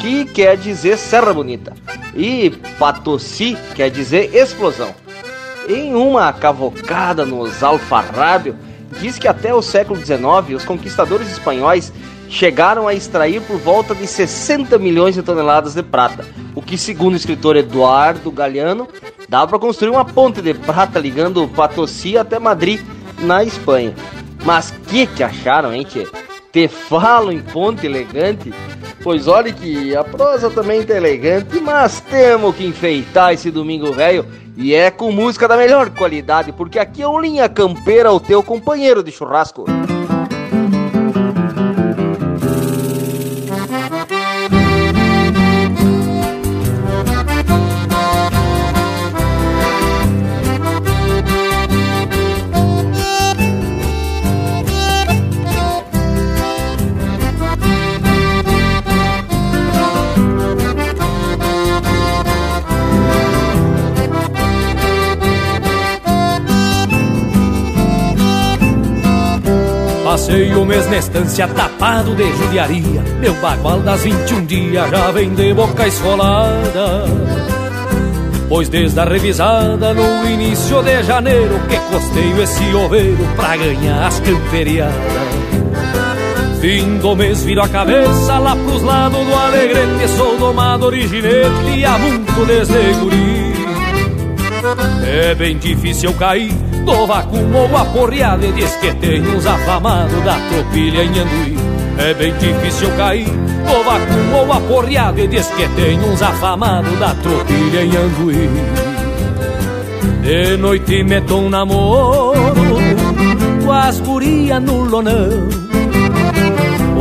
que 0.00 0.24
quer 0.24 0.56
dizer 0.56 0.96
Serra 0.96 1.32
Bonita, 1.32 1.72
e 2.14 2.50
Patossi 2.78 3.56
quer 3.74 3.90
dizer 3.90 4.34
explosão. 4.34 4.94
Em 5.68 5.94
uma 5.94 6.32
cavocada 6.32 7.24
nos 7.24 7.62
alfarrábio, 7.62 8.56
diz 9.00 9.18
que 9.18 9.28
até 9.28 9.54
o 9.54 9.62
século 9.62 10.04
XIX 10.04 10.56
os 10.56 10.64
conquistadores 10.64 11.30
espanhóis 11.30 11.92
chegaram 12.28 12.88
a 12.88 12.94
extrair 12.94 13.42
por 13.42 13.58
volta 13.58 13.94
de 13.94 14.06
60 14.06 14.78
milhões 14.78 15.14
de 15.14 15.22
toneladas 15.22 15.74
de 15.74 15.82
prata, 15.82 16.24
o 16.54 16.62
que, 16.62 16.78
segundo 16.78 17.12
o 17.12 17.16
escritor 17.16 17.56
Eduardo 17.56 18.30
Galeano, 18.30 18.88
dava 19.28 19.48
para 19.48 19.58
construir 19.58 19.90
uma 19.90 20.04
ponte 20.04 20.40
de 20.40 20.54
prata 20.54 20.98
ligando 20.98 21.46
Patossi 21.48 22.16
até 22.16 22.38
Madrid, 22.38 22.80
na 23.20 23.44
Espanha. 23.44 23.94
Mas 24.44 24.70
que 24.88 25.06
que 25.06 25.22
acharam, 25.22 25.72
hein, 25.72 25.84
tchê? 25.84 26.06
Te 26.52 26.68
falo 26.68 27.32
em 27.32 27.40
ponte 27.40 27.86
elegante? 27.86 28.52
Pois 29.02 29.26
olhe 29.26 29.52
que 29.52 29.96
a 29.96 30.04
prosa 30.04 30.50
também 30.50 30.84
tá 30.84 30.94
elegante, 30.94 31.60
mas 31.60 32.00
temos 32.00 32.54
que 32.54 32.66
enfeitar 32.66 33.32
esse 33.32 33.50
domingo 33.50 33.92
velho 33.92 34.26
e 34.56 34.74
é 34.74 34.90
com 34.90 35.10
música 35.10 35.48
da 35.48 35.56
melhor 35.56 35.90
qualidade, 35.90 36.52
porque 36.52 36.78
aqui 36.78 37.02
é 37.02 37.08
o 37.08 37.18
Linha 37.18 37.48
Campeira, 37.48 38.12
o 38.12 38.20
teu 38.20 38.42
companheiro 38.42 39.02
de 39.02 39.10
churrasco. 39.10 39.64
Passei 70.22 70.54
o 70.54 70.64
mês 70.64 70.88
na 70.88 70.98
estância 70.98 71.48
tapado 71.48 72.14
de 72.14 72.32
judiaria. 72.36 73.02
Meu 73.18 73.34
bagual 73.40 73.80
das 73.80 74.02
21 74.02 74.46
dias 74.46 74.88
já 74.88 75.10
vem 75.10 75.34
de 75.34 75.52
boca 75.52 75.88
esfolada. 75.88 77.06
Pois 78.48 78.68
desde 78.68 79.00
a 79.00 79.04
revisada 79.04 79.92
no 79.92 80.24
início 80.28 80.80
de 80.82 81.02
janeiro 81.02 81.58
Que 81.68 81.76
costeio 81.90 82.40
esse 82.40 82.72
oveiro 82.72 83.26
pra 83.34 83.56
ganhar 83.56 84.06
as 84.06 84.20
camperiadas. 84.20 84.94
Fim 86.60 86.98
do 86.98 87.16
mês 87.16 87.42
viro 87.42 87.60
a 87.60 87.68
cabeça 87.68 88.38
lá 88.38 88.54
pros 88.54 88.82
lados 88.84 89.26
do 89.26 89.34
Alegrete 89.34 90.08
Sou 90.16 90.38
domado 90.38 90.86
originete 90.86 91.66
e 91.66 91.98
muito 91.98 92.46
desde 92.46 92.92
guri. 93.00 93.52
É 95.04 95.34
bem 95.34 95.58
difícil 95.58 96.14
cair 96.14 96.71
do 96.82 97.06
vacuum 97.06 97.54
ou 97.54 97.76
aporreado 97.76 98.44
E 98.44 98.52
diz 98.52 98.74
que 98.76 98.94
tem 98.94 99.20
uns 99.26 99.46
afamados 99.46 100.22
da 100.24 100.36
tropilha 100.48 101.04
em 101.04 101.18
Anduí. 101.18 101.56
É 101.98 102.14
bem 102.14 102.32
difícil 102.34 102.90
cair. 102.96 103.26
Do 103.26 103.84
vacuum 103.84 104.34
ou 104.34 104.52
aporreado 104.52 105.20
E 105.20 105.28
diz 105.28 105.46
que 105.48 105.68
tem 105.70 105.98
uns 106.00 106.22
afamados 106.22 106.98
da 106.98 107.14
tropilha 107.14 107.84
em 107.84 107.96
Anduí. 107.96 108.50
De 110.22 110.56
noite 110.56 111.02
meto 111.02 111.36
um 111.36 111.48
namoro 111.48 112.54
Com 113.64 113.72
as 113.72 113.98
gurias 114.00 114.62
no 114.62 114.84
lonão 114.84 115.71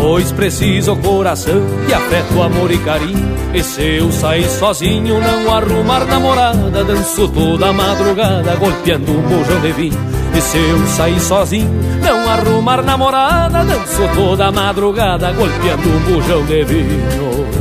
Pois 0.02 0.32
preciso 0.32 0.96
coração 0.96 1.62
e 1.88 1.94
afeto, 1.94 2.42
amor 2.42 2.72
e 2.72 2.78
carinho. 2.80 3.36
E 3.54 3.62
se 3.64 3.98
eu 3.98 4.12
sair 4.12 4.50
sozinho, 4.50 5.20
não 5.20 5.54
arrumar 5.54 6.06
namorada. 6.06 6.84
Danço 6.84 7.28
toda 7.30 7.72
madrugada, 7.72 8.56
golpeando 8.56 9.12
um 9.12 9.22
bujão 9.22 9.62
de 9.62 9.72
vinho. 9.72 10.00
E 10.36 10.42
se 10.42 10.58
eu 10.58 10.88
sair 10.88 11.20
sozinho, 11.20 11.70
não 12.04 12.28
arrumar 12.28 12.82
namorada. 12.82 13.64
Danço 13.64 14.02
toda 14.16 14.52
madrugada, 14.52 15.32
golpeando 15.34 15.88
um 15.88 16.00
bujão 16.00 16.46
de 16.46 16.64
vinho 16.64 17.61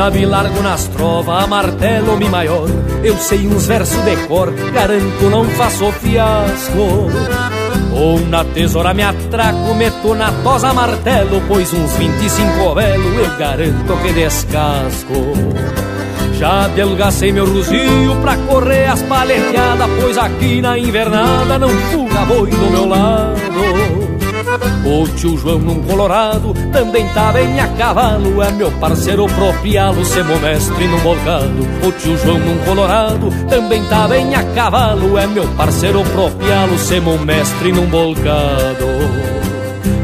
sabe 0.00 0.24
largo 0.24 0.62
nas 0.62 0.84
trovas, 0.88 1.44
a 1.44 1.46
martelo 1.46 2.16
mi 2.16 2.26
maior. 2.26 2.66
Eu 3.04 3.18
sei 3.18 3.46
uns 3.46 3.66
versos 3.66 4.02
de 4.02 4.16
cor, 4.26 4.50
garanto 4.72 5.28
não 5.28 5.44
faço 5.44 5.92
fiasco. 5.92 7.10
Ou 7.92 8.18
na 8.20 8.42
tesoura 8.42 8.94
me 8.94 9.02
atraco, 9.02 9.74
meto 9.74 10.14
na 10.14 10.32
tosa 10.42 10.72
martelo, 10.72 11.42
pois 11.46 11.70
uns 11.74 11.92
25 11.98 12.74
velo 12.76 13.20
eu 13.20 13.36
garanto 13.36 14.02
que 14.02 14.12
descasco. 14.14 15.34
Já 16.38 16.66
delgacei 16.68 17.30
meu 17.30 17.44
ruzio 17.44 18.16
pra 18.22 18.38
correr 18.38 18.86
as 18.86 19.02
paleteadas, 19.02 19.90
pois 20.00 20.16
aqui 20.16 20.62
na 20.62 20.78
invernada 20.78 21.58
não 21.58 21.68
fuga 21.68 22.24
boi 22.24 22.48
do 22.48 22.70
meu 22.70 22.88
lado. 22.88 24.09
O 24.84 25.06
tio 25.08 25.36
João 25.36 25.58
num 25.60 25.82
colorado 25.82 26.52
também 26.72 27.06
tá 27.08 27.30
bem 27.32 27.60
a 27.60 27.68
cavalo 27.68 28.42
É 28.42 28.50
meu 28.50 28.70
parceiro 28.72 29.26
propialo, 29.26 30.04
semo 30.04 30.36
mestre 30.40 30.88
num 30.88 30.98
volcado 30.98 31.86
O 31.86 31.92
tio 31.92 32.18
João 32.18 32.38
num 32.38 32.58
colorado 32.64 33.28
também 33.48 33.84
tá 33.84 34.08
bem 34.08 34.34
a 34.34 34.42
cavalo 34.54 35.16
É 35.16 35.26
meu 35.26 35.46
parceiro 35.56 36.02
propialo, 36.02 36.78
semo 36.78 37.18
mestre 37.18 37.70
num 37.72 37.86
volcado 37.88 38.86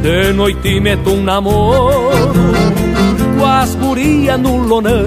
De 0.02 0.32
noite 0.32 0.78
meto 0.80 1.10
um 1.10 1.22
namoro 1.22 2.32
Com 3.36 3.44
as 3.44 3.74
guria 3.74 4.38
no 4.38 4.56
lonão. 4.58 5.06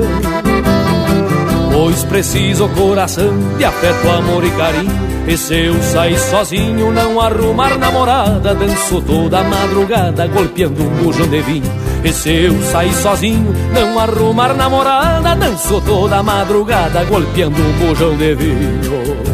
Pois 1.71 2.03
preciso 2.03 2.67
coração 2.69 3.33
de 3.57 3.63
afeto, 3.63 4.09
amor 4.09 4.43
e 4.43 4.49
carinho 4.51 5.08
e 5.27 5.37
se 5.37 5.65
eu 5.65 5.81
sair 5.81 6.17
sozinho, 6.17 6.91
não 6.91 7.19
arrumar 7.19 7.77
namorada, 7.77 8.55
danço 8.55 9.01
toda 9.01 9.43
madrugada, 9.43 10.27
golpeando 10.27 10.83
um 10.83 10.89
bujão 11.03 11.27
de 11.27 11.41
vinho. 11.41 11.71
E 12.03 12.11
se 12.11 12.29
eu 12.29 12.61
sair 12.63 12.93
sozinho, 12.93 13.53
não 13.73 13.99
arrumar 13.99 14.53
namorada, 14.53 15.35
danço 15.35 15.81
toda 15.81 16.23
madrugada, 16.23 17.03
golpeando 17.03 17.61
um 17.61 17.71
bujão 17.73 18.15
de 18.17 18.35
vinho. 18.35 19.28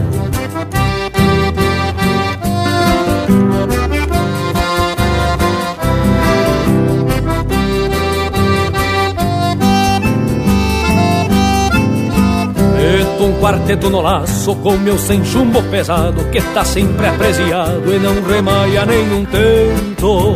Um 13.26 13.40
quarteto 13.40 13.90
no 13.90 14.02
laço 14.02 14.56
com 14.58 14.78
meu 14.78 14.98
sem 14.98 15.24
chumbo 15.26 15.62
pesado 15.64 16.24
que 16.26 16.40
tá 16.54 16.64
sempre 16.64 17.08
apreciado 17.08 17.94
e 17.94 17.98
não 17.98 18.22
remaia 18.22 18.86
nenhum 18.86 19.26
tento. 19.26 20.36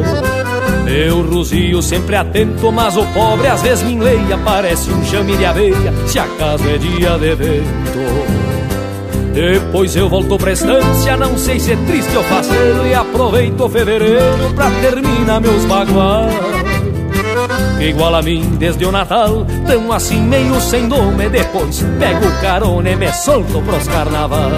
Meu 0.84 1.22
ruzio 1.22 1.82
sempre 1.84 2.16
atento, 2.16 2.72
mas 2.72 2.98
o 2.98 3.06
pobre 3.08 3.48
às 3.48 3.62
vezes 3.62 3.84
me 3.84 3.94
enleia, 3.94 4.38
parece 4.44 4.90
um 4.90 5.04
chame 5.06 5.38
de 5.38 5.46
aveia, 5.46 5.94
se 6.08 6.18
acaso 6.18 6.68
é 6.68 6.78
dia 6.78 7.18
de 7.18 7.36
vento. 7.36 8.50
Depois 9.34 9.96
eu 9.96 10.10
volto 10.10 10.38
pra 10.38 10.52
estância, 10.52 11.16
não 11.16 11.38
sei 11.38 11.60
se 11.60 11.74
é 11.74 11.76
triste 11.76 12.18
ou 12.18 12.24
faceiro, 12.24 12.88
e 12.88 12.94
aproveito 12.96 13.70
fevereiro 13.70 14.54
pra 14.56 14.72
terminar 14.82 15.40
meus 15.40 15.64
baguais 15.66 16.59
igual 17.80 18.16
a 18.16 18.22
mim 18.22 18.58
desde 18.58 18.86
o 18.86 18.92
Natal, 18.92 19.46
tão 19.66 19.92
assim 19.92 20.22
meio 20.22 20.60
sem 20.62 20.88
nome. 20.88 21.30
Depois 21.30 21.84
pego 22.00 22.32
carona 22.42 22.90
e 22.90 22.96
me 22.96 23.12
solto 23.14 23.62
pros 23.62 23.88
carnaval. 23.88 24.52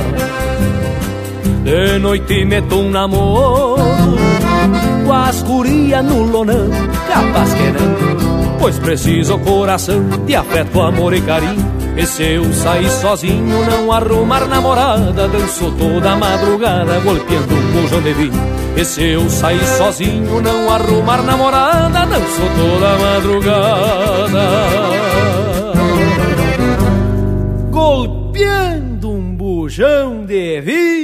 De 1.64 2.00
noite 2.00 2.44
meto 2.46 2.76
um 2.76 2.90
namoro 2.90 3.82
com 5.06 5.14
as 5.14 5.42
guria 5.44 6.02
no 6.02 6.24
lonão, 6.24 6.70
capaz 7.08 7.54
que 7.54 7.64
não, 7.64 8.58
pois 8.60 8.80
preciso 8.80 9.38
coração 9.40 10.02
de 10.26 10.36
afeto, 10.36 10.82
amor 10.82 11.14
e 11.14 11.22
carinho. 11.22 11.82
E 11.98 12.06
se 12.06 12.24
eu 12.24 12.54
sair 12.54 12.90
sozinho, 12.90 13.66
não 13.66 13.92
arrumar 13.92 14.48
namorada, 14.48 15.28
danço 15.28 15.70
toda 15.78 16.16
madrugada, 16.16 17.00
golpeando 17.02 17.54
um 17.54 17.82
bujão 17.82 18.02
de 18.02 18.14
vinho. 18.14 18.61
E 18.76 18.86
se 18.86 19.04
eu 19.04 19.30
sair 19.30 19.66
sozinho, 19.78 20.42
não 20.42 20.72
arrumar 20.72 21.22
namorada, 21.24 22.06
danço 22.06 22.42
toda 22.58 22.98
madrugada. 22.98 24.46
Golpeando 27.70 29.12
um 29.12 29.36
bujão 29.36 30.26
de 30.26 30.62
vinho. 30.62 31.01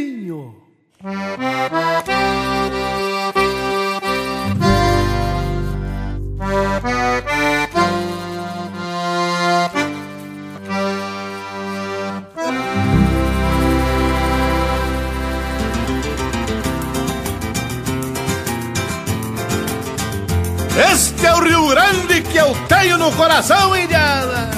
Grande 21.69 22.21
que 22.21 22.37
eu 22.37 22.55
tenho 22.67 22.97
no 22.97 23.11
coração, 23.11 23.75
Indiana. 23.75 24.49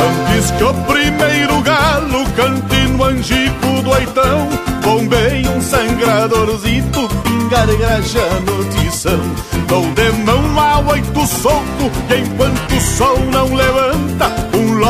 Antes 0.00 0.50
que 0.52 0.64
o 0.64 0.74
primeiro 0.74 1.60
galo 1.60 2.24
cante 2.34 2.76
no 2.88 3.04
angico 3.04 3.82
do 3.82 3.90
oitão, 3.90 4.48
bombei 4.82 5.46
um 5.46 5.60
sangradorzito, 5.60 7.08
pingar 7.22 7.66
graxa 7.76 8.26
no. 8.46 8.64
Dou 9.68 9.84
de 9.92 10.12
mão 10.24 10.58
a 10.58 10.78
oito 10.92 11.26
soco, 11.26 11.90
que 12.08 12.16
enquanto 12.16 12.74
o 12.74 12.80
sol 12.80 13.18
não 13.30 13.54
levanta, 13.54 14.30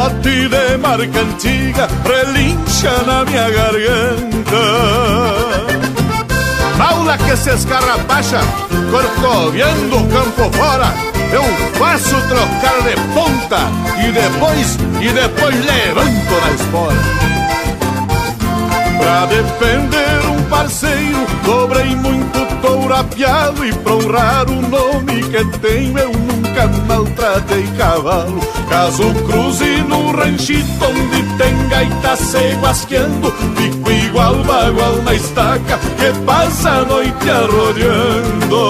lote 0.05 0.49
de 0.49 0.77
marca 0.79 1.21
antiga 1.21 1.89
relincha 2.05 3.03
na 3.07 3.25
minha 3.25 3.51
garganta. 3.51 4.63
Paula 6.77 7.17
que 7.17 7.37
se 7.37 7.51
escarrapacha, 7.51 8.41
corcoviando 8.91 9.97
o 9.97 10.09
campo 10.09 10.57
fora, 10.57 10.93
eu 11.33 11.45
faço 11.79 12.17
trocar 12.29 12.83
de 12.83 12.95
ponta 13.15 13.61
e 13.99 14.13
depois, 14.13 14.79
e 15.01 15.09
depois 15.13 15.55
levanto 15.65 16.35
na 16.43 16.51
espora. 16.53 17.03
Pra 18.99 19.27
defender 19.27 20.27
um 20.29 20.43
parceiro, 20.45 21.24
dobrei 21.45 21.95
muito 21.97 22.61
touro 22.61 22.95
apiado 22.95 23.65
e 23.65 23.73
pra 23.73 23.95
honrar 23.95 24.51
o 24.51 24.63
nome 24.63 25.23
que 25.25 25.59
tenho, 25.59 25.99
eu 25.99 26.13
nunca 26.13 26.67
maltratei 26.87 27.67
cavalo. 27.77 28.41
Caso 28.69 29.15
cruze 29.27 29.83
no 29.83 30.11
ranchito 30.13 30.85
onde 30.85 31.23
tem 31.37 31.69
gaita 31.69 32.17
se 32.17 32.55
guasqueando, 32.61 33.31
fico 33.57 33.91
igual 33.91 34.37
bagual 34.45 34.97
na 35.05 35.15
estaca 35.15 35.79
que 35.79 36.25
passa 36.25 36.71
a 36.71 36.85
noite 36.85 37.31
arrodeando. 37.31 38.65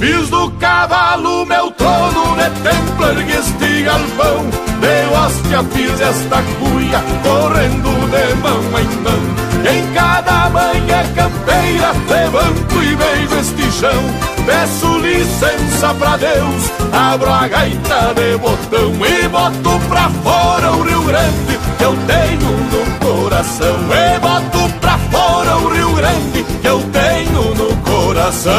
Fiz 0.00 0.28
do 0.28 0.50
cavalo 0.52 1.46
meu 1.46 1.70
trono 1.72 2.36
de 2.36 2.50
templo, 2.62 3.06
ergue 3.06 3.32
este 3.32 3.82
galpão 3.82 4.65
De 4.80 5.14
hóstia 5.14 5.64
fiz 5.72 6.00
esta 6.00 6.42
cuia, 6.58 7.02
correndo 7.22 7.90
de 8.10 8.34
mão 8.42 8.60
em 8.78 9.02
mão 9.02 9.46
em 9.68 9.92
cada 9.94 10.48
manhã 10.50 11.02
campeira, 11.16 11.92
levanto 12.08 12.82
e 12.82 12.94
beijo 12.94 13.34
este 13.40 13.72
chão 13.72 14.02
Peço 14.46 14.98
licença 14.98 15.92
pra 15.94 16.16
Deus, 16.16 16.70
abro 16.92 17.32
a 17.32 17.48
gaita 17.48 18.14
de 18.14 18.38
botão 18.38 18.92
E 19.04 19.28
boto 19.28 19.80
pra 19.88 20.08
fora 20.22 20.70
o 20.70 20.82
Rio 20.82 21.02
Grande 21.02 21.58
que 21.76 21.84
eu 21.84 21.96
tenho 22.06 22.50
no 22.70 22.98
coração. 23.06 23.76
E 23.90 24.18
boto 24.20 24.72
pra 24.80 24.98
fora 25.10 25.56
o 25.56 25.68
Rio 25.68 25.92
Grande 25.94 26.44
que 26.62 26.68
eu 26.68 26.80
tenho 26.92 27.54
no 27.54 27.76
coração 27.78 28.52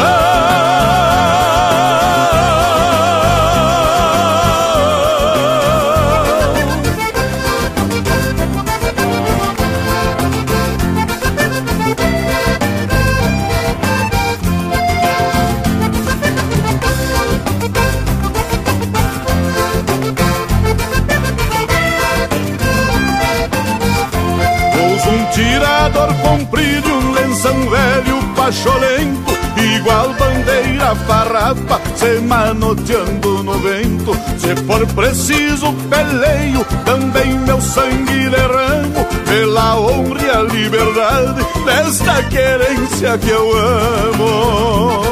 manoteando 32.28 33.42
no 33.42 33.58
vento. 33.58 34.12
Se 34.38 34.54
for 34.66 34.86
preciso, 34.88 35.72
peleio, 35.88 36.64
também 36.84 37.38
meu 37.40 37.60
sangue 37.60 38.28
derramo, 38.28 39.04
pela 39.26 39.80
honra 39.80 40.22
e 40.22 40.30
a 40.30 40.42
liberdade 40.42 41.46
desta 41.64 42.22
querência 42.24 43.18
que 43.18 43.30
eu 43.30 43.56
amo. 43.56 45.02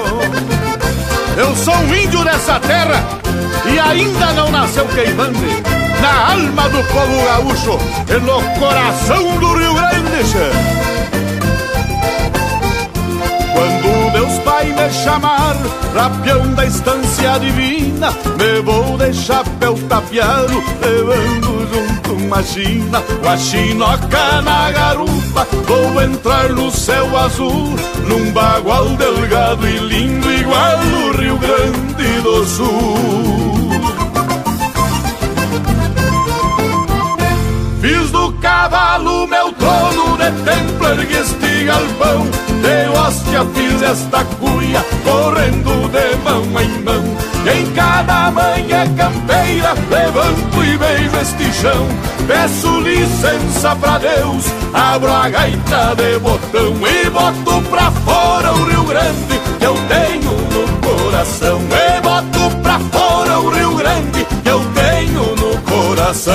Eu 1.37 1.57
sou 1.57 1.75
um 1.75 1.95
índio 1.95 2.23
dessa 2.25 2.61
terra 2.61 3.03
e 3.73 3.79
ainda 3.79 4.33
não 4.33 4.51
nasceu 4.51 4.87
queimando 4.87 5.39
na 6.01 6.33
alma 6.33 6.69
do 6.69 6.83
povo 6.85 7.25
gaúcho 7.25 7.79
e 8.09 8.21
no 8.21 8.59
coração 8.59 9.39
do 9.39 9.55
Rio 9.55 9.75
Grande. 9.75 10.96
Pai 14.57 14.73
me 14.73 14.91
chamar, 14.91 15.55
rapião 15.95 16.55
da 16.55 16.65
estância 16.65 17.39
divina, 17.39 18.11
me 18.39 18.63
vou 18.63 18.97
de 18.97 19.13
chapéu 19.13 19.75
tapeado, 19.87 20.63
levando 20.81 21.69
junto 21.71 22.25
uma 22.25 22.43
china, 22.43 23.03
com 23.03 23.29
a 23.29 23.37
chinoca 23.37 24.41
na 24.41 24.71
garupa, 24.71 25.47
vou 25.67 26.01
entrar 26.01 26.49
no 26.49 26.71
céu 26.71 27.19
azul, 27.19 27.69
num 28.09 28.33
bagual 28.33 28.87
delgado 28.97 29.69
e 29.69 29.77
lindo, 29.77 30.33
igual 30.33 30.79
o 30.79 31.19
Rio 31.19 31.37
Grande 31.37 32.21
do 32.23 32.45
Sul. 32.47 33.37
Fiz 37.83 38.11
do 38.11 38.33
cavalo 38.41 39.26
trono 39.59 40.17
de 40.17 40.31
templo, 40.45 40.89
ergue 40.89 41.15
este 41.15 41.65
galpão 41.65 42.27
De 42.63 42.99
hóstia 42.99 43.45
fiz 43.55 43.83
esta 43.83 44.25
cuia, 44.39 44.85
correndo 45.05 45.89
de 45.89 46.17
mão 46.25 46.61
em 46.61 46.83
mão 46.83 47.37
e 47.47 47.61
em 47.61 47.73
cada 47.75 48.33
manhã 48.33 48.93
campeira, 48.97 49.73
levanto 49.89 50.65
e 50.65 50.77
beijo 50.77 51.17
este 51.17 51.53
chão 51.53 51.87
Peço 52.27 52.81
licença 52.81 53.77
pra 53.77 53.99
Deus, 53.99 54.47
abro 54.75 55.13
a 55.13 55.29
gaita 55.29 55.95
de 55.95 56.19
botão 56.19 56.75
E 56.85 57.09
boto 57.09 57.63
pra 57.71 57.93
fora 57.93 58.53
o 58.53 58.65
Rio 58.65 58.85
Grande 58.85 59.41
que 59.61 59.65
eu 59.65 59.75
tenho 59.89 60.33
no 60.33 60.67
coração. 60.81 61.61
E 61.61 62.01
boto 62.01 62.57
pra 62.63 62.81
fora 62.81 63.39
o 63.39 63.51
Rio 63.51 63.77
Grande 63.77 64.25
que 64.43 64.49
eu 64.49 64.61
tenho 64.75 65.37
no 65.37 65.61
coração 65.63 66.35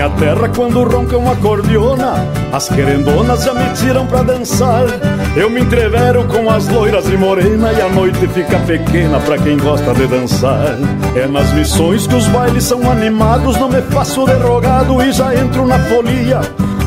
Minha 0.00 0.08
terra, 0.10 0.48
quando 0.48 0.82
ronca 0.82 1.18
uma 1.18 1.36
cordiona, 1.36 2.26
as 2.50 2.70
querendonas 2.70 3.44
já 3.44 3.52
me 3.52 3.70
tiram 3.74 4.06
pra 4.06 4.22
dançar. 4.22 4.86
Eu 5.36 5.50
me 5.50 5.60
entrevero 5.60 6.24
com 6.24 6.50
as 6.50 6.66
loiras 6.68 7.06
e 7.06 7.18
morena 7.18 7.70
e 7.70 7.82
a 7.82 7.88
noite 7.90 8.26
fica 8.28 8.58
pequena 8.60 9.20
pra 9.20 9.36
quem 9.36 9.58
gosta 9.58 9.92
de 9.92 10.06
dançar. 10.06 10.78
É 11.14 11.26
nas 11.26 11.52
missões 11.52 12.06
que 12.06 12.14
os 12.14 12.26
bailes 12.28 12.64
são 12.64 12.90
animados, 12.90 13.58
não 13.58 13.68
me 13.68 13.82
faço 13.82 14.24
derrogado 14.24 15.02
e 15.02 15.12
já 15.12 15.34
entro 15.34 15.66
na 15.66 15.78
folia. 15.80 16.40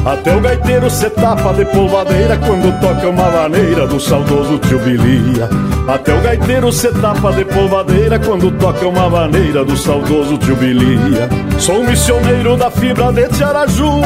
Até 0.05 0.35
o 0.35 0.41
gaiteiro 0.41 0.89
se 0.89 1.09
tapa 1.09 1.53
de 1.53 1.63
polvadeira 1.65 2.37
quando 2.37 2.77
toca 2.81 3.07
uma 3.07 3.31
maneira 3.31 3.87
do 3.87 3.99
saudoso 3.99 4.59
tio 4.59 4.77
Bilia. 4.79 5.49
Até 5.87 6.13
o 6.13 6.21
gaiteiro 6.21 6.71
se 6.73 6.91
tapa 6.91 7.31
de 7.31 7.45
polvadeira 7.45 8.19
quando 8.19 8.51
toca 8.51 8.85
uma 8.85 9.09
maneira 9.09 9.63
do 9.63 9.77
saudoso 9.77 10.37
tio 10.37 10.57
Bilia. 10.57 11.29
Sou 11.57 11.85
missioneiro 11.85 12.57
da 12.57 12.69
fibra 12.69 13.13
de 13.13 13.29
Tiaraju, 13.29 14.01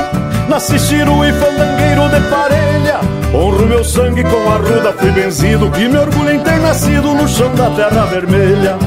nasci 0.48 0.78
chiru 0.78 1.26
e 1.26 1.34
fandangueiro 1.34 2.10
de 2.10 2.30
parelha. 2.30 3.00
Honro 3.34 3.66
meu 3.66 3.84
sangue 3.84 4.24
com 4.24 4.50
a 4.52 4.58
ruda, 4.58 4.94
fui 4.94 5.12
benzido, 5.12 5.70
que 5.72 5.88
me 5.88 5.98
orgulho 5.98 6.32
em 6.32 6.40
ter 6.40 6.60
nascido 6.60 7.14
no 7.16 7.28
chão 7.28 7.54
da 7.56 7.72
terra 7.72 8.06
vermelha. 8.06 8.78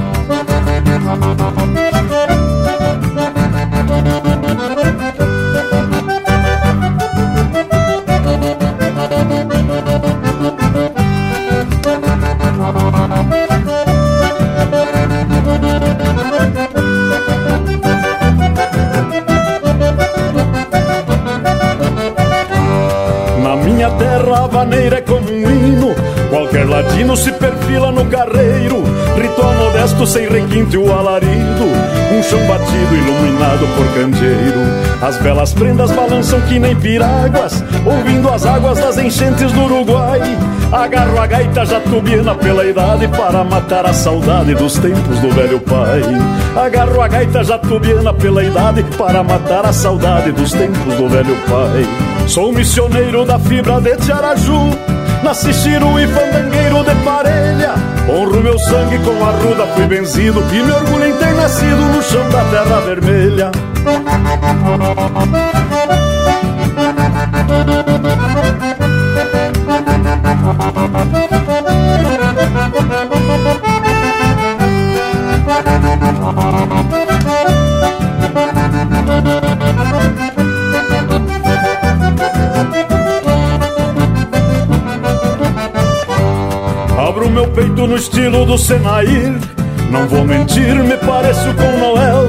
Terra 24.60 24.64
a 24.64 24.64
vaneira 24.64 24.98
é 24.98 25.00
como 25.00 25.30
um 25.30 25.50
hino. 25.50 25.94
Qualquer 26.28 26.68
ladino 26.68 27.16
se 27.16 27.32
perfila 27.32 27.90
no 27.90 28.04
carreiro. 28.06 28.82
Ritual 29.20 29.54
modesto 29.54 30.06
sem 30.06 30.28
requinte 30.28 30.76
o 30.76 30.92
alarido. 30.92 31.64
Um 32.12 32.22
chão 32.22 32.40
batido 32.46 32.94
iluminado 32.94 33.66
por 33.76 33.86
candeeiro. 33.94 34.60
As 35.02 35.16
belas 35.18 35.54
prendas 35.54 35.90
balançam 35.92 36.40
que 36.42 36.58
nem 36.58 36.76
piráguas 36.76 37.64
Ouvindo 37.86 38.28
as 38.28 38.44
águas 38.44 38.78
das 38.78 38.98
enchentes 38.98 39.50
do 39.52 39.64
Uruguai. 39.64 40.20
Agarro 40.72 41.18
a 41.18 41.26
gaita 41.26 41.64
jatubiana 41.64 42.34
pela 42.34 42.64
idade 42.64 43.08
Para 43.08 43.42
matar 43.42 43.86
a 43.86 43.92
saudade 43.92 44.54
dos 44.54 44.74
tempos 44.74 45.18
do 45.20 45.30
velho 45.30 45.60
pai. 45.60 46.02
Agarro 46.56 47.00
a 47.00 47.08
gaita 47.08 47.42
jatubiana 47.42 48.12
pela 48.14 48.44
idade 48.44 48.84
Para 48.96 49.24
matar 49.24 49.64
a 49.64 49.72
saudade 49.72 50.30
dos 50.32 50.52
tempos 50.52 50.94
do 50.96 51.08
velho 51.08 51.36
pai 51.48 52.09
Sou 52.30 52.52
missioneiro 52.52 53.24
da 53.24 53.40
fibra 53.40 53.80
de 53.80 53.96
Tiaraju. 53.96 54.70
Nasci 55.24 55.52
chiru 55.52 55.98
e 55.98 56.06
fandangueiro 56.06 56.84
de 56.84 56.94
parelha. 57.04 57.74
Honro 58.08 58.40
meu 58.40 58.56
sangue 58.56 59.00
com 59.00 59.24
a 59.24 59.30
ruda, 59.32 59.66
fui 59.74 59.86
benzido 59.86 60.40
E 60.52 60.62
me 60.62 60.70
orgulho 60.70 61.06
em 61.06 61.16
ter 61.16 61.34
nascido 61.34 61.76
no 61.76 62.00
chão 62.02 62.28
da 62.30 62.44
terra 62.44 62.80
vermelha 62.82 63.50
meu 87.30 87.46
peito 87.48 87.86
no 87.86 87.96
estilo 87.96 88.44
do 88.44 88.58
Senair. 88.58 89.32
Não 89.90 90.06
vou 90.06 90.24
mentir, 90.24 90.74
me 90.74 90.96
pareço 90.96 91.52
com 91.54 91.78
Noel. 91.78 92.28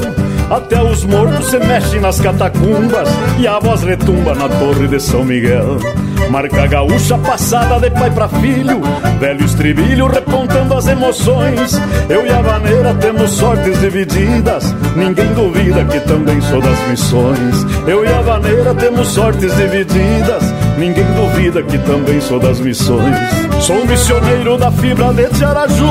Até 0.50 0.82
os 0.82 1.06
mortos 1.06 1.50
se 1.50 1.58
mexem 1.60 2.02
nas 2.02 2.20
catacumbas 2.20 3.08
E 3.40 3.48
a 3.48 3.58
voz 3.58 3.84
retumba 3.84 4.36
na 4.36 4.50
torre 4.50 4.86
de 4.86 5.00
São 5.00 5.24
Miguel. 5.24 5.78
Marca 6.30 6.68
gaúcha 6.68 7.18
passada 7.18 7.80
de 7.80 7.90
pai 7.90 8.12
pra 8.12 8.28
filho 8.28 8.82
Velho 9.18 9.46
estribilho 9.46 10.08
repontando 10.08 10.74
as 10.74 10.88
emoções. 10.88 11.80
Eu 12.10 12.26
e 12.26 12.30
a 12.30 12.42
vaneira 12.42 12.94
temos 12.96 13.32
sortes 13.32 13.80
divididas 13.80 14.76
Ninguém 14.94 15.34
duvida 15.34 15.86
que 15.86 16.02
também 16.02 16.42
sou 16.42 16.60
das 16.60 16.80
missões. 16.90 17.66
Eu 17.88 18.04
e 18.04 18.10
a 18.10 18.22
vaneira 18.22 18.76
temos 18.76 19.08
sortes 19.08 19.56
divididas 19.56 20.44
Ninguém 20.78 21.06
duvida 21.14 21.64
que 21.64 21.78
também 21.78 22.20
sou 22.20 22.40
das 22.42 22.60
missões 22.60 23.51
Sou 23.62 23.86
missioneiro 23.86 24.58
da 24.58 24.72
fibra 24.72 25.14
de 25.14 25.28
Tiaraju 25.28 25.86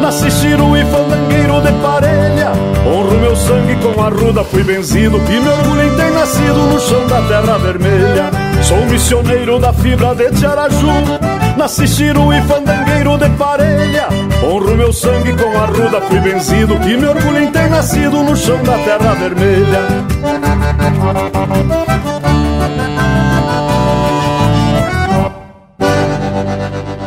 Nasci 0.00 0.28
chiru 0.28 0.76
e 0.76 0.84
fandangueiro 0.84 1.60
de 1.62 1.72
parelha. 1.80 2.50
Honro 2.84 3.18
meu 3.18 3.36
sangue 3.36 3.76
com 3.76 4.02
a 4.02 4.08
ruda, 4.08 4.42
fui 4.42 4.64
benzido 4.64 5.16
E 5.16 5.40
me 5.40 5.48
orgulho 5.48 5.84
em 5.84 5.96
ter 5.96 6.10
nascido 6.10 6.54
no 6.54 6.80
chão 6.80 7.06
da 7.06 7.22
terra 7.22 7.58
vermelha. 7.58 8.30
Sou 8.62 8.84
missioneiro 8.86 9.58
da 9.60 9.72
fibra 9.72 10.16
de 10.16 10.32
Tiaraju 10.32 10.88
Nasci 11.56 11.86
chiru 11.86 12.32
e 12.32 12.42
fandangueiro 12.42 13.16
de 13.16 13.30
parelha. 13.30 14.08
Honro 14.42 14.76
meu 14.76 14.92
sangue 14.92 15.32
com 15.32 15.56
a 15.56 15.66
ruda, 15.66 16.00
fui 16.00 16.18
benzido 16.18 16.74
E 16.74 16.96
me 16.96 17.06
orgulho 17.06 17.38
em 17.38 17.52
ter 17.52 17.70
nascido 17.70 18.22
no 18.22 18.36
chão 18.36 18.60
da 18.64 18.76
terra 18.78 19.14
vermelha 19.14 20.06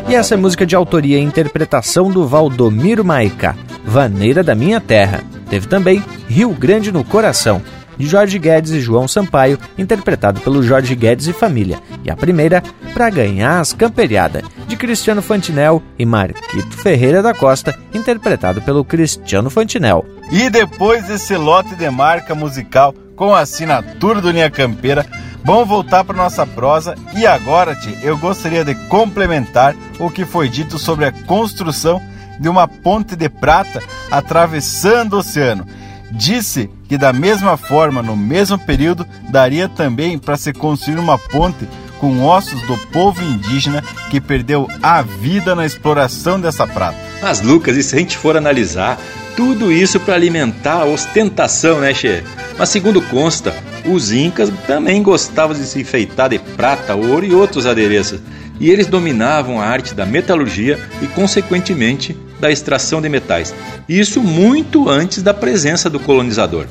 E 0.10 0.15
essa 0.15 0.34
é 0.34 0.38
música 0.38 0.65
de 0.65 0.76
autoria 0.76 1.19
e 1.19 1.22
interpretação 1.22 2.10
do 2.10 2.27
Valdomiro 2.27 3.06
Maica, 3.06 3.56
Vaneira 3.86 4.44
da 4.44 4.56
Minha 4.56 4.81
Terra. 4.81 5.23
Teve 5.48 5.68
também 5.68 6.03
Rio 6.27 6.49
Grande 6.49 6.91
no 6.91 7.03
Coração, 7.03 7.61
de 7.95 8.07
Jorge 8.07 8.40
Guedes 8.40 8.72
e 8.72 8.80
João 8.80 9.07
Sampaio, 9.07 9.60
interpretado 9.77 10.41
pelo 10.41 10.64
Jorge 10.64 10.95
Guedes 10.95 11.27
e 11.27 11.34
Família, 11.34 11.77
e 12.03 12.10
a 12.10 12.15
primeira, 12.15 12.64
Pra 12.91 13.11
Ganhar 13.11 13.60
as 13.60 13.72
Camperiada, 13.72 14.41
de 14.68 14.76
Cristiano 14.76 15.22
Fantinel 15.22 15.80
e 15.98 16.07
Marquito 16.07 16.76
Ferreira 16.76 17.22
da 17.22 17.36
Costa, 17.36 17.77
interpretado 17.94 18.64
pelo 18.64 18.84
Cristiano 18.84 19.52
Fantinel. 19.52 20.03
E 20.31 20.49
depois 20.49 21.06
desse 21.06 21.36
lote 21.36 21.76
de 21.76 21.88
marca 21.88 22.34
musical 22.34 22.95
com 23.15 23.31
a 23.31 23.41
assinatura 23.41 24.22
do 24.22 24.31
Linha 24.31 24.49
Campeira, 24.49 25.06
vamos 25.43 25.67
voltar 25.67 26.03
para 26.03 26.15
nossa 26.15 26.45
prosa 26.45 26.95
e 27.15 27.25
agora, 27.25 27.75
Ti, 27.75 27.97
eu 28.01 28.17
gostaria 28.17 28.63
de 28.63 28.75
complementar 28.87 29.75
o 29.99 30.09
que 30.09 30.25
foi 30.25 30.49
dito 30.49 30.77
sobre 30.77 31.05
a 31.05 31.11
construção 31.11 32.01
de 32.39 32.47
uma 32.47 32.67
ponte 32.67 33.15
de 33.15 33.29
prata 33.29 33.81
atravessando 34.09 35.13
o 35.13 35.19
oceano. 35.19 35.65
Disse 36.11 36.69
que 36.87 36.97
da 36.97 37.13
mesma 37.13 37.55
forma, 37.57 38.01
no 38.01 38.15
mesmo 38.15 38.57
período, 38.57 39.05
daria 39.29 39.69
também 39.69 40.17
para 40.17 40.37
se 40.37 40.51
construir 40.51 40.97
uma 40.97 41.17
ponte 41.17 41.67
com 41.99 42.25
ossos 42.25 42.61
do 42.63 42.77
povo 42.87 43.21
indígena 43.21 43.83
que 44.09 44.21
perdeu 44.21 44.67
a 44.81 45.01
vida 45.01 45.53
na 45.53 45.65
exploração 45.65 46.39
dessa 46.39 46.65
prata. 46.65 46.97
Mas 47.21 47.41
Lucas, 47.41 47.75
e 47.75 47.83
se 47.83 47.95
a 47.95 47.99
gente 47.99 48.17
for 48.17 48.37
analisar, 48.37 48.97
tudo 49.39 49.71
isso 49.71 50.01
para 50.01 50.15
alimentar 50.15 50.81
a 50.81 50.85
ostentação, 50.85 51.79
né, 51.79 51.93
Che? 51.93 52.21
Mas 52.57 52.67
segundo 52.67 53.01
consta, 53.01 53.55
os 53.85 54.11
incas 54.11 54.51
também 54.67 55.01
gostavam 55.01 55.55
de 55.55 55.63
se 55.63 55.79
enfeitar 55.79 56.27
de 56.27 56.37
prata, 56.37 56.93
ouro 56.93 57.25
e 57.25 57.33
outros 57.33 57.65
adereços. 57.65 58.19
E 58.59 58.69
eles 58.69 58.85
dominavam 58.85 59.61
a 59.61 59.63
arte 59.63 59.93
da 59.93 60.05
metalurgia 60.05 60.77
e, 61.01 61.07
consequentemente, 61.07 62.17
da 62.37 62.51
extração 62.51 63.01
de 63.01 63.07
metais. 63.07 63.55
Isso 63.87 64.21
muito 64.21 64.89
antes 64.89 65.23
da 65.23 65.33
presença 65.33 65.89
do 65.89 66.01
colonizador. 66.01 66.65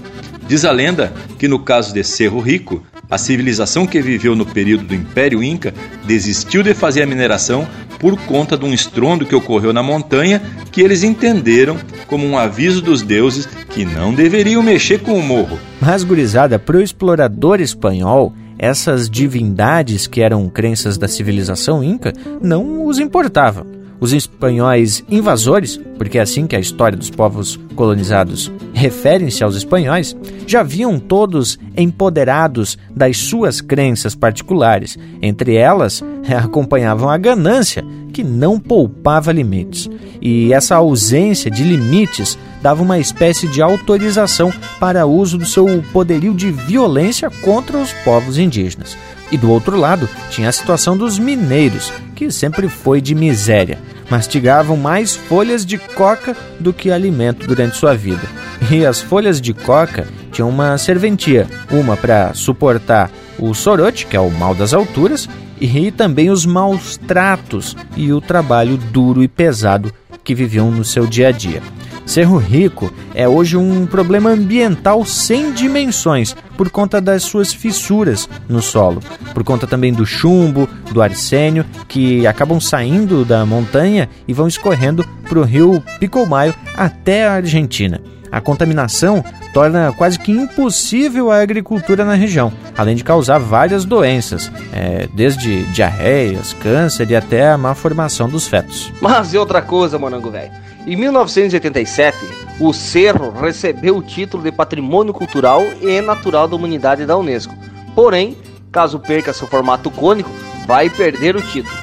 Diz 0.47 0.67
a 0.67 0.71
lenda 0.71 1.11
que 1.39 1.49
no 1.49 1.61
caso 1.61 1.95
de 1.95 2.05
Cerro 2.05 2.39
Rico, 2.39 2.83
a 3.11 3.17
civilização 3.17 3.87
que 3.87 4.01
viveu 4.03 4.37
no 4.37 4.45
período 4.45 4.85
do 4.85 4.95
Império 4.95 5.43
Inca 5.43 5.73
desistiu 6.05 6.63
de 6.63 6.75
fazer 6.75 7.03
a 7.03 7.07
mineração 7.07 7.67
por 7.99 8.17
conta 8.27 8.57
de 8.57 8.65
um 8.65 8.73
estrondo 8.73 9.25
que 9.27 9.35
ocorreu 9.35 9.73
na 9.73 9.83
montanha 9.83 10.43
que 10.71 10.83
eles 10.83 11.03
entenderam 11.03 11.77
como 12.07 12.27
um 12.27 12.39
aviso 12.39 12.81
dos 12.83 13.03
deuses 13.03 13.47
que 13.71 13.85
não 13.85 14.15
deveriam 14.15 14.63
mexer 14.63 15.01
com 15.01 15.19
o 15.19 15.23
morro. 15.23 15.59
Mas, 15.81 16.05
gurizada, 16.05 16.59
para 16.59 16.77
o 16.77 16.83
explorador 16.83 17.61
espanhol, 17.61 18.33
essas 18.59 19.09
divindades 19.09 20.07
que 20.07 20.21
eram 20.21 20.49
crenças 20.49 20.99
da 20.99 21.09
civilização 21.09 21.83
inca 21.83 22.13
não 22.43 22.87
os 22.87 22.99
importavam. 22.99 23.67
Os 24.01 24.13
espanhóis 24.13 25.05
invasores, 25.09 25.81
porque 25.97 26.19
é 26.19 26.21
assim 26.21 26.47
que 26.47 26.55
a 26.55 26.61
história 26.61 26.97
dos 26.97 27.11
povos 27.11 27.59
colonizados 27.75 28.51
referem-se 28.79 29.43
aos 29.43 29.57
espanhóis, 29.57 30.17
já 30.47 30.63
viam 30.63 30.99
todos 30.99 31.59
empoderados 31.77 32.79
das 32.89 33.19
suas 33.19 33.61
crenças 33.61 34.15
particulares. 34.15 34.97
Entre 35.21 35.57
elas, 35.57 36.03
acompanhavam 36.43 37.11
a 37.11 37.19
ganância, 37.19 37.85
que 38.13 38.23
não 38.23 38.59
poupava 38.59 39.33
limites. 39.33 39.91
E 40.23 40.53
essa 40.53 40.77
ausência 40.77 41.51
de 41.51 41.63
limites 41.63 42.39
dava 42.63 42.83
uma 42.83 42.99
espécie 42.99 43.47
de 43.49 43.61
autorização 43.61 44.53
para 44.81 45.07
uso 45.07 45.39
do 45.39 45.47
seu 45.47 45.83
poderio 45.93 46.35
de 46.35 46.51
violência 46.51 47.31
contra 47.31 47.79
os 47.79 47.93
povos 48.05 48.39
indígenas. 48.39 48.97
E 49.31 49.37
do 49.37 49.51
outro 49.51 49.77
lado, 49.77 50.09
tinha 50.31 50.49
a 50.49 50.53
situação 50.53 50.97
dos 50.97 51.19
mineiros, 51.19 51.93
que 52.15 52.31
sempre 52.31 52.69
foi 52.69 53.01
de 53.01 53.15
miséria. 53.15 53.79
Mastigavam 54.11 54.77
mais 54.77 55.15
folhas 55.15 55.67
de 55.67 55.79
coca 55.79 56.37
do 56.59 56.73
que 56.73 56.91
alimento 56.91 57.47
durante 57.47 57.77
sua 57.77 57.95
vida. 57.95 58.23
E 58.71 58.85
as 58.85 59.01
folhas 59.01 59.41
de 59.41 59.53
coca 59.53 60.07
tinham 60.33 60.49
uma 60.49 60.79
serventia, 60.79 61.47
uma 61.71 61.97
para 61.97 62.33
suportar 62.35 63.11
o 63.39 63.55
sorote, 63.55 64.07
que 64.07 64.17
é 64.17 64.21
o 64.21 64.31
mal 64.31 64.55
das 64.55 64.73
alturas, 64.73 65.29
e 65.61 65.91
também 65.91 66.31
os 66.31 66.47
maus 66.47 66.97
tratos 66.97 67.77
e 67.97 68.13
o 68.13 68.21
trabalho 68.21 68.77
duro 68.77 69.23
e 69.23 69.29
pesado 69.29 69.93
que 70.25 70.35
viviam 70.35 70.71
no 70.71 70.85
seu 70.85 71.07
dia 71.07 71.29
a 71.29 71.33
dia. 71.33 71.63
Cerro 72.09 72.39
Rico 72.39 72.91
é 73.15 73.29
hoje 73.29 73.55
um 73.55 73.85
problema 73.85 74.31
ambiental 74.31 75.05
sem 75.05 75.53
dimensões 75.53 76.35
por 76.57 76.71
conta 76.71 77.03
das 77.03 77.23
suas 77.23 77.53
fissuras 77.53 78.27
no 78.49 78.63
solo, 78.63 79.03
por 79.35 79.45
conta 79.45 79.67
também 79.67 79.93
do 79.93 80.07
chumbo, 80.07 80.67
do 80.91 81.03
arsênio, 81.03 81.67
que 81.87 82.27
acabam 82.27 82.59
saindo 82.59 83.27
da 83.27 83.45
montanha 83.45 84.09
e 84.27 84.33
vão 84.33 84.49
escorrendo 84.49 85.05
para 85.29 85.39
o 85.39 85.45
rio 85.45 85.85
Picomayo 86.01 86.55
até 86.75 87.27
a 87.27 87.35
Argentina. 87.35 88.01
A 88.33 88.41
contaminação 88.41 89.23
torna 89.53 89.93
quase 89.93 90.19
que 90.19 90.33
impossível 90.33 91.31
a 91.31 91.43
agricultura 91.43 92.07
na 92.07 92.15
região, 92.15 92.51
além 92.77 92.97
de 92.97 93.05
causar 93.05 93.39
várias 93.39 93.85
doenças, 93.85 94.51
é, 94.73 95.07
desde 95.13 95.63
diarreias, 95.65 96.55
câncer 96.55 97.11
e 97.11 97.17
até 97.17 97.51
a 97.51 97.59
má 97.59 97.75
formação 97.75 98.31
dos 98.31 98.49
fetos. 98.49 98.91
Mas 98.99 99.35
e 99.35 99.39
outra 99.39 99.61
coisa, 99.61 99.99
Monango 99.99 100.31
velho? 100.31 100.68
Em 100.89 100.97
1987, 100.97 102.17
o 102.59 102.73
Cerro 102.73 103.31
recebeu 103.31 103.99
o 103.99 104.03
título 104.03 104.43
de 104.43 104.51
Patrimônio 104.51 105.13
Cultural 105.13 105.63
e 105.83 106.01
Natural 106.01 106.49
da 106.49 106.57
Humanidade 106.57 107.05
da 107.05 107.15
Unesco. 107.15 107.55
Porém, 107.95 108.39
caso 108.73 108.99
perca 108.99 109.35
seu 109.35 109.47
formato 109.47 109.91
cônico, 109.91 110.31
vai 110.67 110.89
perder 110.89 111.37
o 111.37 111.43
título. 111.43 111.77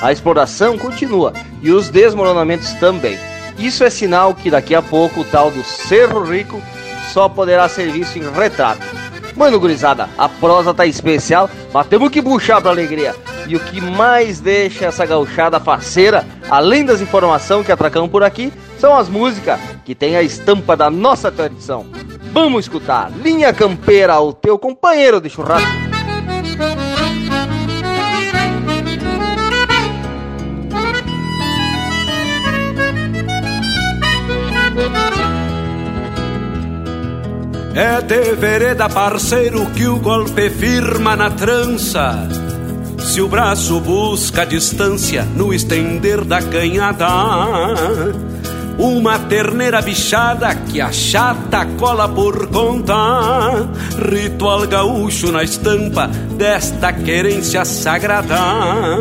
A 0.00 0.12
exploração 0.12 0.78
continua 0.78 1.32
e 1.60 1.72
os 1.72 1.88
desmoronamentos 1.88 2.72
também. 2.74 3.18
Isso 3.58 3.82
é 3.82 3.90
sinal 3.90 4.32
que 4.32 4.48
daqui 4.48 4.76
a 4.76 4.80
pouco 4.80 5.22
o 5.22 5.24
tal 5.24 5.50
do 5.50 5.64
Cerro 5.64 6.22
Rico 6.22 6.62
só 7.12 7.28
poderá 7.28 7.68
ser 7.68 7.90
visto 7.90 8.16
em 8.16 8.30
retrato. 8.30 8.86
Mano, 9.34 9.58
gurizada, 9.58 10.08
a 10.16 10.28
prosa 10.28 10.72
tá 10.72 10.86
especial, 10.86 11.50
mas 11.74 11.88
temos 11.88 12.10
que 12.10 12.20
buchar 12.20 12.62
pra 12.62 12.70
alegria. 12.70 13.12
E 13.46 13.56
o 13.56 13.60
que 13.60 13.80
mais 13.80 14.40
deixa 14.40 14.86
essa 14.86 15.04
gauchada 15.04 15.60
faceira, 15.60 16.24
além 16.50 16.84
das 16.84 17.00
informações 17.00 17.66
que 17.66 17.72
atracam 17.72 18.08
por 18.08 18.22
aqui, 18.22 18.52
são 18.78 18.96
as 18.96 19.08
músicas 19.08 19.60
que 19.84 19.94
têm 19.94 20.16
a 20.16 20.22
estampa 20.22 20.76
da 20.76 20.90
nossa 20.90 21.30
tradição. 21.30 21.86
Vamos 22.32 22.64
escutar 22.64 23.10
Linha 23.10 23.52
Campeira, 23.52 24.18
o 24.20 24.32
teu 24.32 24.58
companheiro 24.58 25.20
de 25.20 25.28
churrasco. 25.28 25.68
É 37.74 38.02
de 38.02 38.34
vereda, 38.34 38.88
parceiro, 38.88 39.64
que 39.70 39.86
o 39.86 39.98
golpe 39.98 40.50
firma 40.50 41.16
na 41.16 41.30
trança. 41.30 42.28
Se 43.12 43.20
o 43.20 43.28
braço 43.28 43.78
busca 43.78 44.46
distância 44.46 45.22
no 45.36 45.52
estender 45.52 46.24
da 46.24 46.40
canhada, 46.40 47.06
uma 48.78 49.18
terneira 49.18 49.82
bichada 49.82 50.54
que 50.54 50.80
a 50.80 50.90
chata 50.90 51.66
cola 51.78 52.08
por 52.08 52.46
conta. 52.46 53.68
Ritual 54.10 54.66
gaúcho 54.66 55.30
na 55.30 55.42
estampa 55.42 56.06
desta 56.38 56.90
querência 56.90 57.66
sagrada. 57.66 58.34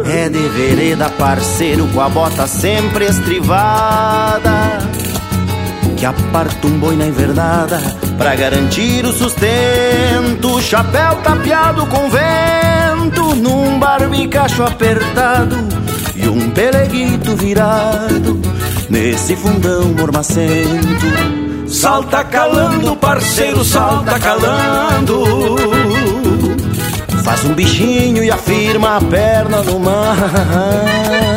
É 0.06 0.28
de 0.28 0.50
vereda, 0.50 1.10
parceiro, 1.12 1.88
com 1.94 2.02
a 2.02 2.10
bota 2.10 2.48
sempre 2.48 3.06
estrivada 3.06 5.01
que 6.02 6.06
aparta 6.08 6.66
um 6.66 6.80
boi 6.80 6.96
na 6.96 7.06
invernada 7.06 7.80
Pra 8.18 8.36
garantir 8.36 9.06
o 9.06 9.14
sustento. 9.14 10.60
Chapéu 10.60 11.18
tapeado 11.18 11.86
com 11.86 12.10
vento 12.10 13.36
Num 13.36 13.78
barbicacho 13.78 14.64
apertado 14.64 15.56
E 16.16 16.28
um 16.28 16.50
peleguito 16.50 17.36
virado 17.36 18.42
Nesse 18.90 19.36
fundão 19.36 19.94
mormacento. 19.94 21.68
Salta 21.68 22.24
calando, 22.26 22.94
parceiro, 22.98 23.64
salta 23.64 24.20
calando. 24.20 25.24
Faz 27.24 27.46
um 27.46 27.54
bichinho 27.54 28.22
e 28.22 28.30
afirma 28.30 28.98
a 28.98 29.02
perna 29.02 29.62
no 29.62 29.80
mar 29.80 31.31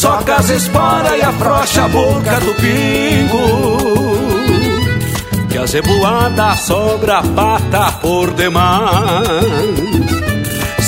soca 0.00 0.36
as 0.36 0.48
esporas 0.48 1.12
e 1.18 1.22
afrouxa 1.22 1.84
a 1.84 1.88
boca 1.88 2.40
do 2.40 2.54
pingo. 2.54 3.44
Que 5.50 5.58
a 5.58 5.66
zeboada 5.66 6.56
sobra 6.56 7.18
a 7.18 7.22
pata 7.22 7.92
por 8.00 8.32
demais. 8.32 8.96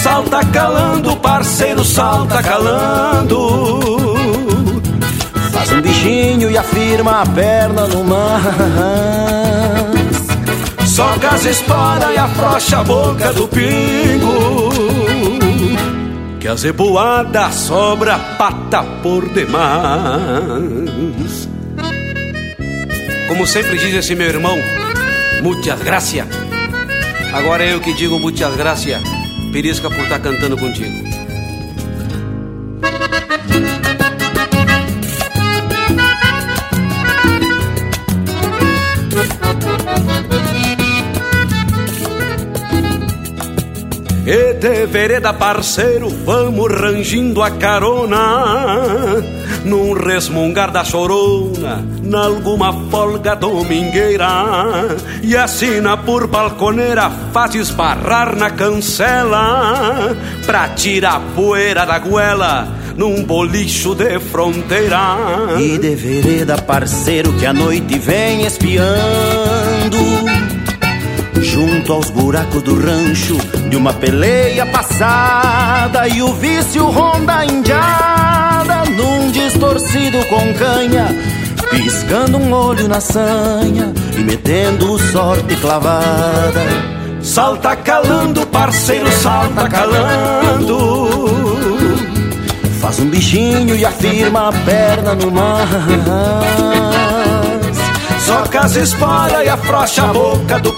Salta 0.03 0.43
calando, 0.47 1.15
parceiro, 1.19 1.85
salta 1.85 2.43
calando. 2.43 4.15
Faz 5.53 5.71
um 5.73 5.83
bichinho 5.83 6.51
e 6.51 6.57
afirma 6.57 7.21
a 7.21 7.27
perna 7.27 7.87
no 7.89 8.05
mar. 8.05 8.41
Soca 10.87 11.29
as 11.29 11.45
esporas 11.45 12.15
e 12.15 12.17
afrouxa 12.17 12.79
a 12.79 12.85
boca 12.85 13.31
do 13.35 13.47
pingo 13.49 14.62
que 16.43 16.49
a 16.49 16.57
zeboada 16.57 17.53
sobra 17.53 18.19
pata 18.37 18.83
por 19.01 19.29
demais. 19.29 19.59
Como 23.29 23.47
sempre 23.47 23.79
diz 23.79 23.95
esse 23.95 24.17
meu 24.17 24.27
irmão, 24.27 24.59
muitas 25.41 25.81
gracias. 25.85 26.27
Agora 27.33 27.65
eu 27.65 27.81
que 27.81 27.95
digo 27.95 28.19
muitas 28.19 28.57
gracias, 28.57 29.01
Perisca 29.53 29.89
por 29.89 30.01
estar 30.01 30.19
tá 30.19 30.31
cantando 30.31 30.59
contigo. 30.59 31.12
E 44.25 44.55
de 44.55 44.87
vereda 44.87 45.33
parceiro, 45.33 46.09
vamos 46.25 46.71
rangindo 46.71 47.43
a 47.43 47.51
carona. 47.51 49.21
Num 49.65 49.93
resmungar 49.93 50.71
da 50.71 50.85
chorona, 50.85 51.85
nalguma 52.03 52.73
folga 52.89 53.35
domingueira. 53.35 54.97
E 55.23 55.37
assina 55.37 55.97
por 55.97 56.29
balconeira, 56.29 57.11
faz 57.33 57.57
esbarrar 57.57 58.37
na 58.37 58.51
cancela. 58.51 60.17
Pra 60.47 60.69
tirar 60.69 61.17
a 61.17 61.21
poeira 61.35 61.85
da 61.85 61.99
goela 61.99 62.69
num 62.97 63.25
bolicho 63.25 63.93
de 63.95 64.21
fronteira. 64.21 65.17
E 65.59 65.79
de 65.79 65.97
vereda 65.97 66.57
parceiro 66.59 67.33
que 67.33 67.47
a 67.47 67.53
noite 67.53 67.99
vem 67.99 68.47
espiando 68.47 70.32
junto 71.53 71.93
aos 71.93 72.09
buracos 72.09 72.63
do 72.63 72.75
rancho 72.75 73.37
de 73.69 73.77
uma 73.77 73.93
peleia 73.93 74.65
passada 74.65 76.09
e 76.09 76.23
o 76.23 76.33
vício 76.33 76.87
ronda 76.87 77.45
indiada 77.45 78.85
num 78.91 79.31
distorcido 79.31 80.25
com 80.27 80.55
canha, 80.55 81.15
piscando 81.71 82.39
um 82.39 82.51
olho 82.55 82.89
na 82.89 83.01
sanha 83.03 83.93
e 84.17 84.21
metendo 84.21 84.99
sorte 85.11 85.55
clavada. 85.57 86.63
Salta 87.21 87.77
calando, 87.77 88.47
parceiro, 88.47 89.13
salta 89.13 89.69
calando. 89.69 91.03
Faz 92.81 92.99
um 92.99 93.11
bichinho 93.11 93.77
e 93.77 93.85
afirma 93.85 94.49
a 94.49 94.53
perna 94.53 95.15
no 95.15 95.31
mar 95.31 95.69
Soca 98.27 98.61
as 98.61 98.77
esporas 98.77 99.45
e 99.45 99.49
afrouxa 99.49 100.05
a 100.05 100.07
boca 100.07 100.59
do 100.61 100.71
a 100.71 100.73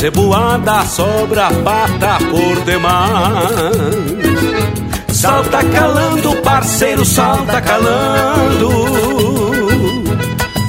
zeboada 0.00 0.84
sobra 0.86 1.50
pata 1.62 2.16
por 2.30 2.64
demais. 2.64 3.50
Salta 5.12 5.62
calando, 5.62 6.34
parceiro, 6.36 7.04
salta 7.04 7.60
calando. 7.60 8.70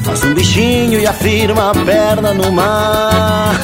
Faz 0.03 0.25
um 0.25 0.33
bichinho 0.33 0.99
e 0.99 1.07
afirma 1.07 1.71
a 1.71 1.73
perna 1.73 2.33
no 2.33 2.51
mar. 2.51 3.55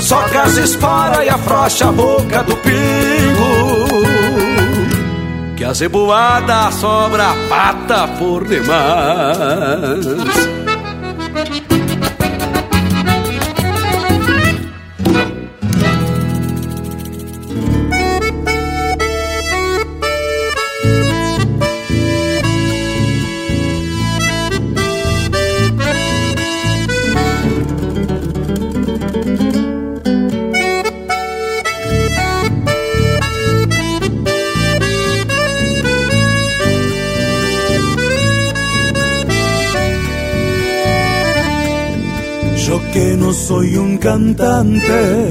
Soca 0.00 0.42
as 0.42 0.56
esporas 0.56 1.24
e 1.24 1.28
afrouxa 1.28 1.88
a 1.88 1.92
boca 1.92 2.42
do 2.42 2.56
pingo. 2.56 4.02
Que 5.54 5.64
a 5.64 5.72
zeboada 5.72 6.72
sobra 6.72 7.32
pata 7.48 8.08
por 8.18 8.44
demais. 8.44 10.04
Soy 43.34 43.76
un 43.76 43.98
cantante 43.98 45.28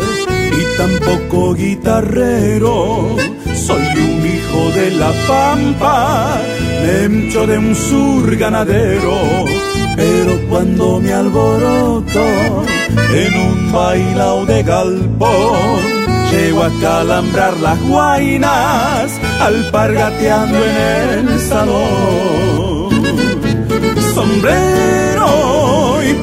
y 0.52 0.78
tampoco 0.78 1.54
guitarrero. 1.56 3.16
Soy 3.56 3.82
un 3.82 4.26
hijo 4.26 4.72
de 4.76 4.92
la 4.92 5.12
pampa, 5.28 6.38
dentro 6.86 7.48
de 7.48 7.58
un 7.58 7.74
sur 7.74 8.36
ganadero. 8.36 9.46
Pero 9.96 10.40
cuando 10.50 11.00
me 11.00 11.14
alboroto 11.14 12.26
en 13.14 13.40
un 13.40 13.72
bailao 13.72 14.46
de 14.46 14.64
galpón, 14.64 15.80
llego 16.32 16.64
a 16.64 16.72
calambrar 16.82 17.56
las 17.58 17.82
guainas, 17.88 19.20
alpargateando 19.40 20.58
en 20.58 21.28
el 21.30 21.40
salón. 21.40 22.90
Sombrero 24.14 25.04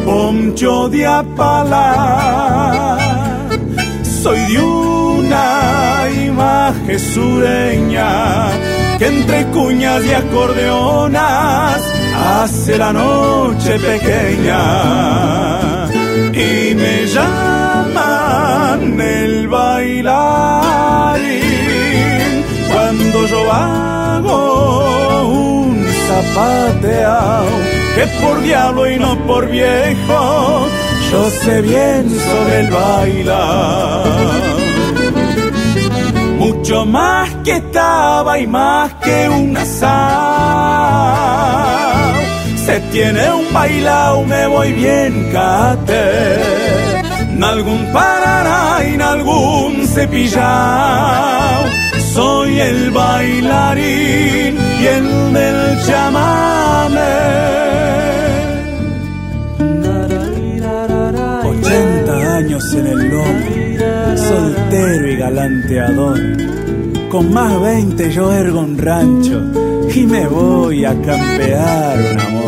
poncho 0.04 0.88
de 0.88 1.06
apala. 1.32 2.98
Soy 4.22 4.38
de 4.52 4.60
una 4.60 6.08
imagen 6.26 6.98
sureña 6.98 8.50
que 8.98 9.06
entre 9.06 9.46
cuñas 9.46 10.04
y 10.04 10.12
acordeonas 10.12 11.80
hace 12.42 12.76
la 12.76 12.92
noche 12.92 13.78
pequeña 13.78 14.60
y 16.32 16.74
me 16.74 17.06
llaman 17.06 19.00
el 19.00 19.48
bailarín 19.48 20.10
cuando 22.70 23.26
yo 23.26 23.52
hago 23.52 25.28
un 25.28 25.86
zapateado 26.06 27.80
que 27.94 28.06
por 28.22 28.42
diablo 28.42 28.90
y 28.90 28.98
no 28.98 29.16
por 29.26 29.48
viejo, 29.48 30.66
yo 31.10 31.30
sé 31.30 31.60
bien 31.62 32.08
sobre 32.10 32.60
el 32.60 32.70
bailar. 32.70 34.04
Mucho 36.38 36.86
más 36.86 37.28
que 37.44 37.56
estaba 37.56 38.38
y 38.38 38.46
más 38.46 38.94
que 38.94 39.28
un 39.28 39.56
asado. 39.56 40.70
Se 42.64 42.80
tiene 42.92 43.30
un 43.32 43.52
bailao, 43.52 44.24
me 44.24 44.46
voy 44.46 44.72
bien 44.72 45.30
cate. 45.32 46.40
En 47.32 47.42
algún 47.44 47.86
parará 47.92 48.84
en 48.84 49.02
algún 49.02 49.86
cepillao. 49.86 51.64
Soy 52.14 52.60
el 52.60 52.90
bailarín 52.90 54.58
y 54.80 54.86
el 54.86 55.32
del 55.32 55.86
chamame. 55.86 57.50
En 62.60 62.86
el 62.86 63.08
lomo, 63.08 64.16
soltero 64.16 65.10
y 65.10 65.16
galanteador. 65.16 66.20
Con 67.08 67.32
más 67.32 67.58
20 67.58 68.10
yo 68.12 68.32
ergo 68.32 68.60
un 68.60 68.76
rancho 68.76 69.40
y 69.94 70.02
me 70.02 70.26
voy 70.26 70.84
a 70.84 70.90
campear 71.00 71.98
un 72.12 72.20
amor. 72.20 72.40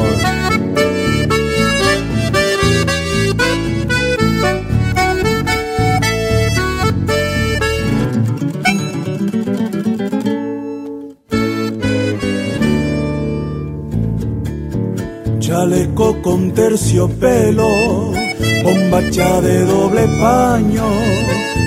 chaleco 15.41 16.23
con 16.23 16.53
terciopelo 16.53 18.22
bombacha 18.63 19.41
de 19.41 19.65
doble 19.65 20.07
paño, 20.21 20.85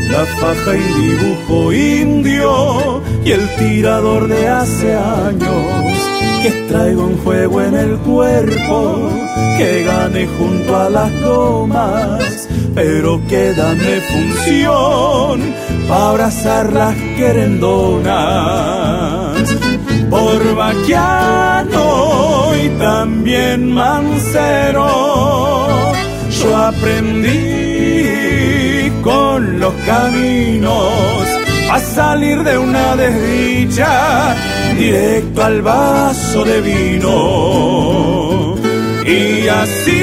la 0.10 0.26
faja 0.40 0.76
y 0.76 0.84
dibujo 1.02 1.74
indio 1.74 3.02
y 3.24 3.32
el 3.32 3.48
tirador 3.56 4.28
de 4.28 4.48
hace 4.48 4.94
años 4.94 6.16
que 6.42 6.52
traigo 6.70 7.06
un 7.06 7.18
juego 7.18 7.62
en 7.62 7.76
el 7.76 7.98
cuerpo 7.98 9.10
que 9.58 9.84
gane 9.84 10.28
junto 10.38 10.76
a 10.76 10.90
las 10.90 11.12
gomas, 11.22 12.48
pero 12.74 13.20
que 13.28 13.54
dame 13.54 14.02
función 14.12 15.42
para 15.88 16.10
abrazar 16.10 16.72
las 16.72 16.96
querendonas. 17.18 18.16
Por 20.10 20.56
vaquiano 20.56 22.52
y 22.64 22.70
también 22.78 23.72
mancero 23.72 25.26
yo 26.42 26.56
aprendí 26.56 27.32
con 29.02 29.60
los 29.60 29.74
caminos 29.86 31.28
a 31.72 31.80
salir 31.80 32.44
de 32.44 32.58
una 32.58 32.96
desdicha 32.96 34.36
directo 34.78 35.44
al 35.44 35.62
vaso 35.62 36.44
de 36.44 36.62
vino. 36.62 38.56
Y 39.06 39.48
así 39.48 40.02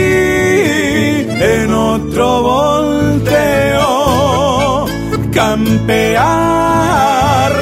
en 1.41 1.75
otro 1.75 2.43
volteo, 2.43 3.87
campear 5.33 6.23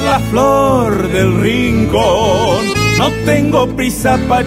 la 0.03 0.21
flor 0.31 1.09
del 1.09 1.41
rincón. 1.41 2.67
No 2.99 3.11
tengo 3.25 3.67
prisa 3.75 4.19
pa' 4.29 4.45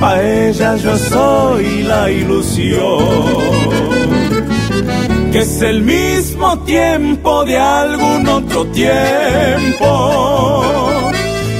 chinas, 0.00 0.08
pa' 0.08 0.22
ellas 0.22 0.82
yo 0.82 0.96
soy 0.96 1.82
la 1.82 2.10
ilusión 2.10 3.40
que 5.32 5.38
es 5.38 5.62
el 5.62 5.82
mismo 5.82 6.58
tiempo 6.60 7.44
de 7.44 7.56
algún 7.56 8.26
otro 8.26 8.66
tiempo, 8.66 10.32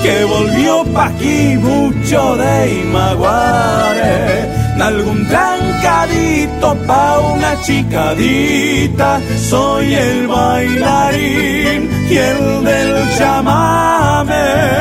que 0.02 0.24
volvió 0.24 0.84
pa' 0.92 1.06
aquí 1.06 1.56
mucho 1.56 2.36
de 2.36 2.80
Imaguare, 2.80 4.48
algún 4.80 5.24
trancadito 5.28 6.74
pa' 6.84 7.20
una 7.20 7.60
chicadita, 7.62 9.20
soy 9.48 9.94
el 9.94 10.26
bailarín 10.26 11.88
y 12.10 12.16
el 12.16 12.64
del 12.64 13.16
chamame. 13.16 14.80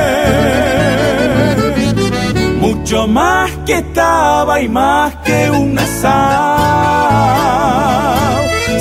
Mucho 2.90 3.06
más 3.07 3.52
que 3.68 3.74
estaba 3.74 4.60
y 4.60 4.68
más 4.68 5.14
que 5.18 5.52
una 5.52 5.86
sal 5.86 7.30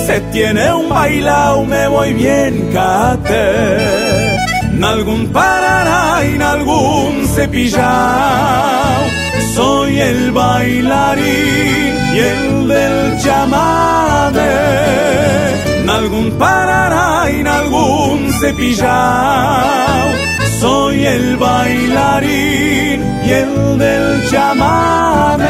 se 0.07 0.19
tiene 0.33 0.73
un 0.73 0.89
bailao 0.89 1.67
me 1.67 1.87
voy 1.89 2.15
bien 2.15 2.71
cate. 2.73 4.57
Algún 4.83 5.29
parará 5.31 6.25
y 6.25 6.41
algún 6.41 7.29
cepillao. 7.35 9.03
Soy 9.55 10.01
el 10.01 10.33
bailarín 10.33 11.95
y 12.15 12.19
el 12.19 12.67
del 12.67 13.19
chamade. 13.23 14.55
En 15.83 15.91
algún 15.91 16.31
parará 16.39 17.31
y 17.31 17.47
algún 17.47 18.33
cepillao. 18.41 20.09
Soy 20.61 21.05
el 21.07 21.37
bailarín 21.37 23.01
y 23.25 23.31
el 23.31 23.79
del 23.79 24.29
chamade. 24.29 25.45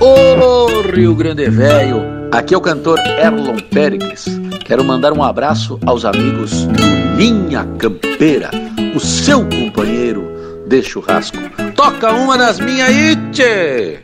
Ô 0.00 0.82
Rio 0.90 1.14
Grande 1.14 1.48
Velho, 1.48 2.02
aqui 2.32 2.54
é 2.54 2.56
o 2.58 2.60
cantor 2.60 2.98
Erlon 2.98 3.58
Pericles. 3.70 4.26
Quero 4.64 4.84
mandar 4.84 5.12
um 5.12 5.22
abraço 5.22 5.78
aos 5.86 6.04
amigos 6.04 6.66
do 6.66 7.16
Linha 7.16 7.64
Campeira, 7.78 8.50
o 8.96 8.98
seu 8.98 9.48
companheiro 9.48 10.24
de 10.66 10.82
churrasco. 10.82 11.38
Toca 11.76 12.12
uma 12.12 12.36
das 12.36 12.58
minhas 12.58 12.88
aí, 12.88 13.16
tchê! 13.30 14.00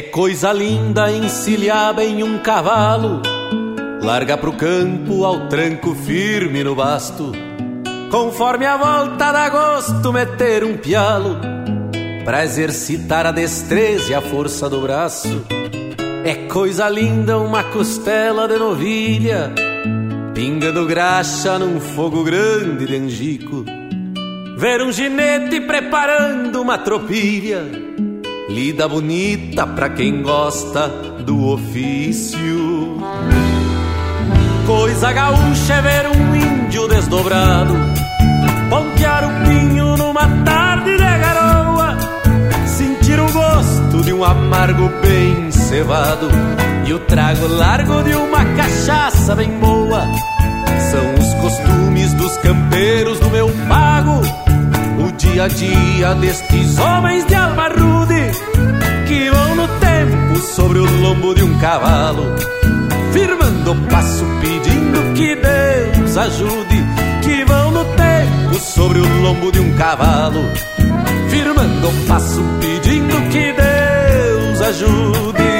É 0.00 0.04
coisa 0.04 0.50
linda 0.50 1.12
encilhada 1.12 2.02
em 2.02 2.22
um 2.22 2.38
cavalo, 2.38 3.20
larga 4.02 4.34
pro 4.34 4.50
campo 4.50 5.26
ao 5.26 5.46
tranco 5.46 5.94
firme 5.94 6.64
no 6.64 6.74
basto. 6.74 7.32
Conforme 8.10 8.64
a 8.64 8.78
volta 8.78 9.30
dá 9.30 9.50
gosto 9.50 10.10
meter 10.10 10.64
um 10.64 10.78
pialo, 10.78 11.36
pra 12.24 12.42
exercitar 12.46 13.26
a 13.26 13.30
destreza 13.30 14.12
e 14.12 14.14
a 14.14 14.22
força 14.22 14.70
do 14.70 14.80
braço. 14.80 15.44
É 16.24 16.48
coisa 16.48 16.88
linda 16.88 17.38
uma 17.38 17.62
costela 17.62 18.48
de 18.48 18.56
novilha, 18.56 19.52
pingando 20.34 20.86
graxa 20.86 21.58
num 21.58 21.78
fogo 21.78 22.24
grande 22.24 22.86
de 22.86 22.96
angico. 22.96 23.66
Ver 24.56 24.80
um 24.80 24.90
ginete 24.90 25.60
preparando 25.60 26.62
uma 26.62 26.78
tropilha 26.78 27.79
Lida 28.50 28.88
bonita 28.88 29.64
pra 29.64 29.88
quem 29.90 30.22
gosta 30.22 30.88
do 31.24 31.50
ofício. 31.50 32.98
Coisa 34.66 35.12
gaúcha 35.12 35.74
é 35.74 35.80
ver 35.80 36.06
um 36.08 36.34
índio 36.34 36.88
desdobrado, 36.88 37.74
pontear 38.68 39.24
o 39.24 39.48
pinho 39.48 39.96
numa 39.96 40.26
tarde 40.44 40.90
de 40.90 40.98
garoa, 40.98 41.96
sentir 42.66 43.20
o 43.20 43.32
gosto 43.32 44.04
de 44.04 44.12
um 44.12 44.24
amargo 44.24 44.90
bem 45.00 45.52
cevado 45.52 46.28
e 46.84 46.92
o 46.92 46.98
trago 46.98 47.46
largo 47.46 48.02
de 48.02 48.16
uma 48.16 48.44
cachaça 48.56 49.36
bem 49.36 49.50
boa. 49.60 50.08
São 50.90 51.14
os 51.14 51.34
costumes 51.34 52.12
dos 52.14 52.36
campeiros 52.38 53.20
do 53.20 53.30
meu 53.30 53.48
pago 53.68 54.20
o 55.06 55.12
dia 55.12 55.44
a 55.44 55.48
dia 55.48 56.14
destes 56.16 56.78
homens 56.78 57.24
de 57.26 57.34
alma 57.34 57.70
vão 57.70 58.09
no 59.60 59.68
tempo 59.78 60.40
sobre 60.40 60.78
o 60.78 61.00
lombo 61.02 61.34
de 61.34 61.42
um 61.42 61.58
cavalo, 61.58 62.34
firmando 63.12 63.72
o 63.72 63.76
passo 63.88 64.24
pedindo 64.40 65.14
que 65.14 65.36
Deus 65.36 66.16
ajude. 66.16 66.80
Que 67.22 67.44
vão 67.44 67.70
no 67.70 67.84
tempo 67.84 68.54
sobre 68.58 69.00
o 69.00 69.22
lombo 69.22 69.52
de 69.52 69.60
um 69.60 69.76
cavalo, 69.76 70.42
firmando 71.28 71.88
o 71.88 72.06
passo 72.06 72.42
pedindo 72.60 73.14
que 73.30 73.52
Deus 73.52 74.60
ajude. 74.62 75.59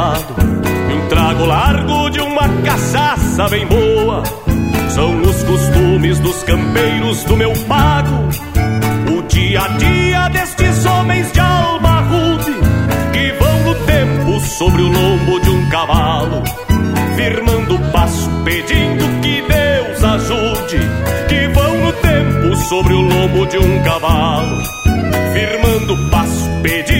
E 0.00 0.94
um 0.94 1.08
trago 1.08 1.44
largo 1.44 2.08
de 2.08 2.20
uma 2.20 2.48
cachaça 2.64 3.48
bem 3.50 3.66
boa. 3.66 4.22
São 4.94 5.20
os 5.20 5.42
costumes 5.42 6.18
dos 6.20 6.42
campeiros 6.44 7.22
do 7.24 7.36
meu 7.36 7.52
pago. 7.68 8.28
O 9.14 9.22
dia 9.28 9.60
a 9.60 9.68
dia 9.68 10.28
destes 10.28 10.86
homens 10.86 11.30
de 11.32 11.40
alma 11.40 12.00
rude 12.00 12.52
Que 13.12 13.32
vão 13.32 13.60
no 13.64 13.74
tempo 13.84 14.40
sobre 14.40 14.82
o 14.82 14.88
lombo 14.88 15.40
de 15.40 15.50
um 15.50 15.68
cavalo. 15.68 16.42
Firmando 17.16 17.74
o 17.74 17.92
passo, 17.92 18.30
pedindo 18.42 19.04
que 19.20 19.42
Deus 19.42 20.04
ajude. 20.04 20.78
Que 21.28 21.46
vão 21.48 21.78
no 21.78 21.92
tempo 21.92 22.56
sobre 22.70 22.94
o 22.94 23.00
lombo 23.02 23.46
de 23.46 23.58
um 23.58 23.82
cavalo, 23.82 24.62
firmando 25.34 25.94
o 25.94 26.10
passo, 26.10 26.48
pedindo 26.62 26.99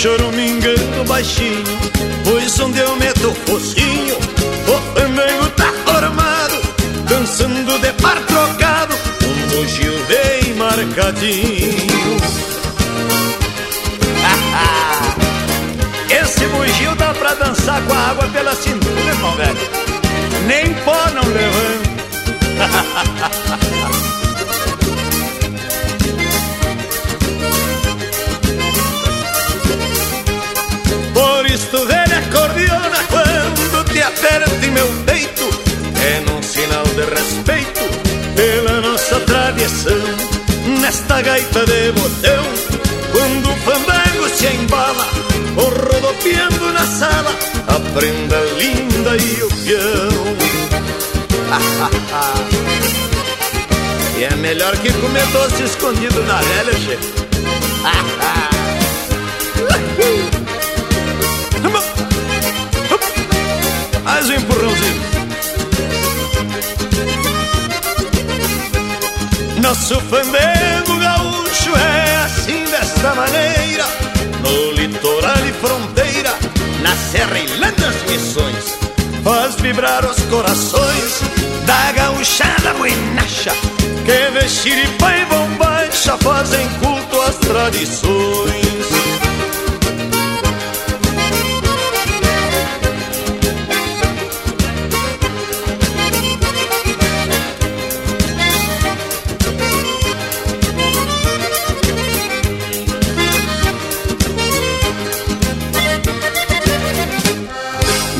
Choramingando 0.00 1.04
baixinho, 1.06 1.62
pois 2.24 2.58
onde 2.58 2.78
eu 2.78 2.96
meto 2.96 3.28
o 3.28 3.34
focinho, 3.34 4.16
o 4.16 4.98
fandango 4.98 5.50
tá 5.50 5.70
formado, 5.84 6.58
dançando 7.06 7.78
de 7.78 7.92
par 8.00 8.18
trocado, 8.24 8.94
um 9.22 9.48
bugio 9.48 9.92
bem 10.06 10.54
marcadinho. 10.54 12.16
Esse 16.22 16.46
bugio 16.46 16.94
dá 16.94 17.12
pra 17.12 17.34
dançar 17.34 17.82
com 17.82 17.92
a 17.92 17.98
água 17.98 18.26
pela 18.28 18.54
cintura, 18.54 19.00
irmão 19.02 19.36
velho. 19.36 19.58
Nem 20.46 20.72
pó 20.82 21.10
não 21.10 21.24
levanta. 21.28 21.90
tradição 39.60 40.80
Nesta 40.80 41.20
gaita 41.20 41.66
de 41.66 41.92
botão 41.92 42.44
Quando 43.12 43.50
o 43.50 43.56
fandango 43.56 44.28
se 44.34 44.46
embala 44.46 45.06
Ou 45.56 45.68
rodopiando 45.68 46.72
na 46.72 46.86
sala 46.86 47.30
A 47.68 47.80
prenda 47.94 48.40
linda 48.58 49.16
e 49.16 49.42
o 49.42 49.48
peão 49.48 50.60
e 54.16 54.24
é 54.24 54.36
melhor 54.36 54.76
que 54.76 54.92
comer 54.92 55.26
doce 55.28 55.62
escondido 55.62 56.22
na 56.24 56.36
velha, 56.36 56.72
chefe. 56.74 57.12
Mais 64.04 64.28
um 64.28 64.34
empurrãozinho. 64.34 65.09
Nosso 69.70 70.00
fandango 70.00 70.98
gaúcho 70.98 71.70
é 71.76 72.16
assim 72.24 72.64
desta 72.64 73.14
maneira. 73.14 73.84
No 74.42 74.72
litoral 74.72 75.46
e 75.46 75.52
fronteira, 75.52 76.34
na 76.82 76.96
serra 76.96 77.38
e 77.38 77.46
lá 77.60 77.68
nas 77.78 78.02
missões 78.10 78.78
Faz 79.22 79.54
vibrar 79.60 80.04
os 80.04 80.18
corações 80.24 81.20
da 81.66 81.92
gauchada 81.92 82.74
buenacha 82.74 83.52
Que 84.04 84.40
vexiripa 84.40 85.16
e 85.16 85.24
bombacha 85.26 86.18
fazem 86.18 86.68
culto 86.80 87.20
às 87.20 87.36
tradições 87.36 88.69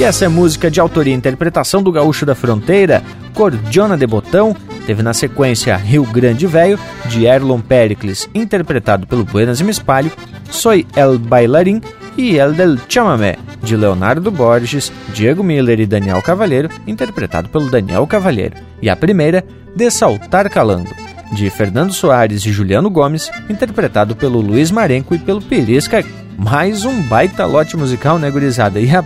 E 0.00 0.02
essa 0.02 0.24
é 0.24 0.28
música 0.28 0.70
de 0.70 0.80
autoria 0.80 1.12
e 1.12 1.16
interpretação 1.16 1.82
do 1.82 1.92
Gaúcho 1.92 2.24
da 2.24 2.34
Fronteira, 2.34 3.02
Cordiona 3.34 3.98
de 3.98 4.06
Botão, 4.06 4.56
teve 4.86 5.02
na 5.02 5.12
sequência 5.12 5.76
Rio 5.76 6.04
Grande 6.04 6.46
Velho, 6.46 6.80
de 7.04 7.26
Erlon 7.26 7.60
Pericles, 7.60 8.26
interpretado 8.34 9.06
pelo 9.06 9.26
Buenas 9.26 9.60
e 9.60 9.64
Mispalho, 9.64 10.10
Soy 10.50 10.86
El 10.96 11.18
Bailarín 11.18 11.82
e 12.16 12.38
El 12.38 12.54
del 12.54 12.78
Chamamé, 12.88 13.36
de 13.62 13.76
Leonardo 13.76 14.30
Borges, 14.30 14.90
Diego 15.12 15.44
Miller 15.44 15.78
e 15.80 15.84
Daniel 15.86 16.22
Cavalheiro, 16.22 16.70
interpretado 16.86 17.50
pelo 17.50 17.70
Daniel 17.70 18.06
Cavalheiro. 18.06 18.56
E 18.80 18.88
a 18.88 18.96
primeira, 18.96 19.44
De 19.76 19.90
Saltar 19.90 20.48
Calango, 20.48 20.94
de 21.30 21.50
Fernando 21.50 21.92
Soares 21.92 22.46
e 22.46 22.50
Juliano 22.50 22.88
Gomes, 22.88 23.30
interpretado 23.50 24.16
pelo 24.16 24.40
Luiz 24.40 24.70
Marenco 24.70 25.14
e 25.14 25.18
pelo 25.18 25.42
Perisca. 25.42 26.02
Mais 26.38 26.86
um 26.86 27.02
baita 27.02 27.44
lote 27.44 27.76
musical, 27.76 28.18
né, 28.18 28.30
gurizada? 28.30 28.80
E 28.80 28.88
a 28.96 29.02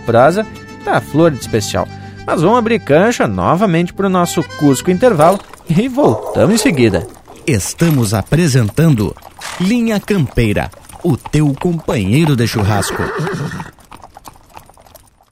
tá 0.85 1.01
flor 1.01 1.31
de 1.31 1.39
especial. 1.39 1.87
Mas 2.25 2.41
vamos 2.41 2.57
abrir 2.57 2.79
cancha 2.79 3.27
novamente 3.27 3.93
para 3.93 4.07
o 4.07 4.09
nosso 4.09 4.43
Cusco 4.57 4.91
Intervalo 4.91 5.39
e 5.67 5.87
voltamos 5.87 6.55
em 6.55 6.57
seguida. 6.57 7.07
Estamos 7.45 8.13
apresentando 8.13 9.15
Linha 9.59 9.99
Campeira, 9.99 10.69
o 11.03 11.17
teu 11.17 11.53
companheiro 11.59 12.35
de 12.35 12.47
churrasco. 12.47 13.03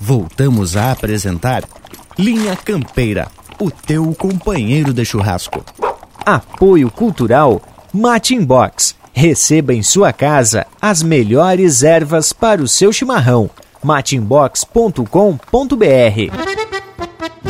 Voltamos 0.00 0.76
a 0.76 0.92
apresentar 0.92 1.64
Linha 2.18 2.56
Campeira, 2.56 3.28
o 3.60 3.70
teu 3.70 4.14
companheiro 4.14 4.92
de 4.92 5.04
churrasco. 5.04 5.64
Apoio 6.24 6.90
Cultural 6.90 7.62
Mate 7.92 8.38
Box. 8.40 8.96
Receba 9.12 9.74
em 9.74 9.82
sua 9.82 10.12
casa 10.12 10.66
as 10.80 11.02
melhores 11.02 11.82
ervas 11.82 12.32
para 12.32 12.62
o 12.62 12.68
seu 12.68 12.92
chimarrão. 12.92 13.50
mateinbox.com.br 13.82 15.06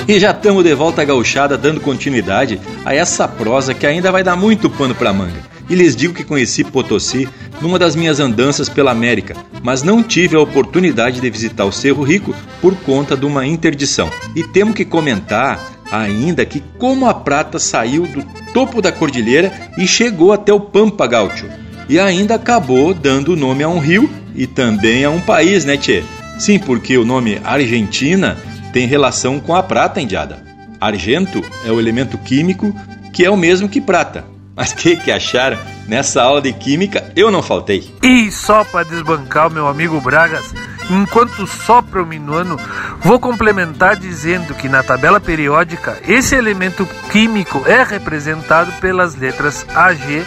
E 0.09 0.19
já 0.19 0.32
estamos 0.32 0.64
de 0.64 0.74
volta 0.74 1.02
à 1.02 1.05
gauchada 1.05 1.56
dando 1.56 1.81
continuidade 1.81 2.60
a 2.85 2.94
essa 2.94 3.28
prosa 3.28 3.73
que 3.73 3.86
ainda 3.86 4.10
vai 4.10 4.24
dar 4.24 4.36
muito 4.36 4.69
pano 4.69 4.94
para 4.94 5.12
manga. 5.12 5.52
E 5.68 5.74
lhes 5.74 5.94
digo 5.97 6.14
que 6.14 6.24
conheci 6.24 6.64
Potosí 6.64 7.28
numa 7.60 7.78
das 7.78 7.94
minhas 7.94 8.20
andanças 8.20 8.68
pela 8.68 8.90
América, 8.90 9.36
mas 9.62 9.82
não 9.82 10.02
tive 10.02 10.36
a 10.36 10.40
oportunidade 10.40 11.20
de 11.20 11.30
visitar 11.30 11.64
o 11.64 11.72
Cerro 11.72 12.02
Rico 12.02 12.34
por 12.60 12.74
conta 12.76 13.16
de 13.16 13.24
uma 13.24 13.47
interdição. 13.47 14.10
E 14.34 14.43
temos 14.43 14.74
que 14.74 14.84
comentar 14.84 15.72
ainda 15.90 16.44
que 16.44 16.62
como 16.78 17.06
a 17.06 17.14
prata 17.14 17.59
saiu 17.59 18.06
do 18.06 18.24
topo 18.52 18.80
da 18.80 18.90
cordilheira 18.90 19.52
e 19.76 19.86
chegou 19.86 20.32
até 20.32 20.52
o 20.52 20.60
Pampa 20.60 21.06
Gaúcho. 21.06 21.47
E 21.89 21.98
ainda 21.98 22.36
acabou 22.36 22.94
dando 22.94 23.36
nome 23.36 23.62
a 23.62 23.68
um 23.68 23.78
rio 23.78 24.10
e 24.34 24.47
também 24.47 25.05
a 25.05 25.10
um 25.10 25.20
país, 25.20 25.64
né, 25.64 25.76
Tchê? 25.76 26.02
Sim, 26.39 26.59
porque 26.59 26.97
o 26.97 27.05
nome 27.05 27.40
Argentina 27.44 28.39
tem 28.72 28.86
relação 28.86 29.39
com 29.39 29.55
a 29.55 29.62
prata 29.62 30.01
indiada. 30.01 30.43
Argento 30.80 31.44
é 31.64 31.70
o 31.70 31.78
elemento 31.78 32.16
químico 32.18 32.74
que 33.12 33.24
é 33.24 33.30
o 33.30 33.36
mesmo 33.36 33.68
que 33.68 33.80
prata. 33.80 34.24
Mas 34.55 34.73
que 34.73 34.97
que 34.97 35.11
acharam? 35.11 35.59
Nessa 35.89 36.23
aula 36.23 36.41
de 36.41 36.53
química 36.53 37.12
eu 37.16 37.31
não 37.31 37.43
faltei. 37.43 37.93
E 38.03 38.31
só 38.31 38.65
para 38.65 38.85
desbancar 38.85 39.49
o 39.49 39.51
meu 39.51 39.66
amigo 39.66 40.01
Bragas, 40.01 40.55
enquanto 40.91 41.47
sopra 41.47 42.03
o 42.03 42.07
minuano, 42.07 42.59
vou 43.01 43.19
complementar 43.19 43.97
dizendo 43.97 44.55
que 44.55 44.69
na 44.69 44.83
tabela 44.83 45.20
periódica 45.20 45.99
esse 46.07 46.35
elemento 46.35 46.87
químico 47.11 47.62
é 47.66 47.83
representado 47.83 48.70
pelas 48.81 49.16
letras 49.16 49.66
AG, 49.74 50.24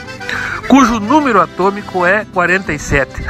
cujo 0.67 0.99
número 0.99 1.39
atômico 1.39 2.05
é 2.05 2.25
47. 2.33 3.23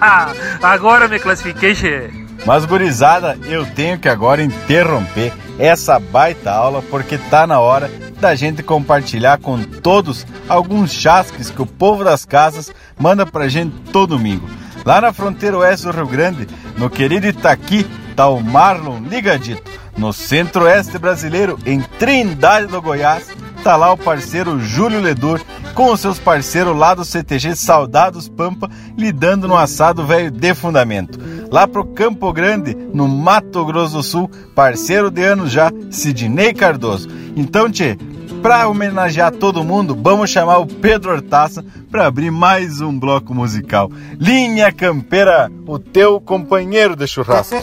agora 0.62 1.08
me 1.08 1.18
classifiquei, 1.18 1.74
che. 1.74 2.10
Mas 2.46 2.64
gurizada, 2.64 3.38
eu 3.44 3.66
tenho 3.66 3.98
que 3.98 4.08
agora 4.08 4.42
interromper 4.42 5.32
essa 5.58 5.98
baita 5.98 6.52
aula 6.52 6.82
porque 6.82 7.18
tá 7.18 7.46
na 7.46 7.60
hora 7.60 7.90
da 8.20 8.34
gente 8.34 8.62
compartilhar 8.62 9.38
com 9.38 9.62
todos 9.62 10.26
alguns 10.48 10.92
chasques 10.92 11.50
que 11.50 11.62
o 11.62 11.66
povo 11.66 12.04
das 12.04 12.24
casas 12.24 12.72
manda 12.98 13.24
pra 13.24 13.48
gente 13.48 13.74
todo 13.92 14.16
domingo. 14.16 14.48
Lá 14.84 15.00
na 15.00 15.12
fronteira 15.12 15.58
oeste 15.58 15.86
do 15.86 15.92
Rio 15.92 16.06
Grande, 16.06 16.48
no 16.76 16.88
querido 16.88 17.26
Itaqui, 17.26 17.86
tá 18.16 18.28
o 18.28 18.40
Marlon 18.40 19.00
Ligadito. 19.00 19.70
No 19.96 20.12
centro-oeste 20.12 20.96
brasileiro, 20.96 21.58
em 21.66 21.80
Trindade 21.80 22.68
do 22.68 22.80
Goiás, 22.80 23.28
tá 23.64 23.76
lá 23.76 23.92
o 23.92 23.96
parceiro 23.96 24.60
Júlio 24.60 25.00
Ledur 25.00 25.40
com 25.74 25.92
os 25.92 26.00
seus 26.00 26.18
parceiros 26.18 26.76
lá 26.76 26.94
do 26.94 27.04
CTG 27.04 27.54
Saudados 27.54 28.28
Pampa, 28.28 28.70
lidando 28.96 29.46
no 29.46 29.56
assado 29.56 30.06
velho 30.06 30.30
de 30.30 30.54
fundamento. 30.54 31.18
Lá 31.50 31.66
pro 31.66 31.84
Campo 31.84 32.32
Grande, 32.32 32.74
no 32.74 33.08
Mato 33.08 33.64
Grosso 33.64 33.96
do 33.96 34.02
Sul, 34.02 34.30
parceiro 34.54 35.10
de 35.10 35.24
anos 35.24 35.50
já, 35.50 35.70
Sidney 35.90 36.52
Cardoso. 36.52 37.08
Então, 37.34 37.70
tchê, 37.70 37.96
para 38.42 38.68
homenagear 38.68 39.32
todo 39.32 39.64
mundo, 39.64 39.98
vamos 40.00 40.30
chamar 40.30 40.58
o 40.58 40.66
Pedro 40.66 41.12
Hortaça 41.12 41.64
para 41.90 42.06
abrir 42.06 42.30
mais 42.30 42.80
um 42.80 42.98
bloco 42.98 43.34
musical. 43.34 43.90
Linha 44.18 44.70
Campeira, 44.70 45.50
o 45.66 45.78
teu 45.78 46.20
companheiro 46.20 46.94
de 46.94 47.06
churrasco. 47.06 47.56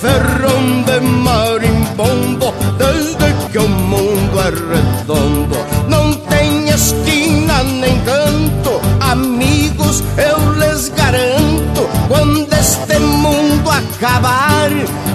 Ferron 0.00 0.82
de 0.84 1.00
marimbombo 1.00 2.54
desde 2.78 3.32
que 3.50 3.58
o 3.58 3.68
mundo 3.68 4.40
é 4.40 4.50
redondo. 4.50 5.56
Não 5.88 6.12
tem 6.14 6.70
esquina 6.70 7.62
nem 7.62 8.00
canto, 8.00 8.80
amigos, 9.00 10.02
eu 10.16 10.52
les 10.52 10.88
garanto. 10.88 11.88
Quando 12.08 12.52
este 12.54 12.98
mundo 12.98 13.70
acabar, 13.70 14.70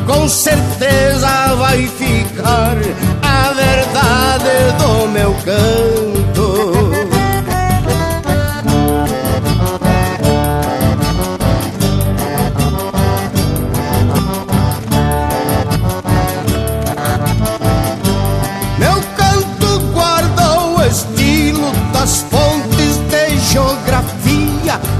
com 0.05 0.29
certeza 0.29 1.55
vai 1.55 1.87
ficar 1.87 2.77
a 3.23 3.53
verdade 3.53 4.77
do 4.77 5.07
meu 5.07 5.33
canto. 5.45 6.14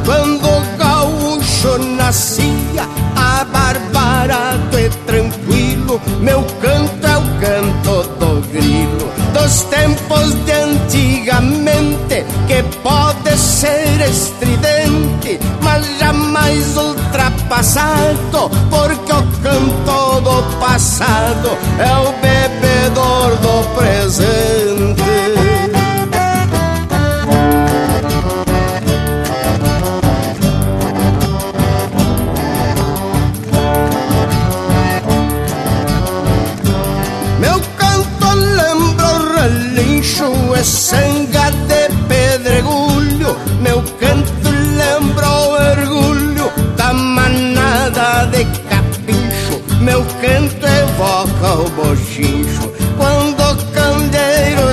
Quando 0.05 0.45
o 0.45 0.77
gaúcho 0.77 1.77
nascia, 1.97 2.87
abarbarado 3.15 4.79
e 4.79 4.87
tranquilo, 5.07 5.99
meu 6.21 6.43
canto 6.61 7.07
é 7.07 7.17
o 7.17 7.21
canto 7.41 8.03
do 8.19 8.41
grilo. 8.51 9.11
Dos 9.33 9.61
tempos 9.63 10.33
de 10.45 10.51
antigamente, 10.51 12.23
que 12.47 12.63
pode 12.83 13.37
ser 13.37 13.99
estridente, 14.07 15.39
mas 15.61 15.85
jamais 15.97 16.77
ultrapassado, 16.77 18.49
porque 18.69 19.11
o 19.11 19.23
canto 19.41 20.21
do 20.21 20.59
passado 20.59 21.57
é 21.79 21.97
o 21.97 22.13
bebedor 22.21 23.35
do 23.37 23.75
presente. 23.75 24.64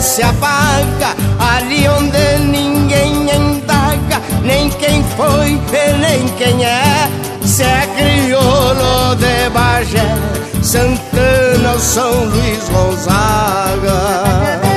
Se 0.02 0.20
apaga, 0.20 1.14
ali 1.38 1.88
onde 1.88 2.44
ninguém 2.44 3.30
indaga, 3.30 4.20
nem 4.42 4.68
quem 4.70 5.04
foi 5.16 5.52
e 5.52 5.92
nem 5.98 6.26
quem 6.36 6.64
é, 6.64 7.08
se 7.44 7.62
é 7.62 7.86
crioulo 7.96 9.14
de 9.14 9.48
Bagé, 9.50 10.16
Santana 10.60 11.74
ou 11.74 11.78
São 11.78 12.24
Luís 12.24 12.68
Gonzaga. 12.68 14.71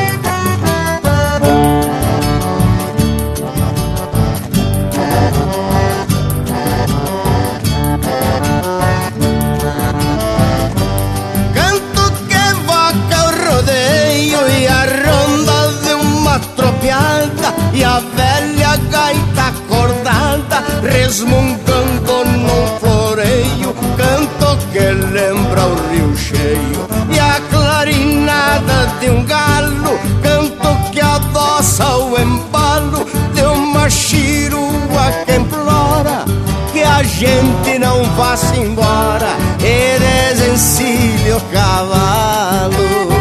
Resmungando 20.86 22.26
num 22.26 22.80
floreio, 22.80 23.74
canto 23.98 24.58
que 24.72 24.80
lembra 24.80 25.62
o 25.66 25.76
rio 25.90 26.16
cheio 26.16 26.88
e 27.12 27.20
a 27.20 27.40
clarinada 27.50 28.88
de 29.00 29.10
um 29.10 29.24
galo, 29.26 30.00
canto 30.22 30.92
que 30.92 31.02
adoça 31.02 31.98
o 31.98 32.18
embalo 32.20 33.06
de 33.34 33.42
uma 33.42 33.90
chirua 33.90 35.12
que 35.26 35.36
implora 35.36 36.26
que 36.72 36.84
a 36.84 37.02
gente 37.04 37.80
não 37.80 38.04
vá-se 38.16 38.60
embora 38.60 39.36
e 39.60 40.36
desencilhe 40.36 41.32
o 41.32 41.42
cavalo. 41.54 43.15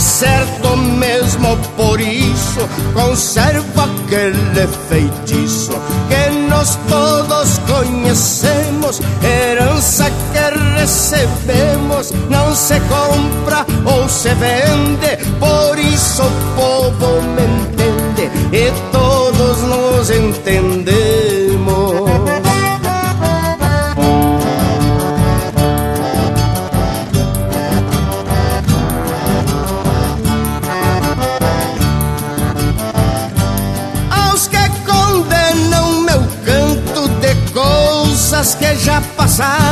Certo 0.00 0.76
mesmo 0.76 1.56
por 1.76 2.00
isso. 2.00 2.60
Conservo 2.94 3.80
aquele 3.80 4.66
feitiço 4.88 5.72
que 6.08 6.30
nós 6.48 6.78
todos 6.88 7.58
conhecemos, 7.58 9.00
herança 9.22 10.10
que 10.10 10.78
recebemos, 10.80 12.12
não 12.28 12.54
se 12.54 12.80
compra 12.80 13.66
ou 13.84 14.08
se 14.08 14.30
vende, 14.34 15.16
por 15.38 15.78
isso 15.78 16.22
o 16.22 16.56
povo 16.56 17.22
me 17.22 17.42
entende 17.42 18.30
e 18.52 18.72
todos 18.90 19.62
nos 19.62 20.10
entendemos. 20.10 20.79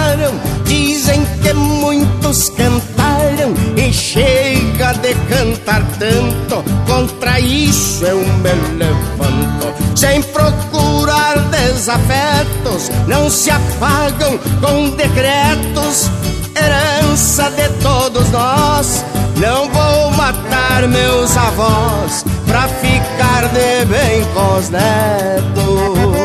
Falaram, 0.08 0.32
dizem 0.64 1.26
que 1.42 1.52
muitos 1.52 2.48
cantaram 2.50 3.52
e 3.76 3.92
chega 3.92 4.94
de 4.94 5.14
cantar 5.28 5.82
tanto, 5.98 6.64
contra 6.86 7.38
isso 7.38 8.04
eu 8.04 8.18
me 8.18 8.52
levanto, 8.78 9.74
sem 9.94 10.22
procurar 10.22 11.38
desafetos, 11.50 12.90
não 13.06 13.28
se 13.28 13.50
apagam 13.50 14.38
com 14.60 14.90
decretos, 14.90 16.10
herança 16.56 17.50
de 17.50 17.68
todos 17.82 18.30
nós. 18.30 19.04
Não 19.36 19.70
vou 19.70 20.10
matar 20.12 20.88
meus 20.88 21.36
avós 21.36 22.24
pra 22.44 22.66
ficar 22.66 23.46
de 23.52 23.84
bem 23.84 24.24
com 24.34 24.58
os 24.58 24.68
netos. 24.68 26.18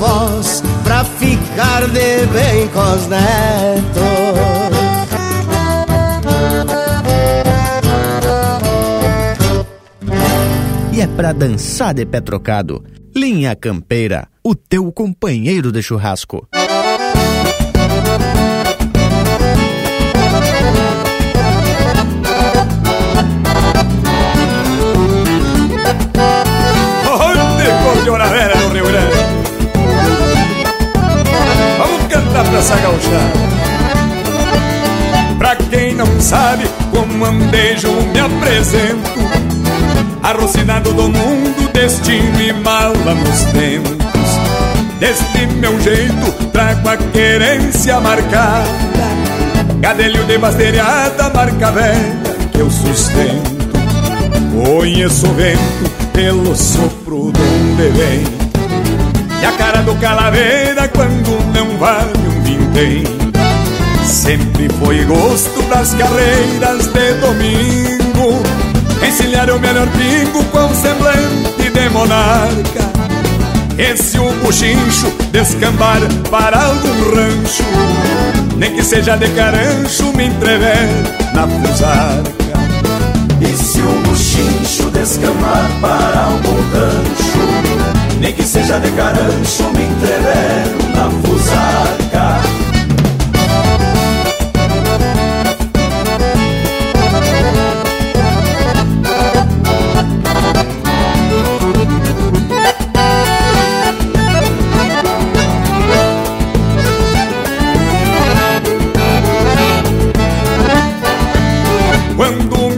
Avós 0.00 0.62
pra 0.82 1.04
ficar 1.04 1.86
de 1.88 2.26
bem 2.26 2.66
com 2.68 2.80
os 2.80 3.06
netos. 3.06 3.20
E 10.92 11.00
é 11.02 11.06
pra 11.06 11.32
dançar 11.32 11.92
de 11.92 12.06
pé 12.06 12.20
trocado. 12.20 12.82
Linha 13.14 13.54
Campeira, 13.54 14.28
o 14.42 14.54
teu 14.54 14.90
companheiro 14.90 15.70
de 15.70 15.82
churrasco. 15.82 16.48
Essa 32.60 32.76
gauchada. 32.76 33.40
Pra 35.38 35.56
quem 35.56 35.94
não 35.94 36.20
sabe 36.20 36.64
como 36.90 37.24
andejo 37.24 37.90
me 38.12 38.20
apresento. 38.20 39.10
Arrocinado 40.22 40.92
do 40.92 41.08
mundo, 41.08 41.72
destino 41.72 42.40
e 42.40 42.52
mala 42.52 43.14
nos 43.14 43.40
tempos 43.52 44.00
Deste 45.00 45.46
meu 45.46 45.80
jeito 45.80 46.30
trago 46.52 46.86
a 46.86 46.96
querência 46.98 47.98
marcada. 48.00 48.68
Gadelho 49.80 50.24
de 50.24 50.36
basteriada, 50.36 51.30
marca 51.30 51.72
velha 51.72 52.20
que 52.52 52.58
eu 52.58 52.70
sustento. 52.70 53.60
Conheço 54.52 55.26
o 55.26 55.32
vento 55.32 55.90
pelo 56.12 56.54
sopro 56.54 57.32
de 57.32 57.40
onde 57.40 57.88
vem. 57.96 58.24
E 59.40 59.46
a 59.46 59.52
cara 59.52 59.80
do 59.80 59.94
calaveira 59.96 60.86
quando 60.88 61.30
não 61.54 61.78
vale 61.78 62.12
um 62.28 62.39
vintém 62.56 63.20
Sempre 64.04 64.68
foi 64.80 65.04
gosto 65.04 65.62
das 65.68 65.94
carreiras 65.94 66.86
de 66.86 67.14
domingo. 67.20 68.42
Encilhar 69.06 69.48
o 69.50 69.58
melhor 69.60 69.86
pingo 69.88 70.44
com 70.46 70.74
semblante 70.74 71.70
de 71.72 71.88
monarca. 71.90 72.90
Esse 73.78 74.18
o 74.18 74.30
buchincho 74.44 75.10
descambar 75.30 76.00
para 76.28 76.60
algum 76.60 77.14
rancho. 77.14 77.62
Nem 78.56 78.74
que 78.74 78.82
seja 78.82 79.16
de 79.16 79.28
carancho 79.28 80.12
me 80.16 80.26
entrever 80.26 80.88
na 81.32 81.46
fusarca. 81.46 82.60
E 83.40 83.56
se 83.56 83.80
o 83.80 84.00
buchincho 84.02 84.90
descamar 84.90 85.70
para 85.80 86.24
algum 86.24 86.60
rancho. 86.72 88.18
Nem 88.20 88.32
que 88.34 88.42
seja 88.42 88.80
de 88.80 88.90
carancho 88.90 89.70
me 89.72 89.84
entrevero 89.84 90.96
na 90.96 91.10
fusarca 91.22 92.09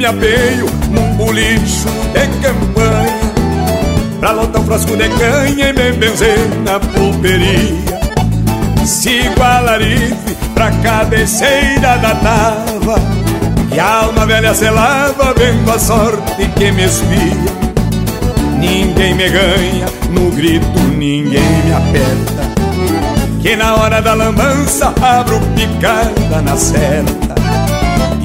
me 0.02 0.06
apeio 0.06 0.66
num 0.90 1.14
bolicho 1.14 1.86
de 2.12 2.26
campanha 2.42 3.32
Pra 4.18 4.32
lotar 4.32 4.60
um 4.60 4.64
frasco 4.64 4.96
de 4.96 5.08
canha 5.08 5.70
e 5.70 5.72
me 5.72 5.92
benzer 5.92 6.38
na 6.64 6.78
pulperia. 6.78 8.00
Sigo 8.84 9.42
a 9.42 9.60
larife 9.60 10.36
pra 10.54 10.70
cabeceira 10.70 11.98
da 11.98 12.14
tava 12.16 13.00
E 13.72 13.78
a 13.78 14.04
alma 14.04 14.26
velha 14.26 14.54
se 14.54 14.68
lava 14.70 15.34
vendo 15.36 15.70
a 15.70 15.78
sorte 15.78 16.48
que 16.56 16.72
me 16.72 16.84
espia. 16.84 17.62
Ninguém 18.58 19.14
me 19.14 19.28
ganha, 19.28 19.86
no 20.10 20.30
grito 20.32 20.80
ninguém 20.96 21.42
me 21.64 21.72
aperta 21.72 23.40
Que 23.40 23.56
na 23.56 23.74
hora 23.74 24.00
da 24.00 24.14
lambança 24.14 24.94
abro 25.00 25.40
picada 25.56 26.42
na 26.42 26.56
certa 26.56 27.21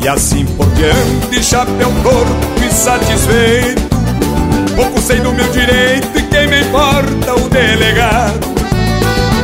e 0.01 0.07
assim 0.07 0.45
por 0.45 0.67
diante, 0.71 1.43
chapéu 1.43 1.91
torto 2.03 2.65
e 2.65 2.73
satisfeito. 2.73 3.87
Pouco 4.75 5.01
sei 5.01 5.19
do 5.19 5.31
meu 5.33 5.47
direito 5.49 6.07
e 6.17 6.21
quem 6.23 6.47
me 6.47 6.61
importa 6.61 7.35
o 7.35 7.49
delegado. 7.49 8.47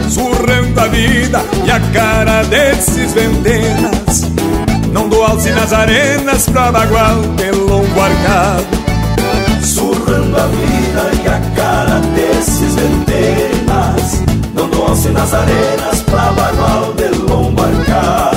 Surrando 0.09 0.79
a 0.79 0.87
vida 0.87 1.43
e 1.65 1.71
a 1.71 1.79
cara 1.91 2.43
desses 2.43 3.13
ventenas 3.13 4.21
Não 4.91 5.09
dou 5.09 5.23
alce 5.25 5.49
nas 5.49 5.73
arenas 5.73 6.45
pra 6.45 6.71
bagual 6.71 7.19
de 7.35 7.49
longo 7.49 7.99
arcado. 7.99 8.67
Surrando 9.63 10.37
a 10.37 10.45
vida 10.45 11.11
e 11.23 11.27
a 11.27 11.39
cara 11.55 11.99
desses 12.13 12.75
ventenas 12.75 14.21
Não 14.53 14.69
dou 14.69 14.87
alce 14.87 15.09
nas 15.09 15.33
arenas 15.33 16.01
pra 16.01 16.31
bagual 16.33 16.93
de 16.93 17.07
longo 17.07 17.59
arcado 17.59 18.32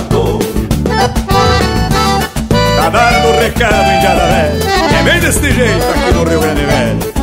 O 2.97 3.41
recado 3.41 3.91
em 3.91 4.01
Jararé 4.01 4.53
É 4.99 5.03
bem 5.03 5.21
deste 5.21 5.53
jeito 5.53 5.85
aqui 5.85 6.13
no 6.15 6.25
Rio 6.25 6.41
Grande 6.41 6.65
Velho 6.65 7.17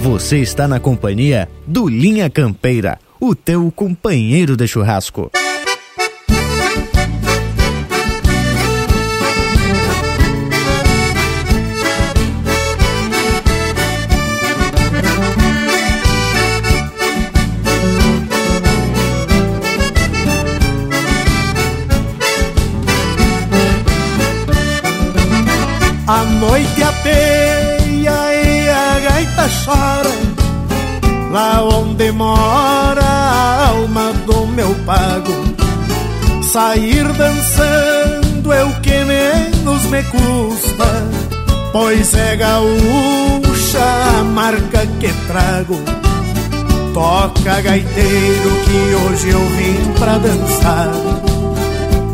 Você 0.00 0.38
está 0.38 0.68
na 0.68 0.78
companhia 0.78 1.48
do 1.66 1.88
Linha 1.88 2.30
Campeira, 2.30 2.98
o 3.20 3.34
teu 3.34 3.72
companheiro 3.72 4.56
de 4.56 4.68
churrasco. 4.68 5.30
Noite 26.42 26.82
apeia 26.82 28.18
e 28.34 28.68
a 28.68 28.98
gaita 28.98 29.48
chora. 29.64 30.14
Lá 31.30 31.62
onde 31.62 32.10
mora 32.12 33.02
a 33.02 33.68
alma 33.68 34.12
do 34.26 34.46
meu 34.48 34.74
pago. 34.84 35.32
Sair 36.42 37.06
dançando 37.12 38.52
é 38.52 38.64
o 38.64 38.80
que 38.80 39.04
menos 39.04 39.84
me 39.84 40.02
custa 40.02 40.84
Pois 41.72 42.12
é 42.12 42.36
gaúcha 42.36 43.84
a 44.18 44.24
marca 44.24 44.86
que 45.00 45.10
trago. 45.26 45.80
Toca 46.92 47.60
gaiteiro 47.62 48.50
que 48.66 48.94
hoje 48.94 49.30
eu 49.30 49.40
vim 49.56 49.92
pra 49.98 50.18
dançar 50.18 51.31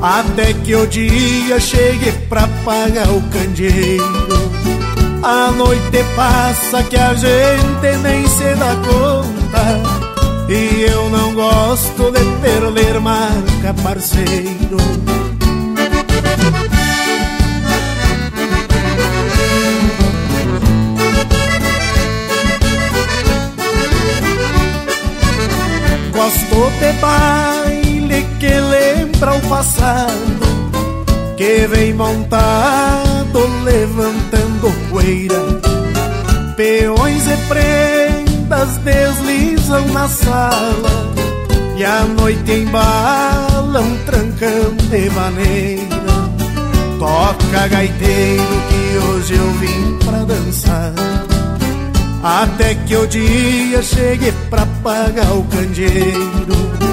até 0.02 0.52
que 0.52 0.74
o 0.74 0.86
dia 0.86 1.58
chegue 1.58 2.12
pra 2.28 2.48
pagar 2.64 3.08
o 3.10 3.20
candeeiro. 3.30 4.48
A 5.22 5.50
noite 5.50 6.04
passa 6.14 6.82
que 6.84 6.96
a 6.96 7.14
gente 7.14 7.96
nem 8.02 8.26
se 8.28 8.54
dá 8.54 8.74
conta. 8.76 10.08
E 10.48 10.82
eu 10.82 11.10
não 11.10 11.34
gosto 11.34 12.10
de 12.12 12.24
perder 12.40 13.00
marca, 13.00 13.74
parceiro. 13.82 14.78
Gosto 26.12 26.70
de 26.80 26.92
baile 27.00 28.26
que 28.40 28.60
lembra 29.18 29.34
o 29.34 29.40
passado 29.48 30.14
Que 31.36 31.66
vem 31.66 31.92
montado 31.92 33.38
levantando 33.64 34.72
poeira. 34.90 35.34
Peões 36.56 37.22
e 37.26 37.36
prendas 37.48 38.76
deslizam 38.78 39.86
na 39.88 40.08
sala 40.08 41.12
E 41.76 41.84
a 41.84 42.04
noite 42.04 42.52
embala 42.52 43.80
um 43.80 43.98
trancão 44.04 44.74
de 44.90 45.10
maneira. 45.10 45.98
Toca 46.98 47.68
gaiteiro 47.68 48.62
que 48.68 48.98
hoje 48.98 49.34
eu 49.34 49.52
vim 49.52 49.98
pra 50.04 50.24
dançar. 50.24 50.92
Até 52.22 52.74
que 52.74 52.96
o 52.96 53.06
dia 53.06 53.80
chegue 53.80 54.32
pra 54.50 54.66
pagar 54.82 55.32
o 55.32 55.44
candeeiro 55.44 56.87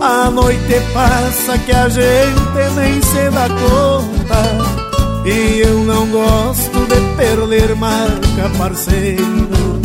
A 0.00 0.30
noite 0.30 0.80
passa 0.92 1.58
que 1.58 1.72
a 1.72 1.88
gente 1.88 2.74
nem 2.76 3.00
se 3.02 3.30
dá 3.30 3.48
conta. 3.48 4.86
E 5.24 5.60
eu 5.60 5.80
não 5.80 6.06
gosto 6.08 6.86
de 6.86 7.16
perder 7.16 7.74
marca, 7.76 8.48
parceiro. 8.56 9.76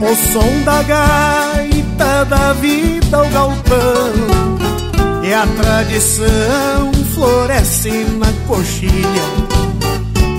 O 0.00 0.16
som 0.32 0.64
da 0.64 0.82
gaita 0.82 2.24
da 2.24 2.52
vida 2.54 3.22
o 3.22 3.30
galpão. 3.30 4.12
E 5.24 5.32
a 5.34 5.46
tradição 5.46 6.97
floresce 7.18 7.90
na 8.20 8.32
coxilha. 8.46 9.26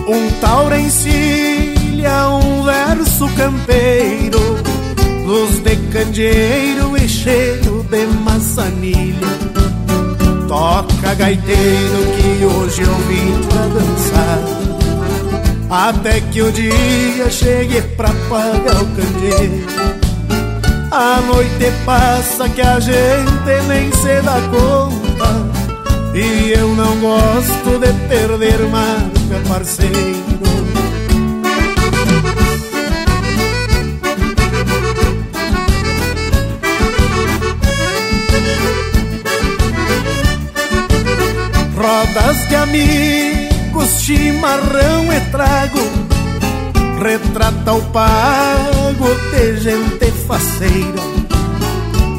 Um 0.07 0.31
tauro 0.39 0.76
encilha 0.76 2.30
um 2.30 2.64
verso 2.64 3.27
campeiro. 3.35 4.39
Luz 5.26 5.60
de 5.60 5.76
candeeiro 5.91 6.97
e 6.97 7.07
cheiro 7.07 7.85
de 7.89 8.06
maçanilha. 8.23 9.27
Toca 10.47 11.14
gaiteiro 11.15 11.99
que 12.18 12.45
hoje 12.45 12.81
eu 12.81 12.95
vim 13.10 13.47
pra 13.49 13.68
dançar. 13.68 14.39
Até 15.69 16.22
que 16.22 16.41
o 16.41 16.51
dia 16.51 17.30
chegue 17.30 17.81
pra 17.97 18.10
pagar 18.30 18.81
o 18.81 18.88
candeeiro. 18.95 19.68
A 20.91 21.22
noite 21.22 21.72
passa 21.85 22.49
que 22.49 22.61
a 22.61 22.80
gente 22.80 23.68
nem 23.68 23.91
se 23.91 24.22
dá 24.22 24.41
conta 24.49 25.09
E 26.14 26.52
eu 26.52 26.69
não 26.76 26.99
gosto 26.99 27.80
de 27.80 27.94
perder 28.07 28.60
marca, 28.69 29.48
parceiro. 29.48 30.40
Rodas 41.76 42.48
de 42.49 42.56
amigos 42.56 44.02
chimarrão 44.02 45.14
e 45.14 45.22
trago. 45.31 45.80
Retrata 47.02 47.73
o 47.73 47.81
pago 47.91 49.15
de 49.31 49.57
gente 49.57 50.11
faceira. 50.27 51.02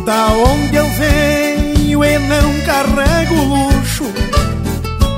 Da 0.07 0.29
onde 0.29 0.77
eu 0.77 0.89
venho 0.91 2.03
e 2.03 2.19
não 2.21 2.61
carrego 2.65 3.35
luxo 3.45 3.80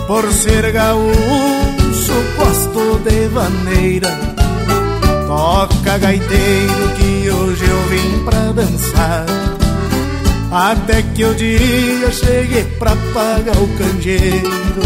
Por 0.07 0.33
ser 0.33 0.73
gaúcho 0.73 2.13
gosto 2.37 2.99
de 3.09 3.29
vaneira 3.29 4.33
Toca 5.27 5.97
gaiteiro 5.97 6.89
que 6.97 7.31
hoje 7.31 7.65
eu 7.65 7.83
vim 7.89 8.25
pra 8.25 8.53
dançar. 8.53 9.25
Até 10.53 11.01
que 11.01 11.25
o 11.25 11.35
dia 11.35 12.11
chegue 12.11 12.65
pra 12.79 12.91
pagar 13.15 13.57
o 13.57 13.67
candeeiro. 13.79 14.83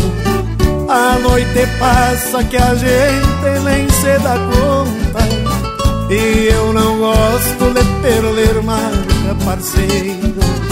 A 0.89 1.19
noite 1.19 1.67
passa 1.81 2.45
que 2.45 2.57
a 2.57 2.75
gente 2.77 3.61
nem 3.65 3.89
se 3.91 4.19
dá 4.21 4.37
conta. 4.39 6.15
E 6.15 6.47
eu 6.53 6.73
não 6.73 6.99
gosto 6.99 7.75
de 7.75 7.85
perder 8.03 8.63
marca, 8.63 9.45
parceiro 9.45 10.66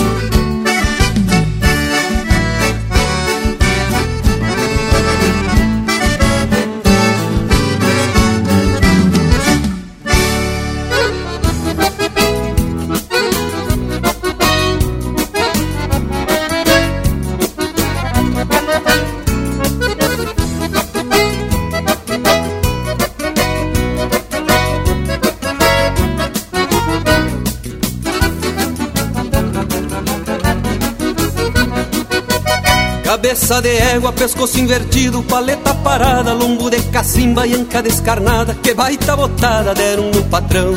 Cabeça 33.15 33.63
de 33.63 33.69
égua, 33.69 34.13
pescoço 34.13 34.59
invertido, 34.59 35.23
paleta 35.23 35.73
parada, 35.73 36.33
lombo 36.33 36.69
de 36.69 36.83
cacimba 36.91 37.47
e 37.47 37.55
anca 37.55 37.81
descarnada, 37.81 38.57
que 38.61 38.75
baita 38.75 39.15
botada 39.15 39.73
deram 39.73 40.11
no 40.11 40.25
patrão. 40.25 40.75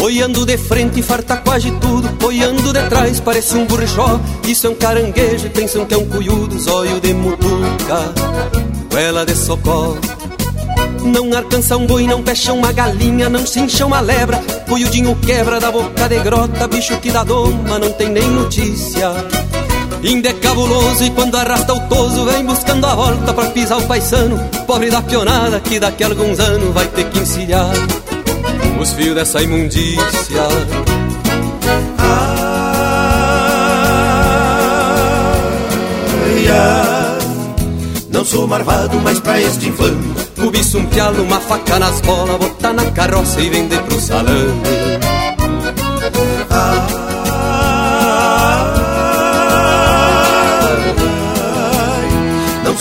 Olhando 0.00 0.46
de 0.46 0.56
frente, 0.56 1.02
farta 1.02 1.36
quase 1.36 1.70
tudo, 1.72 2.08
olhando 2.26 2.72
de 2.72 2.82
trás, 2.88 3.20
parece 3.20 3.58
um 3.58 3.66
burjó. 3.66 4.18
Isso 4.48 4.66
é 4.66 4.70
um 4.70 4.74
caranguejo, 4.74 5.50
pensam 5.50 5.84
que 5.84 5.92
é 5.92 5.98
um 5.98 6.08
cuyudo, 6.08 6.58
zóio 6.58 6.98
de 6.98 7.12
mutuca, 7.12 8.14
goela 8.90 9.26
de 9.26 9.36
socorro. 9.36 9.98
Não 11.04 11.36
alcança 11.36 11.76
um 11.76 11.86
boi, 11.86 12.06
não 12.06 12.22
fecha 12.22 12.54
uma 12.54 12.72
galinha, 12.72 13.28
não 13.28 13.46
se 13.46 13.60
incha 13.60 13.84
uma 13.84 14.00
lebra. 14.00 14.38
Cuyudinho 14.66 15.14
quebra 15.16 15.60
da 15.60 15.70
boca 15.70 16.08
de 16.08 16.18
grota, 16.20 16.66
bicho 16.66 16.96
que 17.00 17.10
dá 17.10 17.22
doma, 17.22 17.78
não 17.78 17.92
tem 17.92 18.08
nem 18.08 18.26
notícia. 18.30 19.12
Inde 20.02 20.28
é 20.28 20.32
cabuloso 20.32 21.04
e 21.04 21.10
quando 21.10 21.36
arrasta 21.36 21.72
o 21.72 21.80
toso 21.88 22.24
vem 22.24 22.44
buscando 22.44 22.84
a 22.86 22.94
volta 22.94 23.32
pra 23.32 23.50
pisar 23.50 23.78
o 23.78 23.86
paisano. 23.86 24.36
Pobre 24.66 24.90
da 24.90 25.00
pionada 25.00 25.60
que 25.60 25.78
daqui 25.78 26.02
a 26.02 26.08
alguns 26.08 26.40
anos 26.40 26.74
vai 26.74 26.86
ter 26.88 27.08
que 27.08 27.20
encilhar 27.20 27.70
Os 28.80 28.92
fios 28.94 29.14
dessa 29.14 29.40
imundícia. 29.40 30.42
Ai, 36.18 36.48
ai, 36.48 37.18
não 38.10 38.24
sou 38.24 38.48
marvado, 38.48 38.98
mas 39.00 39.20
pra 39.20 39.40
este 39.40 39.68
infame 39.68 40.14
Cobiço 40.36 40.78
um 40.78 40.86
pialo, 40.86 41.22
uma 41.22 41.38
faca 41.40 41.78
nas 41.78 42.00
bolas 42.00 42.38
Botar 42.38 42.72
na 42.72 42.90
carroça 42.90 43.40
e 43.40 43.48
vender 43.48 43.80
pro 43.82 44.00
salame 44.00 44.91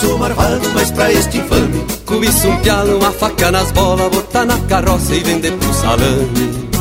sou 0.02 0.18
marvado, 0.18 0.70
mas 0.74 0.92
pra 0.92 1.12
este 1.12 1.38
infame 1.38 1.86
Cobiço 2.06 2.48
um 2.48 2.58
pialo, 2.58 2.98
uma 2.98 3.12
faca 3.12 3.52
nas 3.52 3.72
bolas 3.72 4.10
Botar 4.10 4.46
na 4.46 4.58
carroça 4.60 5.14
e 5.16 5.20
vender 5.20 5.52
pro 5.58 5.74
salame 5.74 6.72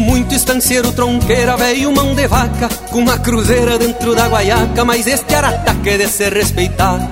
muito 0.00 0.34
estanceiro, 0.34 0.92
tronqueira, 0.92 1.56
velho, 1.56 1.92
mão 1.92 2.14
de 2.14 2.26
vaca 2.26 2.68
Com 2.90 3.00
uma 3.00 3.18
cruzeira 3.18 3.78
dentro 3.78 4.14
da 4.14 4.28
guaiaca 4.28 4.84
Mas 4.84 5.06
este 5.06 5.34
arataque 5.34 5.90
é 5.90 5.98
de 5.98 6.08
se 6.08 6.28
respeitar. 6.28 7.10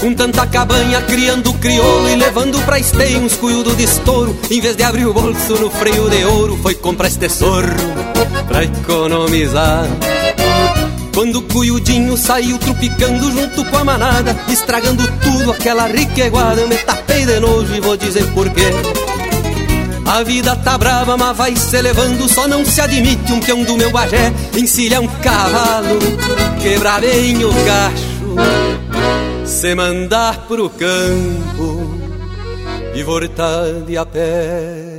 Com 0.00 0.14
tanta 0.14 0.46
cabanha, 0.46 1.00
criando 1.02 1.52
crioulo 1.54 2.08
E 2.08 2.16
levando 2.16 2.60
pra 2.64 2.78
esteio 2.78 3.20
uns 3.20 3.36
cuiudos 3.36 3.76
de 3.76 3.84
estouro 3.84 4.36
Em 4.50 4.60
vez 4.60 4.74
de 4.74 4.82
abrir 4.82 5.06
o 5.06 5.14
bolso 5.14 5.54
no 5.54 5.70
freio 5.70 6.10
de 6.10 6.24
ouro 6.24 6.58
Foi 6.60 6.74
comprar 6.74 7.06
este 7.06 7.28
sorro 7.28 7.68
pra 8.48 8.64
economizar. 8.64 9.86
Quando 11.14 11.36
o 11.36 11.42
cuiudinho 11.42 12.16
saiu 12.16 12.58
trupicando 12.58 13.30
junto 13.30 13.64
com 13.66 13.76
a 13.76 13.84
manada 13.84 14.36
Estragando 14.48 15.06
tudo 15.20 15.52
aquela 15.52 15.86
riqueguada 15.86 16.60
Eu 16.60 16.68
me 16.68 16.76
tapei 16.78 17.26
de 17.26 17.38
nojo 17.38 17.74
e 17.74 17.80
vou 17.80 17.96
dizer 17.96 18.24
porquê 18.32 18.70
A 20.04 20.22
vida 20.22 20.56
tá 20.56 20.76
brava, 20.76 21.16
mas 21.16 21.36
vai 21.36 21.56
se 21.56 21.80
levando. 21.80 22.28
Só 22.28 22.46
não 22.48 22.64
se 22.64 22.80
admite 22.80 23.32
um 23.32 23.40
peão 23.40 23.62
do 23.62 23.76
meu 23.76 23.90
bagé 23.90 24.32
encilha 24.56 25.00
um 25.00 25.08
cavalo, 25.08 25.98
quebrar 26.60 27.00
bem 27.00 27.44
o 27.44 27.50
cacho, 27.64 29.46
se 29.46 29.74
mandar 29.74 30.46
pro 30.46 30.68
campo 30.70 32.02
e 32.94 33.02
voltar 33.02 33.64
de 33.86 33.96
a 33.96 34.04
pé. 34.04 34.92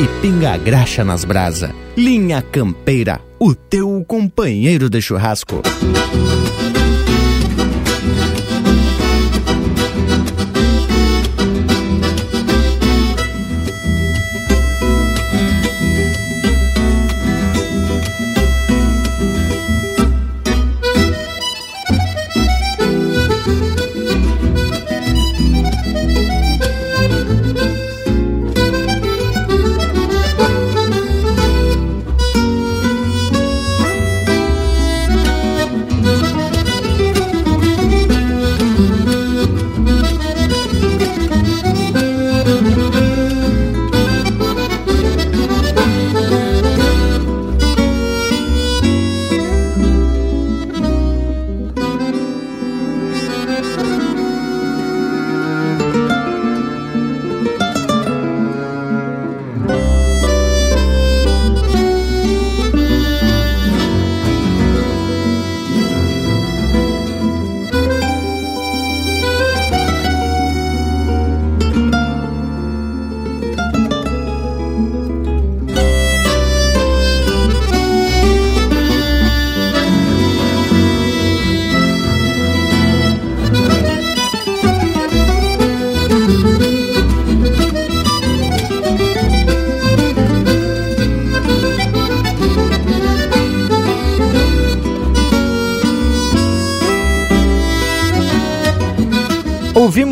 E 0.00 0.20
pinga 0.20 0.56
graxa 0.56 1.04
nas 1.04 1.24
brasa. 1.24 1.74
Linha 1.96 2.42
Campeira, 2.42 3.20
o 3.38 3.54
teu 3.54 4.04
companheiro 4.06 4.90
de 4.90 5.00
churrasco. 5.00 5.62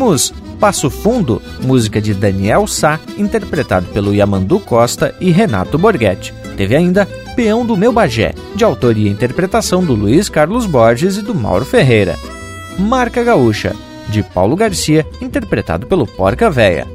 Ouvimos 0.03 0.33
Passo 0.59 0.89
Fundo, 0.89 1.41
música 1.61 2.01
de 2.01 2.13
Daniel 2.13 2.67
Sá, 2.67 2.99
interpretado 3.17 3.85
pelo 3.87 4.13
Yamandu 4.13 4.59
Costa 4.59 5.15
e 5.19 5.31
Renato 5.31 5.77
Borghetti. 5.77 6.33
Teve 6.57 6.75
ainda 6.75 7.05
Peão 7.37 7.65
do 7.65 7.77
Meu 7.77 7.93
Bagé, 7.93 8.33
de 8.53 8.65
autoria 8.65 9.09
e 9.09 9.11
interpretação 9.11 9.83
do 9.83 9.93
Luiz 9.93 10.27
Carlos 10.27 10.65
Borges 10.65 11.15
e 11.15 11.21
do 11.21 11.33
Mauro 11.33 11.63
Ferreira. 11.63 12.17
Marca 12.77 13.23
Gaúcha, 13.23 13.73
de 14.09 14.21
Paulo 14.21 14.57
Garcia, 14.57 15.05
interpretado 15.21 15.87
pelo 15.87 16.05
Porca 16.05 16.51
Véia. 16.51 16.85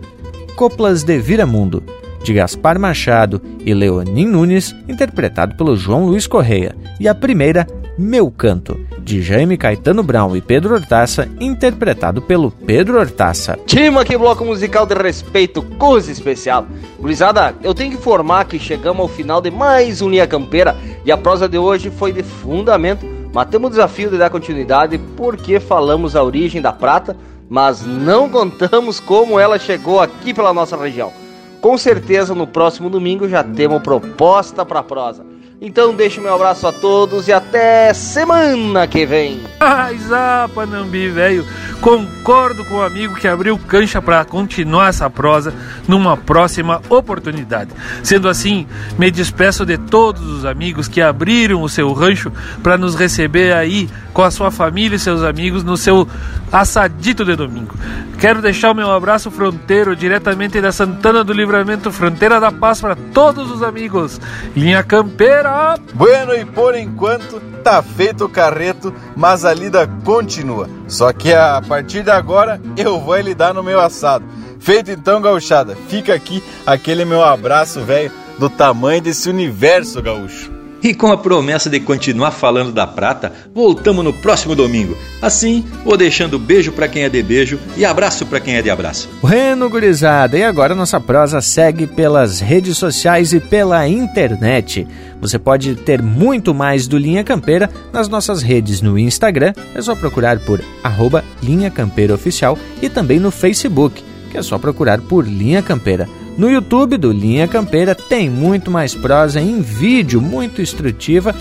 Coplas 0.54 1.02
de 1.02 1.18
Viramundo, 1.18 1.82
de 2.22 2.34
Gaspar 2.34 2.78
Machado 2.78 3.40
e 3.64 3.72
Leonim 3.72 4.26
Nunes, 4.26 4.74
interpretado 4.86 5.56
pelo 5.56 5.76
João 5.76 6.04
Luiz 6.04 6.26
Correia. 6.26 6.76
E 7.00 7.08
a 7.08 7.14
primeira, 7.14 7.66
Meu 8.00 8.30
Canto, 8.30 8.78
de 9.00 9.20
Jaime 9.20 9.56
Caetano 9.56 10.04
Brown 10.04 10.36
e 10.36 10.40
Pedro 10.40 10.72
Hortaça, 10.74 11.28
interpretado 11.40 12.22
pelo 12.22 12.48
Pedro 12.48 12.96
Hortaça. 12.96 13.58
Tima 13.66 14.04
que 14.04 14.16
bloco 14.16 14.44
musical 14.44 14.86
de 14.86 14.94
respeito, 14.94 15.62
coisa 15.76 16.12
especial. 16.12 16.64
Gurizada, 17.00 17.56
eu 17.60 17.74
tenho 17.74 17.90
que 17.90 17.96
informar 17.96 18.44
que 18.44 18.56
chegamos 18.56 19.02
ao 19.02 19.08
final 19.08 19.40
de 19.40 19.50
mais 19.50 20.00
um 20.00 20.08
Linha 20.08 20.28
Campeira 20.28 20.76
e 21.04 21.10
a 21.10 21.16
prosa 21.16 21.48
de 21.48 21.58
hoje 21.58 21.90
foi 21.90 22.12
de 22.12 22.22
fundamento. 22.22 23.04
Matamos 23.34 23.66
o 23.66 23.70
desafio 23.70 24.10
de 24.10 24.16
dar 24.16 24.30
continuidade 24.30 24.96
porque 25.16 25.58
falamos 25.58 26.14
a 26.14 26.22
origem 26.22 26.62
da 26.62 26.72
prata, 26.72 27.16
mas 27.48 27.84
não 27.84 28.28
contamos 28.28 29.00
como 29.00 29.40
ela 29.40 29.58
chegou 29.58 30.00
aqui 30.00 30.32
pela 30.32 30.54
nossa 30.54 30.76
região. 30.76 31.12
Com 31.60 31.76
certeza 31.76 32.32
no 32.32 32.46
próximo 32.46 32.88
domingo 32.88 33.28
já 33.28 33.42
temos 33.42 33.82
proposta 33.82 34.64
para 34.64 34.84
prosa. 34.84 35.27
Então 35.60 35.92
deixo 35.92 36.20
meu 36.20 36.32
abraço 36.32 36.68
a 36.68 36.72
todos 36.72 37.26
e 37.26 37.32
até 37.32 37.92
semana 37.92 38.86
que 38.86 39.04
vem. 39.04 39.40
Ai, 39.58 39.98
Zapa, 39.98 40.64
Nambi, 40.64 41.08
velho. 41.08 41.44
Concordo 41.80 42.64
com 42.64 42.76
o 42.76 42.82
amigo 42.82 43.16
que 43.16 43.26
abriu 43.26 43.58
cancha 43.58 44.00
para 44.00 44.24
continuar 44.24 44.88
essa 44.88 45.10
prosa 45.10 45.52
numa 45.86 46.16
próxima 46.16 46.80
oportunidade. 46.88 47.70
Sendo 48.04 48.28
assim, 48.28 48.68
me 48.96 49.10
despeço 49.10 49.66
de 49.66 49.76
todos 49.78 50.22
os 50.22 50.44
amigos 50.44 50.86
que 50.86 51.00
abriram 51.00 51.62
o 51.62 51.68
seu 51.68 51.92
rancho 51.92 52.32
para 52.62 52.78
nos 52.78 52.94
receber 52.94 53.52
aí 53.52 53.88
com 54.12 54.22
a 54.22 54.30
sua 54.30 54.52
família 54.52 54.94
e 54.94 54.98
seus 54.98 55.22
amigos 55.22 55.64
no 55.64 55.76
seu 55.76 56.06
assadito 56.52 57.24
de 57.24 57.34
domingo. 57.34 57.74
Quero 58.18 58.42
deixar 58.42 58.70
o 58.70 58.74
meu 58.74 58.90
abraço 58.90 59.30
fronteiro 59.30 59.94
diretamente 59.94 60.60
da 60.60 60.72
Santana 60.72 61.22
do 61.22 61.32
Livramento, 61.32 61.92
Fronteira 61.92 62.40
da 62.40 62.50
Paz 62.50 62.80
para 62.80 62.96
todos 62.96 63.50
os 63.50 63.62
amigos. 63.62 64.20
Linha 64.56 64.82
Campeira. 64.82 65.47
Bueno, 65.94 66.34
e 66.34 66.44
por 66.44 66.74
enquanto 66.74 67.40
tá 67.62 67.82
feito 67.82 68.24
o 68.24 68.28
carreto, 68.28 68.94
mas 69.16 69.44
a 69.44 69.52
lida 69.52 69.86
continua. 70.04 70.68
Só 70.86 71.12
que 71.12 71.32
a 71.32 71.60
partir 71.66 72.02
de 72.02 72.10
agora 72.10 72.60
eu 72.76 73.00
vou 73.00 73.18
lidar 73.20 73.54
no 73.54 73.62
meu 73.62 73.80
assado. 73.80 74.24
Feito 74.60 74.90
então, 74.90 75.20
gauchada, 75.20 75.76
fica 75.88 76.14
aqui 76.14 76.42
aquele 76.66 77.04
meu 77.04 77.22
abraço, 77.22 77.80
velho, 77.82 78.12
do 78.38 78.50
tamanho 78.50 79.00
desse 79.00 79.28
universo 79.28 80.02
gaúcho. 80.02 80.57
E 80.82 80.94
com 80.94 81.10
a 81.10 81.16
promessa 81.16 81.68
de 81.68 81.80
continuar 81.80 82.30
falando 82.30 82.72
da 82.72 82.86
prata, 82.86 83.32
voltamos 83.52 84.04
no 84.04 84.12
próximo 84.12 84.54
domingo. 84.54 84.96
Assim, 85.20 85.64
vou 85.84 85.96
deixando 85.96 86.38
beijo 86.38 86.70
para 86.70 86.86
quem 86.86 87.02
é 87.02 87.08
de 87.08 87.22
beijo 87.22 87.58
e 87.76 87.84
abraço 87.84 88.24
para 88.26 88.38
quem 88.38 88.54
é 88.54 88.62
de 88.62 88.70
abraço. 88.70 89.08
Bueno, 89.20 89.68
gurizada, 89.68 90.38
e 90.38 90.44
agora 90.44 90.74
nossa 90.74 91.00
prosa 91.00 91.40
segue 91.40 91.86
pelas 91.86 92.40
redes 92.40 92.78
sociais 92.78 93.32
e 93.32 93.40
pela 93.40 93.88
internet. 93.88 94.86
Você 95.20 95.38
pode 95.38 95.74
ter 95.74 96.00
muito 96.00 96.54
mais 96.54 96.86
do 96.86 96.96
Linha 96.96 97.24
Campeira 97.24 97.68
nas 97.92 98.08
nossas 98.08 98.40
redes 98.40 98.80
no 98.80 98.96
Instagram, 98.96 99.52
é 99.74 99.82
só 99.82 99.96
procurar 99.96 100.38
por 100.38 100.62
arroba 100.82 101.24
Linha 101.42 101.70
Campeira 101.70 102.14
Oficial 102.14 102.56
e 102.80 102.88
também 102.88 103.18
no 103.18 103.32
Facebook, 103.32 104.04
que 104.30 104.38
é 104.38 104.42
só 104.42 104.58
procurar 104.58 105.00
por 105.00 105.26
Linha 105.26 105.62
Campeira. 105.62 106.08
No 106.36 106.50
YouTube 106.50 106.96
do 106.96 107.10
Linha 107.10 107.48
Campeira 107.48 107.94
tem 107.94 108.30
muito 108.30 108.70
mais 108.70 108.94
prosa 108.94 109.40
em 109.40 109.60
vídeo, 109.60 110.20
muito 110.20 110.62
instrutiva, 110.62 111.34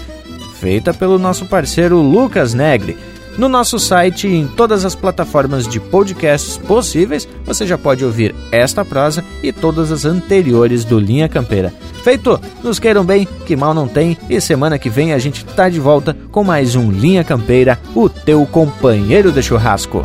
feita 0.59 0.93
pelo 0.93 1.19
nosso 1.19 1.45
parceiro 1.45 2.01
Lucas 2.01 2.53
Negri. 2.53 2.97
No 3.37 3.47
nosso 3.47 3.77
site 3.77 4.27
e 4.27 4.35
em 4.35 4.47
todas 4.47 4.83
as 4.83 4.95
plataformas 4.95 5.67
de 5.67 5.79
podcasts 5.79 6.57
possíveis, 6.57 7.27
você 7.45 7.67
já 7.67 7.77
pode 7.77 8.03
ouvir 8.03 8.33
esta 8.51 8.83
prosa 8.83 9.23
e 9.43 9.51
todas 9.51 9.91
as 9.91 10.05
anteriores 10.05 10.83
do 10.83 10.99
Linha 10.99 11.29
Campeira. 11.29 11.71
Feito! 12.03 12.39
Nos 12.63 12.79
queiram 12.79 13.03
bem, 13.03 13.27
que 13.45 13.55
mal 13.55 13.75
não 13.75 13.87
tem, 13.87 14.17
e 14.27 14.41
semana 14.41 14.79
que 14.79 14.89
vem 14.89 15.13
a 15.13 15.19
gente 15.19 15.45
tá 15.45 15.69
de 15.69 15.79
volta 15.79 16.17
com 16.31 16.43
mais 16.43 16.75
um 16.75 16.89
Linha 16.89 17.23
Campeira, 17.23 17.79
o 17.93 18.09
teu 18.09 18.43
companheiro 18.47 19.31
de 19.31 19.43
churrasco. 19.43 20.03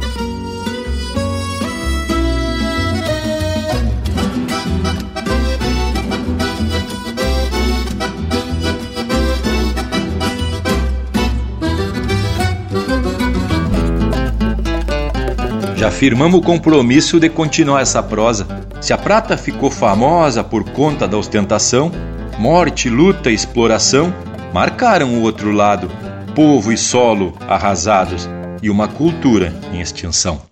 Já 15.82 15.90
firmamos 15.90 16.38
o 16.38 16.40
compromisso 16.40 17.18
de 17.18 17.28
continuar 17.28 17.80
essa 17.80 18.00
prosa. 18.00 18.46
Se 18.80 18.92
a 18.92 18.96
prata 18.96 19.36
ficou 19.36 19.68
famosa 19.68 20.44
por 20.44 20.62
conta 20.62 21.08
da 21.08 21.18
ostentação, 21.18 21.90
morte, 22.38 22.88
luta 22.88 23.32
e 23.32 23.34
exploração 23.34 24.14
marcaram 24.54 25.16
o 25.16 25.22
outro 25.22 25.50
lado, 25.50 25.90
povo 26.36 26.70
e 26.70 26.78
solo 26.78 27.36
arrasados 27.48 28.28
e 28.62 28.70
uma 28.70 28.86
cultura 28.86 29.52
em 29.72 29.80
extinção. 29.80 30.51